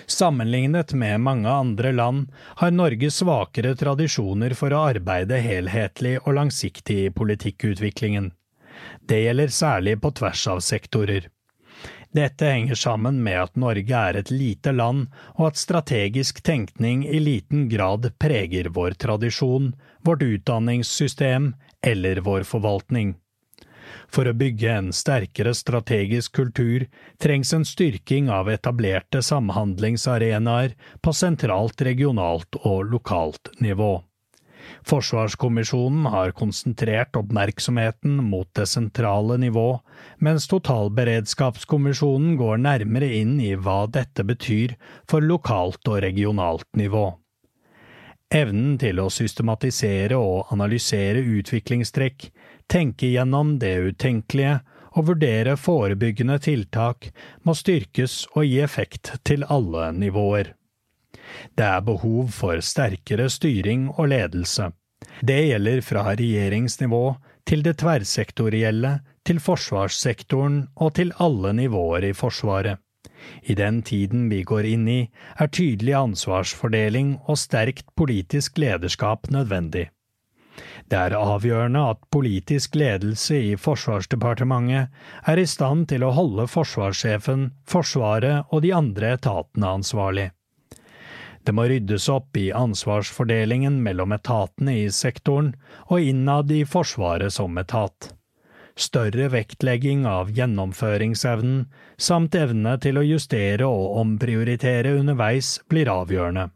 Sammenlignet 0.06 0.92
med 0.92 1.20
mange 1.24 1.48
andre 1.48 1.92
land 1.92 2.26
har 2.60 2.70
Norge 2.70 3.10
svakere 3.10 3.72
tradisjoner 3.80 4.52
for 4.58 4.74
å 4.76 4.82
arbeide 4.90 5.40
helhetlig 5.40 6.18
og 6.24 6.34
langsiktig 6.36 6.98
i 7.06 7.12
politikkutviklingen. 7.20 8.32
Det 9.08 9.22
gjelder 9.24 9.54
særlig 9.54 9.96
på 10.02 10.12
tvers 10.18 10.44
av 10.52 10.60
sektorer. 10.64 11.30
Dette 12.14 12.46
henger 12.46 12.78
sammen 12.78 13.16
med 13.22 13.40
at 13.42 13.56
Norge 13.58 14.00
er 14.08 14.14
et 14.20 14.30
lite 14.30 14.70
land, 14.70 15.08
og 15.34 15.48
at 15.48 15.58
strategisk 15.58 16.44
tenkning 16.46 17.02
i 17.10 17.18
liten 17.18 17.66
grad 17.68 18.06
preger 18.22 18.70
vår 18.76 18.94
tradisjon, 19.02 19.72
vårt 20.06 20.22
utdanningssystem 20.22 21.52
eller 21.82 22.22
vår 22.22 22.46
forvaltning. 22.46 23.16
For 24.14 24.30
å 24.30 24.36
bygge 24.38 24.70
en 24.70 24.92
sterkere 24.94 25.56
strategisk 25.58 26.36
kultur 26.38 26.86
trengs 27.18 27.50
en 27.56 27.66
styrking 27.66 28.30
av 28.30 28.50
etablerte 28.52 29.22
samhandlingsarenaer 29.22 30.78
på 31.02 31.12
sentralt, 31.18 31.82
regionalt 31.82 32.62
og 32.62 32.92
lokalt 32.94 33.50
nivå. 33.58 33.96
Forsvarskommisjonen 34.84 36.06
har 36.12 36.34
konsentrert 36.36 37.16
oppmerksomheten 37.16 38.18
mot 38.24 38.48
det 38.52 38.66
sentrale 38.68 39.38
nivå, 39.40 39.80
mens 40.20 40.44
Totalberedskapskommisjonen 40.52 42.36
går 42.36 42.60
nærmere 42.66 43.08
inn 43.16 43.38
i 43.40 43.54
hva 43.56 43.86
dette 43.88 44.26
betyr 44.28 44.76
for 45.08 45.24
lokalt 45.24 45.88
og 45.88 46.02
regionalt 46.04 46.68
nivå. 46.76 47.06
Evnen 48.34 48.76
til 48.82 49.00
å 49.00 49.10
systematisere 49.12 50.18
og 50.18 50.52
analysere 50.52 51.22
utviklingstrekk, 51.38 52.28
tenke 52.68 53.08
gjennom 53.12 53.56
det 53.62 53.76
utenkelige 53.88 54.58
og 54.94 55.08
vurdere 55.10 55.56
forebyggende 55.60 56.36
tiltak 56.42 57.08
må 57.46 57.54
styrkes 57.56 58.24
og 58.34 58.44
gi 58.48 58.60
effekt 58.64 59.14
til 59.24 59.46
alle 59.48 59.90
nivåer. 59.96 60.52
Det 61.56 61.66
er 61.66 61.84
behov 61.86 62.30
for 62.34 62.60
sterkere 62.60 63.28
styring 63.30 63.88
og 63.94 64.08
ledelse. 64.12 64.70
Det 65.20 65.40
gjelder 65.48 65.82
fra 65.84 66.04
regjeringsnivå 66.12 67.04
til 67.48 67.64
det 67.66 67.78
tverrsektorielle, 67.82 68.98
til 69.24 69.40
forsvarssektoren 69.40 70.64
og 70.76 70.94
til 70.98 71.12
alle 71.22 71.54
nivåer 71.56 72.10
i 72.10 72.12
Forsvaret. 72.16 72.80
I 73.42 73.54
den 73.56 73.80
tiden 73.82 74.28
vi 74.28 74.42
går 74.44 74.66
inn 74.68 74.88
i, 74.88 75.00
er 75.40 75.48
tydelig 75.48 75.94
ansvarsfordeling 75.96 77.16
og 77.24 77.40
sterkt 77.40 77.86
politisk 77.96 78.58
lederskap 78.60 79.30
nødvendig. 79.32 79.88
Det 80.90 80.98
er 81.00 81.16
avgjørende 81.16 81.82
at 81.94 82.02
politisk 82.12 82.76
ledelse 82.78 83.40
i 83.40 83.54
Forsvarsdepartementet 83.56 84.92
er 85.32 85.40
i 85.40 85.46
stand 85.48 85.88
til 85.90 86.04
å 86.04 86.12
holde 86.14 86.46
forsvarssjefen, 86.52 87.48
Forsvaret 87.66 88.52
og 88.52 88.62
de 88.62 88.74
andre 88.76 89.14
etatene 89.16 89.72
ansvarlig. 89.80 90.28
Det 91.44 91.52
må 91.52 91.66
ryddes 91.68 92.08
opp 92.08 92.36
i 92.40 92.48
ansvarsfordelingen 92.56 93.76
mellom 93.84 94.14
etatene 94.16 94.78
i 94.80 94.90
sektoren 94.90 95.52
og 95.86 96.00
innad 96.00 96.52
i 96.52 96.62
Forsvaret 96.64 97.34
som 97.36 97.58
etat. 97.60 98.14
Større 98.74 99.28
vektlegging 99.30 100.06
av 100.08 100.32
gjennomføringsevnen 100.34 101.66
samt 102.08 102.34
evne 102.34 102.74
til 102.82 102.98
å 102.98 103.04
justere 103.06 103.68
og 103.68 104.00
omprioritere 104.00 104.96
underveis 104.98 105.58
blir 105.70 105.90
avgjørende. 105.92 106.48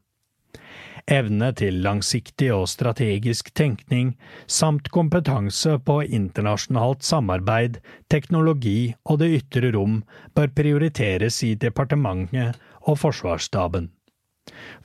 Evne 1.08 1.52
til 1.56 1.78
langsiktig 1.84 2.48
og 2.52 2.66
strategisk 2.68 3.52
tenkning 3.56 4.10
samt 4.58 4.90
kompetanse 4.92 5.78
på 5.84 6.00
internasjonalt 6.04 7.06
samarbeid, 7.06 7.78
teknologi 8.12 8.94
og 9.08 9.22
det 9.22 9.30
ytre 9.38 9.72
rom 9.76 10.02
bør 10.36 10.52
prioriteres 10.58 11.40
i 11.46 11.54
departementet 11.54 12.58
og 12.82 13.00
Forsvarsstaben. 13.04 13.88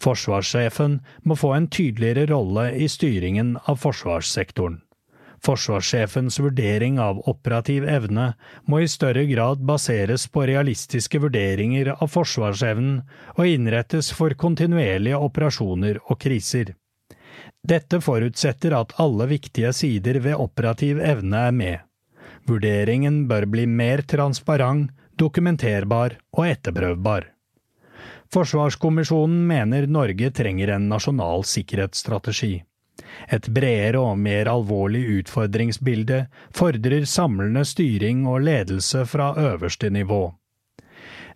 Forsvarssjefen 0.04 1.00
må 1.24 1.38
få 1.40 1.54
en 1.58 1.68
tydeligere 1.68 2.30
rolle 2.34 2.70
i 2.76 2.90
styringen 2.92 3.56
av 3.66 3.80
forsvarssektoren. 3.84 4.82
Forsvarssjefens 5.44 6.40
vurdering 6.40 7.00
av 7.04 7.18
operativ 7.28 7.84
evne 7.90 8.30
må 8.72 8.80
i 8.80 8.88
større 8.88 9.26
grad 9.28 9.66
baseres 9.68 10.24
på 10.32 10.46
realistiske 10.48 11.20
vurderinger 11.20 11.90
av 11.98 12.08
forsvarsevnen 12.14 13.02
og 13.36 13.50
innrettes 13.50 14.14
for 14.16 14.36
kontinuerlige 14.40 15.20
operasjoner 15.20 16.00
og 16.06 16.22
kriser. 16.24 16.72
Dette 17.64 18.00
forutsetter 18.04 18.76
at 18.78 18.96
alle 19.04 19.28
viktige 19.34 19.74
sider 19.76 20.22
ved 20.24 20.40
operativ 20.40 21.04
evne 21.04 21.44
er 21.50 21.60
med. 21.60 21.84
Vurderingen 22.48 23.26
bør 23.28 23.48
bli 23.52 23.68
mer 23.68 24.04
transparent, 24.08 24.92
dokumenterbar 25.20 26.18
og 26.34 26.48
etterprøvbar. 26.48 27.33
Forsvarskommisjonen 28.34 29.48
mener 29.48 29.86
Norge 29.88 30.32
trenger 30.34 30.68
en 30.74 30.88
nasjonal 30.90 31.44
sikkerhetsstrategi. 31.46 32.64
Et 33.30 33.48
bredere 33.54 34.02
og 34.02 34.18
mer 34.18 34.50
alvorlig 34.50 35.04
utfordringsbilde 35.20 36.24
fordrer 36.58 37.06
samlende 37.10 37.62
styring 37.68 38.26
og 38.26 38.42
ledelse 38.48 39.06
fra 39.06 39.36
øverste 39.38 39.94
nivå. 39.94 40.24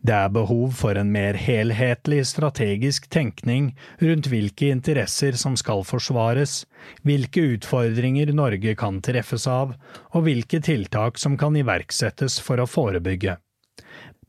Det 0.02 0.14
er 0.14 0.34
behov 0.34 0.74
for 0.78 0.98
en 0.98 1.10
mer 1.14 1.38
helhetlig 1.38 2.24
strategisk 2.30 3.10
tenkning 3.14 3.72
rundt 4.02 4.30
hvilke 4.34 4.70
interesser 4.74 5.38
som 5.38 5.58
skal 5.58 5.86
forsvares, 5.86 6.64
hvilke 7.06 7.44
utfordringer 7.58 8.34
Norge 8.34 8.74
kan 8.78 9.02
treffes 9.06 9.48
av, 9.50 9.74
og 10.14 10.26
hvilke 10.26 10.62
tiltak 10.66 11.18
som 11.22 11.38
kan 11.38 11.58
iverksettes 11.58 12.40
for 12.42 12.62
å 12.62 12.70
forebygge. 12.70 13.38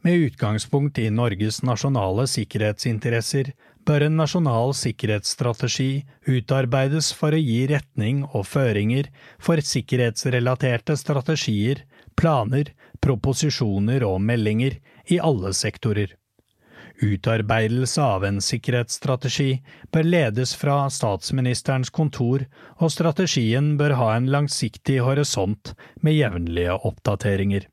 Med 0.06 0.14
utgangspunkt 0.14 0.98
i 0.98 1.08
Norges 1.10 1.62
nasjonale 1.66 2.28
sikkerhetsinteresser 2.30 3.50
bør 3.88 4.04
en 4.06 4.18
nasjonal 4.20 4.74
sikkerhetsstrategi 4.78 6.04
utarbeides 6.28 7.08
for 7.18 7.34
å 7.34 7.40
gi 7.40 7.64
retning 7.70 8.20
og 8.28 8.44
føringer 8.46 9.08
for 9.42 9.58
sikkerhetsrelaterte 9.58 10.94
strategier, 11.00 11.82
planer, 12.14 12.70
proposisjoner 13.02 14.04
og 14.06 14.20
meldinger 14.22 14.78
i 15.10 15.18
alle 15.18 15.50
sektorer. 15.56 16.12
Utarbeidelse 17.02 18.02
av 18.02 18.26
en 18.26 18.38
sikkerhetsstrategi 18.42 19.60
bør 19.94 20.06
ledes 20.06 20.54
fra 20.58 20.80
statsministerens 20.90 21.90
kontor, 21.94 22.44
og 22.78 22.90
strategien 22.94 23.76
bør 23.78 23.94
ha 24.00 24.12
en 24.16 24.30
langsiktig 24.34 24.98
horisont 25.06 25.74
med 26.02 26.18
jevnlige 26.18 26.74
oppdateringer. 26.90 27.66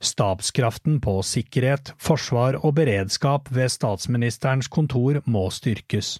Stabskraften 0.00 1.00
på 1.02 1.18
sikkerhet, 1.26 1.92
forsvar 1.98 2.60
og 2.62 2.76
beredskap 2.78 3.50
ved 3.50 3.72
statsministerens 3.74 4.70
kontor 4.70 5.20
må 5.26 5.48
styrkes. 5.50 6.18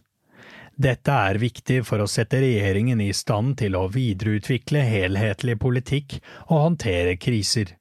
Dette 0.78 1.10
er 1.10 1.40
viktig 1.42 1.80
for 1.86 2.02
å 2.02 2.10
sette 2.10 2.38
regjeringen 2.42 3.00
i 3.02 3.10
stand 3.14 3.56
til 3.58 3.74
å 3.74 3.88
videreutvikle 3.90 4.82
helhetlig 4.86 5.56
politikk 5.58 6.20
og 6.48 6.56
håndtere 6.68 7.16
kriser. 7.18 7.74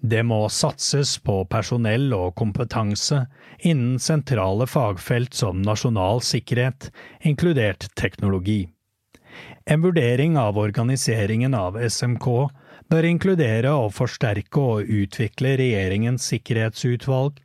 Det 0.00 0.22
må 0.22 0.44
satses 0.48 1.16
på 1.20 1.42
personell 1.50 2.12
og 2.14 2.36
kompetanse 2.38 3.24
innen 3.66 3.98
sentrale 3.98 4.68
fagfelt 4.70 5.34
som 5.34 5.60
nasjonal 5.64 6.22
sikkerhet, 6.22 6.92
inkludert 7.26 7.88
teknologi. 7.98 8.68
En 9.66 9.82
vurdering 9.82 10.38
av 10.38 10.56
organiseringen 10.58 11.54
av 11.54 11.76
SMK 11.76 12.28
bør 12.88 13.06
inkludere 13.08 13.72
å 13.76 13.90
forsterke 13.92 14.62
og 14.62 14.88
utvikle 14.88 15.56
regjeringens 15.60 16.28
sikkerhetsutvalg, 16.32 17.38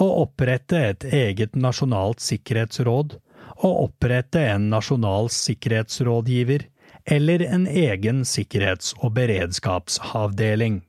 og 0.00 0.22
opprette 0.22 0.80
et 0.90 1.06
eget 1.12 1.56
nasjonalt 1.56 2.24
sikkerhetsråd, 2.24 3.18
og 3.64 3.84
opprette 3.86 4.42
en 4.52 4.68
nasjonal 4.72 5.30
sikkerhetsrådgiver, 5.32 6.66
eller 7.06 7.44
en 7.46 7.66
egen 7.70 8.24
sikkerhets- 8.26 8.94
og 8.98 9.14
beredskapsavdeling. 9.16 10.82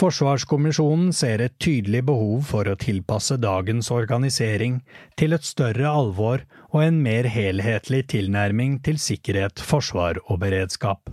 Forsvarskommisjonen 0.00 1.12
ser 1.14 1.42
et 1.44 1.58
tydelig 1.60 2.00
behov 2.08 2.46
for 2.48 2.66
å 2.66 2.78
tilpasse 2.80 3.36
dagens 3.42 3.90
organisering 3.92 4.80
til 5.20 5.36
et 5.36 5.44
større 5.46 5.86
alvor 5.90 6.46
og 6.72 6.80
en 6.82 7.02
mer 7.04 7.28
helhetlig 7.28 8.06
tilnærming 8.14 8.80
til 8.86 8.98
sikkerhet, 8.98 9.60
forsvar 9.60 10.22
og 10.24 10.40
beredskap. 10.42 11.12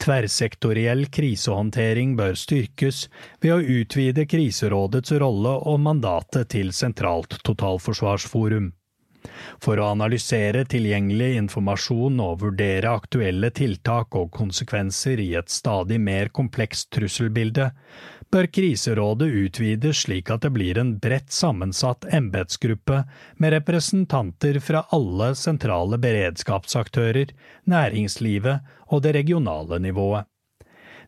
Tverrsektoriell 0.00 1.06
krisehåndtering 1.12 2.14
bør 2.16 2.36
styrkes 2.38 3.06
ved 3.42 3.54
å 3.54 3.80
utvide 3.80 4.26
kriserådets 4.30 5.12
rolle 5.22 5.56
og 5.68 5.82
mandatet 5.84 6.52
til 6.54 6.72
Sentralt 6.76 7.38
totalforsvarsforum. 7.46 8.70
For 9.62 9.78
å 9.78 9.90
analysere 9.92 10.64
tilgjengelig 10.68 11.36
informasjon 11.38 12.18
og 12.24 12.40
vurdere 12.42 12.90
aktuelle 12.90 13.52
tiltak 13.54 14.16
og 14.18 14.32
konsekvenser 14.34 15.22
i 15.22 15.32
et 15.38 15.52
stadig 15.52 16.00
mer 16.02 16.32
komplekst 16.34 16.90
trusselbilde, 16.96 17.70
bør 18.32 18.48
Kriserådet 18.48 19.28
utvides 19.28 20.02
slik 20.06 20.30
at 20.32 20.42
det 20.44 20.50
blir 20.54 20.78
en 20.80 20.94
bredt 21.02 21.32
sammensatt 21.32 22.06
embetsgruppe 22.14 23.02
med 23.36 23.52
representanter 23.58 24.58
fra 24.64 24.86
alle 24.96 25.32
sentrale 25.38 25.98
beredskapsaktører, 26.00 27.32
næringslivet 27.68 28.74
og 28.88 29.02
det 29.04 29.14
regionale 29.18 29.78
nivået. 29.84 30.28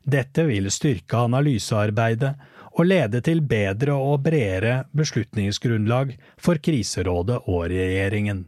Dette 0.04 0.44
vil 0.44 0.68
styrke 0.70 1.24
analysearbeidet 1.24 2.34
og 2.74 2.88
lede 2.90 3.20
til 3.24 3.40
bedre 3.40 3.94
og 3.96 4.24
bredere 4.26 4.82
beslutningsgrunnlag 4.96 6.16
for 6.36 6.60
Kriserådet 6.60 7.40
og 7.46 7.70
regjeringen. 7.72 8.44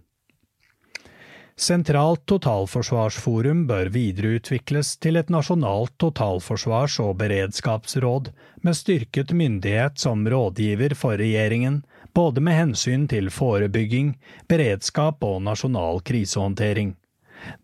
Sentralt 1.56 2.26
totalforsvarsforum 2.28 3.62
bør 3.70 3.88
videreutvikles 3.88 4.90
til 5.00 5.16
et 5.16 5.30
nasjonalt 5.32 5.94
totalforsvars- 6.02 6.98
og 7.00 7.14
beredskapsråd 7.22 8.28
med 8.60 8.76
styrket 8.76 9.32
myndighet 9.32 9.96
som 9.96 10.26
rådgiver 10.28 10.92
for 10.92 11.16
regjeringen, 11.16 11.80
både 12.12 12.44
med 12.44 12.58
hensyn 12.60 13.08
til 13.08 13.32
forebygging, 13.32 14.12
beredskap 14.52 15.24
og 15.24 15.40
nasjonal 15.48 16.04
krisehåndtering. 16.04 16.92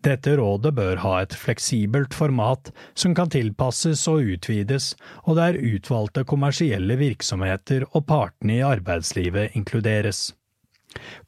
Dette 0.01 0.37
rådet 0.41 0.73
bør 0.73 0.99
ha 1.05 1.15
et 1.21 1.37
fleksibelt 1.37 2.17
format 2.17 2.73
som 2.97 3.13
kan 3.13 3.29
tilpasses 3.29 4.07
og 4.09 4.25
utvides, 4.35 4.93
og 5.29 5.37
der 5.37 5.57
utvalgte 5.57 6.25
kommersielle 6.25 6.97
virksomheter 6.97 7.85
og 7.91 8.07
partene 8.09 8.57
i 8.57 8.65
arbeidslivet 8.65 9.53
inkluderes. 9.53 10.31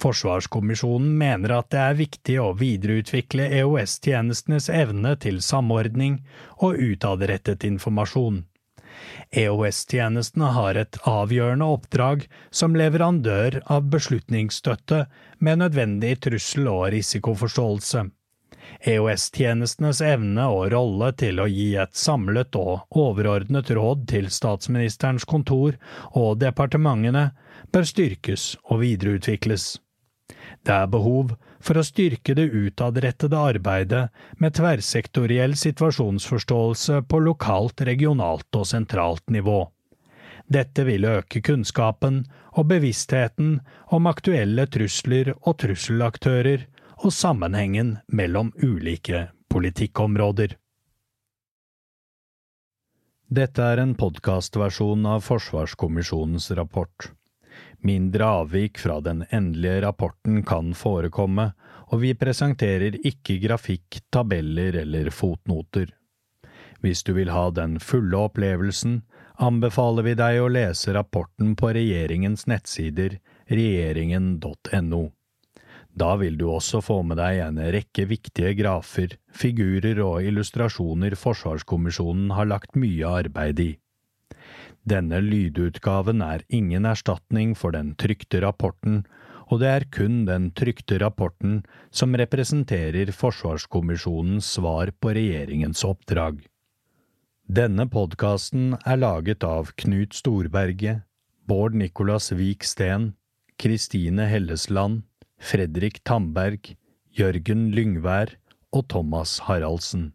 Forsvarskommisjonen 0.02 1.14
mener 1.18 1.56
at 1.58 1.70
det 1.74 1.84
er 1.84 2.00
viktig 2.00 2.40
å 2.42 2.50
videreutvikle 2.60 3.48
EOS-tjenestenes 3.62 4.70
evne 4.74 5.16
til 5.22 5.42
samordning 5.46 6.20
og 6.58 6.82
utadrettet 6.82 7.66
informasjon. 7.68 8.44
EOS-tjenestene 9.36 10.52
har 10.56 10.78
et 10.80 11.00
avgjørende 11.10 11.68
oppdrag 11.78 12.28
som 12.52 12.76
leverandør 12.80 13.60
av 13.66 13.90
beslutningsstøtte 13.92 15.06
med 15.40 15.64
nødvendig 15.64 16.14
trussel- 16.26 16.72
og 16.72 16.86
risikoforståelse. 16.96 18.06
EOS-tjenestenes 18.92 20.02
evne 20.06 20.46
og 20.52 20.70
rolle 20.74 21.12
til 21.20 21.42
å 21.42 21.48
gi 21.50 21.74
et 21.82 21.96
samlet 21.98 22.56
og 22.60 23.00
overordnet 23.02 23.72
råd 23.78 24.06
til 24.12 24.30
statsministerens 24.34 25.26
kontor 25.30 25.78
og 26.14 26.40
departementene 26.42 27.30
bør 27.76 27.88
styrkes 27.88 28.54
og 28.72 28.80
videreutvikles. 28.86 29.76
Det 30.66 30.74
er 30.74 30.88
behov 30.90 31.36
for 31.66 31.78
å 31.78 31.86
styrke 31.86 32.34
det 32.38 32.48
utadrettede 32.54 33.38
arbeidet 33.52 34.04
med 34.42 34.56
tverrsektoriell 34.58 35.56
situasjonsforståelse 35.60 37.02
på 37.10 37.20
lokalt, 37.26 37.84
regionalt 37.90 38.58
og 38.58 38.68
sentralt 38.70 39.26
nivå. 39.34 39.66
Dette 40.48 40.86
vil 40.86 41.08
øke 41.10 41.42
kunnskapen 41.42 42.22
og 42.54 42.70
bevisstheten 42.70 43.60
om 43.98 44.08
aktuelle 44.10 44.68
trusler 44.72 45.34
og 45.36 45.58
trusselaktører 45.64 46.68
og 47.02 47.12
sammenhengen 47.14 47.98
mellom 48.08 48.54
ulike 48.62 49.28
politikkområder. 49.52 50.56
Dette 53.36 53.68
er 53.74 53.82
en 53.82 53.96
podkastversjon 53.98 55.06
av 55.10 55.26
Forsvarskommisjonens 55.26 56.52
rapport. 56.56 57.10
Mindre 57.86 58.26
avvik 58.26 58.80
fra 58.82 58.98
den 59.02 59.26
endelige 59.30 59.82
rapporten 59.84 60.42
kan 60.44 60.72
forekomme, 60.74 61.52
og 61.94 62.02
vi 62.02 62.16
presenterer 62.18 62.98
ikke 63.06 63.38
grafikk, 63.44 64.00
tabeller 64.10 64.80
eller 64.82 65.12
fotnoter. 65.14 65.92
Hvis 66.82 67.04
du 67.06 67.14
vil 67.14 67.30
ha 67.30 67.52
den 67.54 67.78
fulle 67.80 68.18
opplevelsen, 68.26 69.04
anbefaler 69.38 70.08
vi 70.08 70.16
deg 70.18 70.40
å 70.42 70.50
lese 70.50 70.96
rapporten 70.98 71.54
på 71.60 71.76
regjeringens 71.78 72.48
nettsider 72.50 73.20
regjeringen.no. 73.54 75.04
Da 75.96 76.12
vil 76.20 76.42
du 76.42 76.50
også 76.52 76.82
få 76.84 77.04
med 77.08 77.22
deg 77.22 77.40
en 77.46 77.62
rekke 77.78 78.10
viktige 78.10 78.58
grafer, 78.58 79.14
figurer 79.30 80.02
og 80.04 80.26
illustrasjoner 80.26 81.16
Forsvarskommisjonen 81.22 82.34
har 82.36 82.50
lagt 82.50 82.76
mye 82.76 83.14
arbeid 83.22 83.62
i. 83.62 83.72
Denne 84.86 85.18
lydutgaven 85.18 86.22
er 86.22 86.44
ingen 86.54 86.86
erstatning 86.86 87.56
for 87.58 87.74
den 87.74 87.96
trykte 87.98 88.44
rapporten, 88.44 89.04
og 89.50 89.62
det 89.62 89.70
er 89.70 89.86
kun 89.94 90.24
den 90.30 90.52
trykte 90.58 91.00
rapporten 91.02 91.64
som 91.94 92.14
representerer 92.18 93.10
Forsvarskommisjonens 93.14 94.48
svar 94.58 94.94
på 95.02 95.14
regjeringens 95.18 95.82
oppdrag. 95.86 96.44
Denne 97.46 97.86
podkasten 97.90 98.74
er 98.86 98.98
laget 99.02 99.46
av 99.46 99.74
Knut 99.78 100.18
Storberget, 100.18 101.04
Bård 101.46 101.78
Nicolas 101.78 102.32
Vik 102.34 102.66
Steen, 102.66 103.12
Kristine 103.62 104.26
Hellesland, 104.30 105.04
Fredrik 105.38 106.02
Tamberg, 106.04 106.74
Jørgen 107.14 107.70
Lyngvær 107.74 108.34
og 108.74 108.88
Thomas 108.90 109.38
Haraldsen. 109.46 110.12